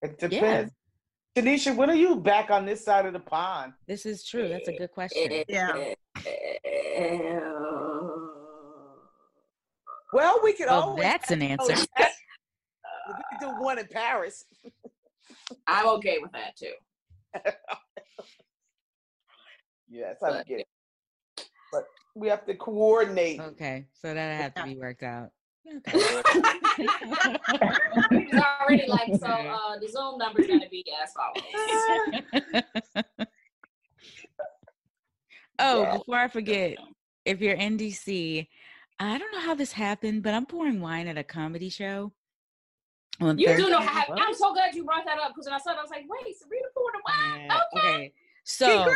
It 0.03 0.19
depends. 0.19 0.73
Tanisha, 1.37 1.77
when 1.77 1.91
are 1.91 1.95
you 1.95 2.17
back 2.17 2.51
on 2.51 2.65
this 2.65 2.83
side 2.83 3.05
of 3.05 3.13
the 3.13 3.21
pond? 3.21 3.75
This 3.87 4.07
is 4.07 4.25
true. 4.25 4.49
That's 4.49 4.69
a 4.69 4.73
good 4.77 4.91
question. 4.91 5.45
Yeah. 5.49 5.93
Well, 10.13 10.41
we 10.43 10.53
could 10.55 10.67
Well, 10.67 10.83
always. 10.83 11.03
that's 11.03 11.31
an 11.31 11.43
answer. 11.43 11.75
we 11.75 13.15
could 13.31 13.41
do 13.41 13.49
one 13.61 13.79
in 13.79 13.87
Paris. 13.89 14.45
I'm 15.67 15.87
okay 15.89 16.19
with 16.21 16.33
that 16.33 16.57
too. 16.57 16.73
Yeah, 19.89 20.09
that's 20.09 20.23
how 20.23 20.39
we 20.39 20.45
get 20.45 20.61
it. 20.61 20.69
But 21.73 21.85
we 22.15 22.29
have 22.29 22.45
to 22.47 22.55
coordinate. 22.55 23.41
Okay, 23.41 23.87
so 23.93 24.13
that'll 24.15 24.37
have 24.43 24.55
to 24.55 24.65
be 24.65 24.77
worked 24.77 25.03
out. 25.03 25.31
Okay. 25.89 25.99
Already 28.61 28.87
like 28.87 29.15
so. 29.19 29.27
Uh, 29.27 29.79
the 29.81 29.89
Zoom 29.89 30.19
number 30.19 30.41
is 30.43 30.47
gonna 30.47 30.69
be 30.71 30.85
as 31.03 31.13
follows. 31.13 31.45
oh, 35.59 35.83
Yeah. 35.83 35.99
before 35.99 36.17
I 36.17 36.29
forget, 36.29 36.77
if 37.25 37.41
you're 37.41 37.55
in 37.55 37.77
DC, 37.77 38.47
I 39.01 39.19
don't 39.19 39.33
know 39.33 39.41
how 39.41 39.55
this 39.55 39.73
happened, 39.73 40.23
but 40.23 40.35
I'm 40.35 40.47
pouring 40.47 40.81
wine 40.81 41.09
at 41.09 41.19
a 41.19 41.25
comedy 41.25 41.69
show. 41.69 42.13
You 43.21 43.35
do 43.35 43.71
know 43.71 43.79
Thursday. 43.79 43.87
how. 43.87 44.15
I'm 44.15 44.35
so 44.35 44.53
glad 44.53 44.75
you 44.75 44.85
brought 44.85 45.05
that 45.07 45.19
up 45.19 45.31
because 45.31 45.47
when 45.47 45.55
I 45.55 45.59
saw 45.59 45.73
it, 45.73 45.79
I 45.79 45.83
was 45.83 45.91
like, 45.91 46.05
wait, 46.09 46.37
Sabrina 46.39 46.67
poured 46.75 46.95
a 46.95 46.99
wine. 47.07 47.47
Yeah, 47.47 47.61
Okay. 47.75 47.89
okay. 47.89 48.13
So 48.49 48.95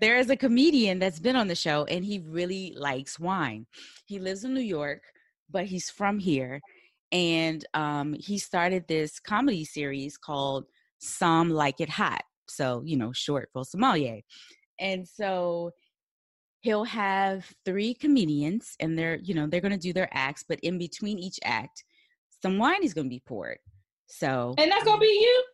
there, 0.00 0.18
is 0.18 0.30
a 0.30 0.36
comedian 0.36 0.98
that's 0.98 1.20
been 1.20 1.36
on 1.36 1.46
the 1.46 1.54
show 1.54 1.84
and 1.84 2.04
he 2.04 2.18
really 2.18 2.74
likes 2.76 3.20
wine. 3.20 3.66
He 4.04 4.18
lives 4.18 4.42
in 4.42 4.52
New 4.52 4.60
York, 4.60 5.02
but 5.48 5.66
he's 5.66 5.90
from 5.90 6.18
here. 6.18 6.60
And 7.12 7.64
um, 7.74 8.14
he 8.14 8.36
started 8.36 8.88
this 8.88 9.20
comedy 9.20 9.64
series 9.64 10.16
called 10.16 10.64
Some 10.98 11.50
Like 11.50 11.80
It 11.80 11.88
Hot. 11.90 12.24
So, 12.48 12.82
you 12.84 12.96
know, 12.96 13.12
short 13.12 13.48
for 13.52 13.64
sommelier. 13.64 14.22
And 14.80 15.06
so 15.06 15.70
he'll 16.62 16.84
have 16.84 17.48
three 17.64 17.94
comedians 17.94 18.74
and 18.80 18.98
they're, 18.98 19.20
you 19.22 19.34
know, 19.34 19.46
they're 19.46 19.60
going 19.60 19.70
to 19.70 19.78
do 19.78 19.92
their 19.92 20.08
acts, 20.12 20.44
but 20.48 20.58
in 20.60 20.78
between 20.78 21.20
each 21.20 21.38
act, 21.44 21.84
some 22.44 22.58
wine 22.58 22.84
is 22.84 22.92
going 22.92 23.06
to 23.06 23.10
be 23.10 23.22
poured. 23.24 23.56
So 24.06 24.54
And 24.58 24.70
that's 24.70 24.84
gonna 24.84 25.00
be 25.00 25.06
you. 25.06 25.44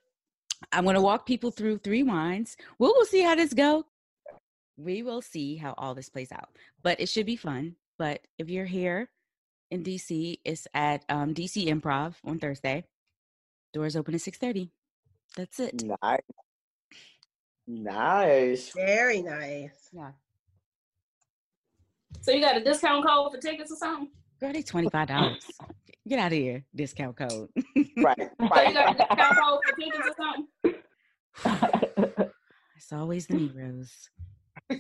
I'm 0.73 0.83
going 0.83 0.97
to 0.97 1.01
walk 1.01 1.25
people 1.25 1.53
through 1.53 1.79
three 1.79 2.03
wines. 2.03 2.57
We 2.81 2.89
will 2.89 3.05
see 3.05 3.23
how 3.23 3.37
this 3.37 3.55
go. 3.55 3.87
We 4.77 5.05
will 5.05 5.23
see 5.23 5.55
how 5.55 5.75
all 5.79 5.95
this 5.95 6.09
plays 6.09 6.33
out. 6.33 6.49
But 6.83 7.01
it 7.01 7.09
should 7.09 7.27
be 7.27 7.37
fun. 7.37 7.77
But 7.97 8.27
if 8.39 8.51
you're 8.51 8.67
here 8.67 9.09
in 9.71 9.85
DC, 9.85 10.41
it's 10.45 10.67
at 10.75 11.05
um, 11.09 11.33
DC 11.33 11.69
Improv 11.69 12.17
on 12.25 12.41
Thursday. 12.41 12.85
Doors 13.73 13.95
open 13.95 14.15
at 14.15 14.21
6:30. 14.21 14.71
That's 15.37 15.61
it. 15.61 15.85
Nice. 16.03 16.21
Nice. 17.69 18.73
Very 18.75 19.23
nice. 19.23 19.91
Yeah. 19.93 20.11
So 22.21 22.33
you 22.33 22.41
got 22.41 22.57
a 22.57 22.65
discount 22.65 23.07
code 23.07 23.31
for 23.33 23.39
tickets 23.39 23.71
or 23.71 23.77
something? 23.77 24.09
Girl, 24.41 24.53
they 24.53 24.63
$25. 24.63 25.37
Get 26.09 26.19
out 26.19 26.33
of 26.33 26.39
here. 26.39 26.65
Discount 26.75 27.17
code. 27.17 27.49
Right. 27.99 28.17
Right. 28.41 28.75
discount 28.75 29.37
code 29.39 29.61
for 29.67 29.77
tickets 29.77 30.09
or 30.09 30.15
something? 30.17 30.47
It's 32.77 32.93
always 32.95 33.27
the 33.27 33.35
Negroes. 33.35 33.93
So 34.71 34.77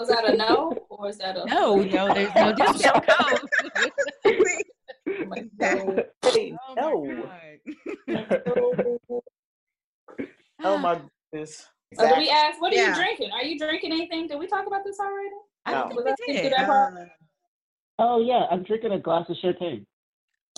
is 0.00 0.08
that 0.08 0.24
a 0.28 0.36
no 0.36 0.76
or 0.90 1.08
is 1.08 1.18
that 1.18 1.36
a 1.36 1.44
No, 1.46 1.76
no, 1.76 2.12
there's 2.12 2.34
no 2.34 2.52
discount 2.52 3.06
code. 3.06 3.40
That- 5.58 6.08
Oh 6.26 6.74
no. 6.76 7.04
my 7.14 7.58
God. 8.08 8.42
Oh 10.64 10.78
my 10.78 11.00
goodness. 11.32 11.64
So 11.94 12.08
do 12.08 12.14
we 12.18 12.28
ask 12.28 12.60
what 12.60 12.72
are 12.72 12.76
Yeah. 12.76 12.88
you 12.88 12.94
drinking? 12.96 13.30
Are 13.32 13.44
you 13.44 13.56
drinking 13.56 13.92
anything? 13.92 14.26
Did 14.26 14.38
we 14.40 14.46
talk 14.48 14.66
about 14.66 14.82
this 14.84 14.98
already? 14.98 15.30
I 15.66 15.72
don't 15.72 15.88
No. 15.88 15.96
think 15.96 16.04
we 16.04 16.14
thinking 16.26 16.50
did. 16.50 16.52
uh, 16.68 16.90
oh 17.98 18.20
yeah, 18.20 18.46
I'm 18.50 18.62
drinking 18.64 18.92
a 18.92 18.98
glass 18.98 19.28
of 19.28 19.36
champagne. 19.40 19.86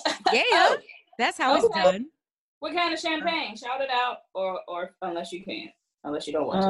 Yeah, 0.32 0.42
Oh, 0.52 0.76
that's 1.18 1.38
how 1.38 1.54
it's 1.56 1.68
done. 1.68 2.06
what 2.60 2.74
kind 2.74 2.92
of 2.92 2.98
champagne? 3.00 3.56
Shout 3.56 3.80
it 3.80 3.90
out 3.90 4.18
or 4.34 4.60
or 4.68 4.90
unless 5.02 5.32
you 5.32 5.44
can't, 5.44 5.70
Unless 6.04 6.26
you 6.26 6.32
don't 6.32 6.46
want 6.46 6.62
to. 6.62 6.68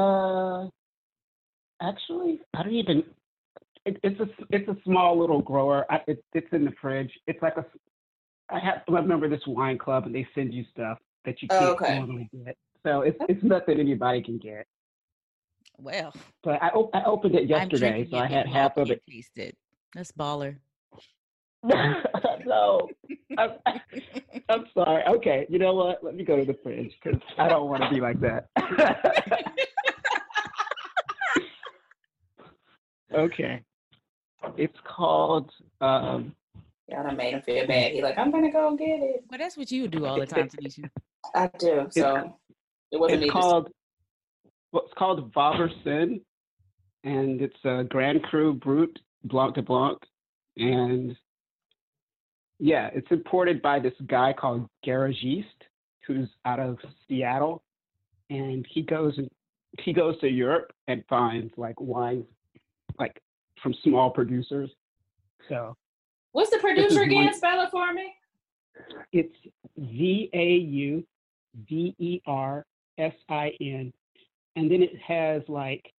Uh, 1.85 1.87
actually, 1.89 2.41
I 2.55 2.63
don't 2.63 2.75
even. 2.75 3.05
It, 3.85 3.99
it's 4.03 4.21
a 4.21 4.29
it's 4.51 4.69
a 4.69 4.77
small 4.85 5.19
little 5.19 5.41
grower. 5.41 5.87
I, 5.91 6.01
it, 6.09 6.23
it's 6.35 6.49
in 6.53 6.65
the 6.65 6.73
fridge. 6.81 7.11
It's 7.27 7.41
like 7.43 7.57
a 7.57 7.65
I 8.51 8.59
have 8.59 8.83
I'm 8.89 8.97
a 8.97 9.03
member 9.03 9.25
of 9.27 9.31
this 9.31 9.47
wine 9.47 9.79
club, 9.79 10.07
and 10.07 10.15
they 10.15 10.27
send 10.35 10.53
you 10.53 10.65
stuff 10.73 10.99
that 11.25 11.41
you 11.43 11.49
Oh, 11.53 11.57
can't 11.59 11.71
okay. 11.83 11.99
normally 11.99 12.29
get. 12.45 12.57
So 12.85 13.01
it's 13.03 13.19
it's 13.29 13.43
nothing 13.43 13.81
anybody 13.81 14.23
can 14.23 14.39
get. 14.39 14.67
Well, 15.79 16.13
But 16.43 16.63
I 16.63 16.69
op- 16.71 16.95
I 16.95 17.03
opened 17.05 17.35
it 17.35 17.49
yesterday, 17.49 17.91
drinking 17.91 18.11
so 18.13 18.19
I 18.19 18.27
had 18.27 18.47
half 18.47 18.77
of 18.77 18.91
it. 18.91 19.03
can't 19.07 19.17
Taste 19.17 19.37
it. 19.37 19.57
That's 19.95 20.13
baller. 20.13 20.57
no, 22.47 22.89
I'm, 23.39 23.51
I'm 24.49 24.65
sorry. 24.73 25.03
Okay, 25.05 25.47
you 25.49 25.59
know 25.59 25.75
what? 25.75 26.03
Let 26.05 26.15
me 26.15 26.25
go 26.25 26.37
to 26.37 26.45
the 26.45 26.57
fridge 26.63 26.93
because 27.03 27.21
I 27.39 27.49
don't 27.49 27.69
want 27.69 27.83
to 27.83 27.91
be 27.91 28.01
like 28.01 28.21
that. 28.21 28.49
okay, 33.15 33.63
it's 34.57 34.79
called. 34.85 35.51
Um, 35.81 36.35
Y'all 36.89 37.03
done 37.03 37.17
made 37.17 37.35
him 37.35 37.43
feel 37.43 37.67
bad. 37.67 37.93
He 37.93 38.03
like, 38.03 38.17
I'm 38.17 38.31
gonna 38.31 38.53
go 38.53 38.77
get 38.77 39.01
it. 39.01 39.25
Well, 39.29 39.39
that's 39.39 39.57
what 39.57 39.71
you 39.73 39.89
do 39.89 40.07
all 40.07 40.21
the 40.21 40.27
time, 40.27 40.49
Tanisha. 40.49 40.89
I 41.35 41.51
do. 41.59 41.89
So 41.91 42.33
it 42.93 43.01
wasn't 43.01 43.21
me. 43.23 43.27
it's 43.27 43.35
just- 43.35 43.43
called. 43.43 43.71
It's 44.85 44.95
called 44.99 45.33
Vauversin, 45.33 46.21
and 47.05 47.41
it's 47.41 47.57
a 47.65 47.85
Grand 47.85 48.23
Cru 48.25 48.55
Brut 48.55 48.91
Blanc 49.25 49.55
de 49.55 49.63
Blanc, 49.63 49.99
and 50.57 51.17
yeah, 52.59 52.91
it's 52.95 53.07
imported 53.11 53.61
by 53.63 53.79
this 53.79 53.93
guy 54.07 54.33
called 54.33 54.67
Garagiste, 54.85 55.45
who's 56.07 56.29
out 56.45 56.59
of 56.61 56.79
Seattle, 57.09 57.63
and 58.31 58.67
he 58.71 58.83
goes 58.83 59.19
and 59.19 59.29
he 59.81 59.93
goes 59.93 60.19
to 60.21 60.29
Europe 60.29 60.73
and 60.89 61.05
finds 61.09 61.53
like 61.57 61.79
wines, 61.81 62.25
like 62.99 63.21
from 63.63 63.75
small 63.85 64.11
producers. 64.11 64.71
So 65.49 65.77
What's 66.33 66.51
the 66.51 66.59
producer 66.59 67.03
again? 67.03 67.25
one- 67.27 67.35
Spell 67.35 67.61
it 67.63 67.71
for 67.71 67.93
me. 67.93 68.13
it's 69.13 69.35
V 69.77 70.31
A 70.33 70.47
U 70.57 71.07
V 71.69 71.95
E 71.99 72.21
R 72.27 72.65
S 72.99 73.15
I 73.29 73.53
N, 73.61 73.93
and 74.57 74.71
then 74.71 74.83
it 74.83 74.97
has 75.07 75.43
like 75.49 75.93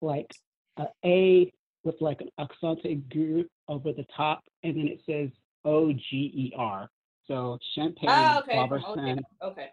like 0.00 0.30
a 0.78 0.86
A 1.04 1.52
with 1.84 1.96
like 2.00 2.20
an 2.20 2.28
accent 2.38 2.80
aigu 2.84 3.44
over 3.68 3.92
the 3.92 4.06
top, 4.16 4.42
and 4.62 4.76
then 4.76 4.88
it 4.88 5.00
says 5.04 5.30
O 5.64 5.92
G 5.92 6.32
E 6.34 6.52
R. 6.56 6.88
So 7.26 7.34
oh, 7.34 7.58
champagne, 7.74 8.08
Oh, 8.08 8.38
okay. 8.40 8.56
Robertson, 8.58 8.98
Okay. 9.00 9.20
Okay. 9.42 9.68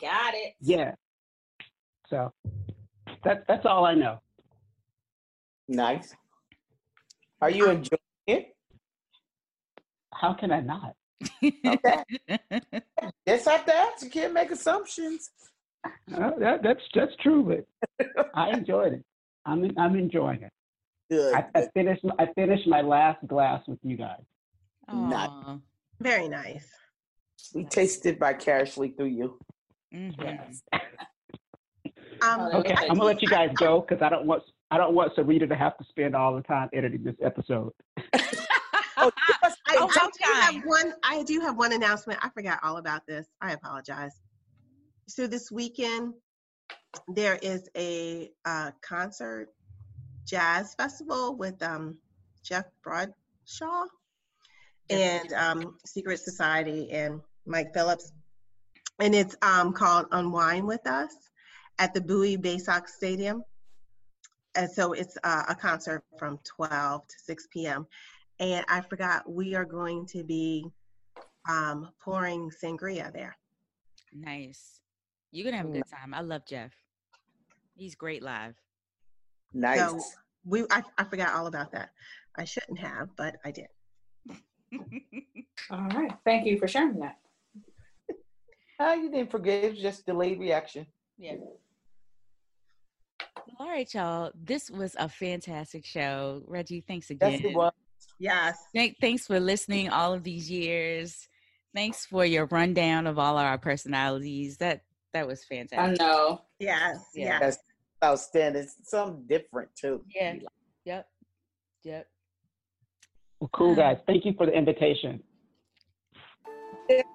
Got 0.00 0.34
it. 0.34 0.54
yeah. 0.60 0.94
So 2.08 2.32
that's 3.24 3.44
that's 3.46 3.66
all 3.66 3.84
I 3.84 3.94
know. 3.94 4.20
Nice. 5.68 6.14
Are 7.40 7.50
you 7.50 7.68
enjoying 7.70 7.98
it? 8.26 8.56
How 10.12 10.32
can 10.32 10.50
I 10.50 10.60
not? 10.60 10.94
Okay. 11.42 12.02
Just 13.28 13.48
have 13.48 13.66
to 13.66 13.74
ask. 13.74 14.04
You 14.04 14.10
can't 14.10 14.32
make 14.32 14.50
assumptions. 14.50 15.30
Uh, 16.14 16.30
that, 16.38 16.62
that's 16.62 16.80
that's 16.94 17.12
true, 17.22 17.42
but 18.00 18.26
I 18.34 18.50
enjoyed 18.56 18.94
it. 18.94 19.04
I'm 19.44 19.70
I'm 19.78 19.96
enjoying 19.96 20.42
it. 20.42 20.52
Good. 21.10 21.34
I, 21.34 21.46
I 21.54 21.66
finished 21.74 22.04
I 22.18 22.26
finished 22.34 22.66
my 22.66 22.80
last 22.80 23.26
glass 23.26 23.62
with 23.66 23.78
you 23.82 23.96
guys. 23.96 24.22
Not- 24.92 25.30
Aw. 25.30 25.58
Very 26.00 26.28
nice. 26.28 26.68
we 27.54 27.64
tasted 27.64 28.18
vicariously 28.18 28.90
through 28.90 29.06
you. 29.06 29.38
Mhm. 29.94 30.60
Um, 30.72 30.80
Oh, 32.22 32.58
Okay, 32.60 32.74
I 32.74 32.82
I'm 32.84 32.88
gonna 32.96 33.04
let 33.04 33.22
you 33.22 33.28
guys 33.28 33.50
go 33.56 33.80
because 33.80 34.02
I 34.02 34.08
don't 34.08 34.26
want 34.26 34.42
I 34.70 34.76
don't 34.78 34.94
want 34.94 35.14
Sarita 35.14 35.48
to 35.48 35.54
have 35.54 35.76
to 35.78 35.84
spend 35.84 36.14
all 36.16 36.34
the 36.34 36.42
time 36.42 36.68
editing 36.72 37.02
this 37.04 37.16
episode. 37.22 37.72
Oh, 38.98 39.10
I, 39.68 39.76
Oh, 39.78 39.90
I 39.94 40.08
do 40.08 40.32
have 40.40 40.64
one. 40.64 40.94
I 41.04 41.22
do 41.24 41.38
have 41.40 41.58
one 41.58 41.74
announcement. 41.74 42.18
I 42.22 42.30
forgot 42.30 42.58
all 42.62 42.78
about 42.78 43.02
this. 43.06 43.26
I 43.42 43.52
apologize. 43.52 44.12
So 45.08 45.28
this 45.28 45.52
weekend 45.52 46.14
there 47.08 47.38
is 47.40 47.68
a 47.76 48.30
uh, 48.44 48.72
concert, 48.82 49.48
jazz 50.24 50.74
festival 50.74 51.36
with 51.36 51.62
um, 51.62 51.98
Jeff 52.42 52.64
Bradshaw 52.82 53.84
and 54.90 55.32
um, 55.32 55.76
Secret 55.84 56.18
Society 56.18 56.90
and 56.90 57.20
Mike 57.46 57.72
Phillips, 57.72 58.12
and 58.98 59.14
it's 59.14 59.36
um, 59.42 59.72
called 59.72 60.06
Unwind 60.10 60.66
with 60.66 60.84
Us 60.88 61.14
at 61.78 61.94
the 61.94 62.00
Bowie 62.00 62.36
Baysox 62.36 62.88
Stadium. 62.88 63.44
And 64.56 64.70
so 64.70 64.92
it's 64.92 65.16
uh, 65.22 65.44
a 65.48 65.54
concert 65.54 66.02
from 66.18 66.40
12 66.44 67.06
to 67.06 67.14
6 67.26 67.48
p.m. 67.52 67.86
And 68.40 68.64
I 68.68 68.80
forgot 68.80 69.30
we 69.30 69.54
are 69.54 69.66
going 69.66 70.06
to 70.06 70.24
be 70.24 70.66
um, 71.48 71.90
pouring 72.02 72.50
sangria 72.50 73.12
there. 73.12 73.36
Nice. 74.12 74.80
You're 75.32 75.44
gonna 75.44 75.56
have 75.58 75.66
a 75.66 75.72
good 75.72 75.88
time. 75.90 76.14
I 76.14 76.20
love 76.20 76.42
Jeff. 76.46 76.72
He's 77.76 77.94
great 77.94 78.22
live. 78.22 78.54
nice. 79.52 79.78
So 79.78 79.98
we, 80.44 80.62
I, 80.70 80.82
I 80.96 81.04
forgot 81.04 81.34
all 81.34 81.46
about 81.46 81.72
that. 81.72 81.90
I 82.36 82.44
shouldn't 82.44 82.78
have, 82.78 83.08
but 83.16 83.36
I 83.44 83.50
did. 83.50 83.66
All 85.70 85.88
right. 85.88 86.12
Thank 86.24 86.46
you 86.46 86.58
for 86.58 86.68
sharing 86.68 86.98
that. 87.00 87.18
Ah, 88.78 88.94
you 88.94 89.10
didn't 89.10 89.30
forget. 89.30 89.64
It 89.64 89.70
was 89.72 89.80
just 89.80 90.06
delayed 90.06 90.38
reaction. 90.38 90.86
Yeah. 91.18 91.36
All 93.58 93.68
right, 93.68 93.92
y'all. 93.94 94.32
This 94.34 94.70
was 94.70 94.94
a 94.98 95.08
fantastic 95.08 95.84
show. 95.84 96.42
Reggie, 96.46 96.84
thanks 96.86 97.10
again. 97.10 97.32
Yes, 97.32 97.40
it 97.44 97.54
was. 97.54 97.72
Yes. 98.18 98.58
Thank, 98.74 98.96
thanks 99.00 99.26
for 99.26 99.40
listening 99.40 99.88
all 99.88 100.12
of 100.12 100.24
these 100.24 100.50
years. 100.50 101.26
Thanks 101.74 102.04
for 102.06 102.24
your 102.24 102.46
rundown 102.46 103.06
of 103.06 103.18
all 103.18 103.38
our 103.38 103.58
personalities. 103.58 104.58
That 104.58 104.82
that 105.16 105.26
was 105.26 105.44
fantastic. 105.44 106.00
I 106.00 106.04
know. 106.04 106.42
Yes. 106.58 106.98
Yeah. 107.14 107.24
Yes. 107.24 107.40
That's 107.40 107.58
outstanding. 108.04 108.62
It's 108.62 108.76
something 108.90 109.24
different 109.26 109.70
too. 109.74 110.02
Yeah. 110.14 110.34
Yep. 110.84 111.08
Yep. 111.84 112.08
Well, 113.40 113.50
cool 113.54 113.74
guys. 113.74 113.96
Thank 114.06 114.24
you 114.26 114.34
for 114.36 114.44
the 114.46 114.52
invitation. 114.52 115.22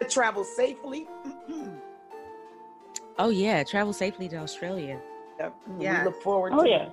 Travel 0.09 0.43
safely. 0.43 1.07
Oh 3.19 3.29
yeah. 3.29 3.63
Travel 3.63 3.93
safely 3.93 4.27
to 4.29 4.37
Australia. 4.37 4.99
Yep. 5.39 5.55
Yes. 5.79 5.99
We 5.99 6.05
look 6.11 6.23
forward 6.23 6.53
Oh 6.55 6.63
to 6.63 6.69
yeah. 6.69 6.89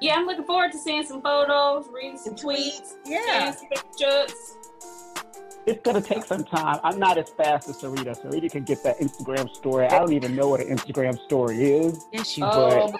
Yeah, 0.00 0.14
I'm 0.16 0.26
looking 0.26 0.44
forward 0.44 0.72
to 0.72 0.78
seeing 0.78 1.04
some 1.04 1.22
photos, 1.22 1.86
reading 1.92 2.16
some 2.18 2.36
Some 2.36 2.50
tweets. 2.50 2.80
tweets, 2.80 2.94
Yeah. 3.06 3.50
seeing 3.52 3.68
some 3.74 3.82
pictures. 3.82 4.56
It's 5.66 5.80
gonna 5.82 6.02
take 6.02 6.24
some 6.24 6.44
time. 6.44 6.78
I'm 6.84 6.98
not 6.98 7.16
as 7.16 7.30
fast 7.30 7.70
as 7.70 7.78
Sarita. 7.80 8.14
Sarita 8.20 8.50
can 8.50 8.64
get 8.64 8.82
that 8.84 8.98
Instagram 9.00 9.48
story. 9.54 9.86
I 9.86 9.98
don't 9.98 10.12
even 10.12 10.36
know 10.36 10.46
what 10.48 10.60
an 10.60 10.68
Instagram 10.76 11.18
story 11.24 11.64
is, 11.64 12.04
Yes, 12.12 12.36
you 12.36 12.44
Oh, 12.46 12.86
would. 12.86 12.94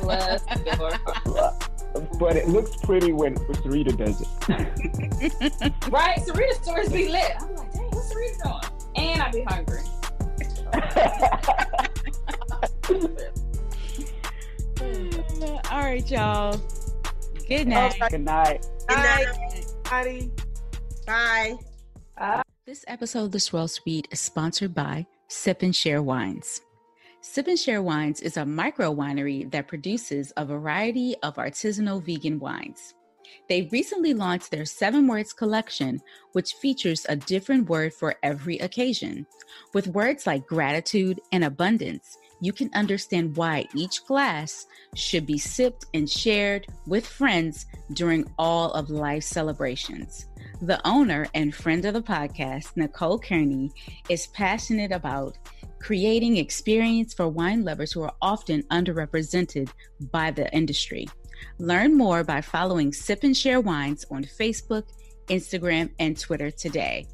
bless 0.00 0.42
the 0.44 0.76
Lord. 0.78 0.94
but 2.20 2.36
it 2.36 2.46
looks 2.48 2.76
pretty 2.76 3.12
when, 3.12 3.34
when 3.34 3.56
Sarita 3.62 3.96
does 3.96 4.20
it. 4.20 4.28
Right? 5.90 6.18
Sarita's 6.18 6.58
stories 6.62 6.92
be 6.92 7.08
lit. 7.08 7.32
I'm 7.40 7.52
like, 7.56 7.72
dang, 7.72 7.90
what's 7.90 8.12
Sarita 8.14 8.42
doing? 8.44 8.60
And 8.96 9.22
I'd 9.22 9.32
be 9.32 9.42
hungry. 9.42 9.82
all 15.70 15.80
right, 15.82 16.10
y'all. 16.10 16.60
Good 17.48 17.68
night. 17.68 17.94
Good 18.10 18.20
night. 18.20 18.66
Good 18.88 18.96
night. 18.96 19.26
everybody. 19.90 20.30
Bye. 21.06 21.56
This 22.66 22.84
episode 22.88 23.26
of 23.26 23.30
The 23.30 23.38
Swirl 23.38 23.68
Suite 23.68 24.08
is 24.10 24.18
sponsored 24.18 24.74
by 24.74 25.06
Sip 25.28 25.62
and 25.62 25.74
Share 25.74 26.02
Wines. 26.02 26.60
Sip 27.20 27.46
and 27.46 27.58
Share 27.58 27.80
Wines 27.80 28.20
is 28.20 28.36
a 28.36 28.44
micro 28.44 28.92
winery 28.92 29.48
that 29.52 29.68
produces 29.68 30.32
a 30.36 30.44
variety 30.44 31.14
of 31.22 31.36
artisanal 31.36 32.02
vegan 32.02 32.40
wines. 32.40 32.94
They 33.48 33.68
recently 33.70 34.14
launched 34.14 34.50
their 34.50 34.64
Seven 34.64 35.06
Words 35.06 35.32
collection, 35.32 36.00
which 36.32 36.54
features 36.54 37.06
a 37.08 37.14
different 37.14 37.68
word 37.68 37.94
for 37.94 38.16
every 38.24 38.58
occasion. 38.58 39.26
With 39.74 39.86
words 39.88 40.26
like 40.26 40.46
gratitude 40.46 41.20
and 41.30 41.44
abundance, 41.44 42.18
you 42.40 42.52
can 42.52 42.70
understand 42.74 43.36
why 43.36 43.66
each 43.74 44.04
glass 44.04 44.66
should 44.94 45.26
be 45.26 45.38
sipped 45.38 45.86
and 45.94 46.08
shared 46.08 46.66
with 46.86 47.06
friends 47.06 47.66
during 47.92 48.30
all 48.38 48.72
of 48.72 48.90
life's 48.90 49.26
celebrations. 49.26 50.26
The 50.62 50.80
owner 50.86 51.26
and 51.34 51.54
friend 51.54 51.84
of 51.84 51.94
the 51.94 52.02
podcast, 52.02 52.76
Nicole 52.76 53.18
Kearney, 53.18 53.70
is 54.08 54.26
passionate 54.28 54.92
about 54.92 55.36
creating 55.78 56.36
experience 56.36 57.14
for 57.14 57.28
wine 57.28 57.64
lovers 57.64 57.92
who 57.92 58.02
are 58.02 58.14
often 58.22 58.62
underrepresented 58.64 59.68
by 60.10 60.30
the 60.30 60.52
industry. 60.54 61.06
Learn 61.58 61.96
more 61.96 62.24
by 62.24 62.40
following 62.40 62.92
Sip 62.92 63.22
and 63.22 63.36
Share 63.36 63.60
Wines 63.60 64.04
on 64.10 64.24
Facebook, 64.24 64.84
Instagram, 65.28 65.90
and 65.98 66.18
Twitter 66.18 66.50
today. 66.50 67.06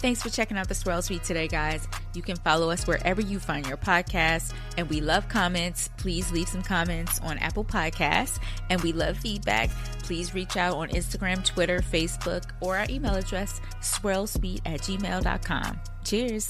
Thanks 0.00 0.22
for 0.22 0.30
checking 0.30 0.56
out 0.56 0.68
the 0.68 0.74
Swirl 0.74 1.02
Suite 1.02 1.24
today, 1.24 1.48
guys. 1.48 1.88
You 2.14 2.22
can 2.22 2.36
follow 2.36 2.70
us 2.70 2.86
wherever 2.86 3.20
you 3.20 3.40
find 3.40 3.66
your 3.66 3.76
podcasts, 3.76 4.52
and 4.76 4.88
we 4.88 5.00
love 5.00 5.28
comments. 5.28 5.90
Please 5.96 6.30
leave 6.30 6.48
some 6.48 6.62
comments 6.62 7.20
on 7.20 7.36
Apple 7.38 7.64
Podcasts, 7.64 8.38
and 8.70 8.80
we 8.82 8.92
love 8.92 9.16
feedback. 9.16 9.70
Please 10.04 10.34
reach 10.34 10.56
out 10.56 10.76
on 10.76 10.88
Instagram, 10.90 11.44
Twitter, 11.44 11.80
Facebook, 11.80 12.44
or 12.60 12.76
our 12.76 12.86
email 12.88 13.16
address, 13.16 13.60
swirlsuite 13.80 14.60
at 14.64 14.80
gmail.com. 14.82 15.80
Cheers. 16.04 16.48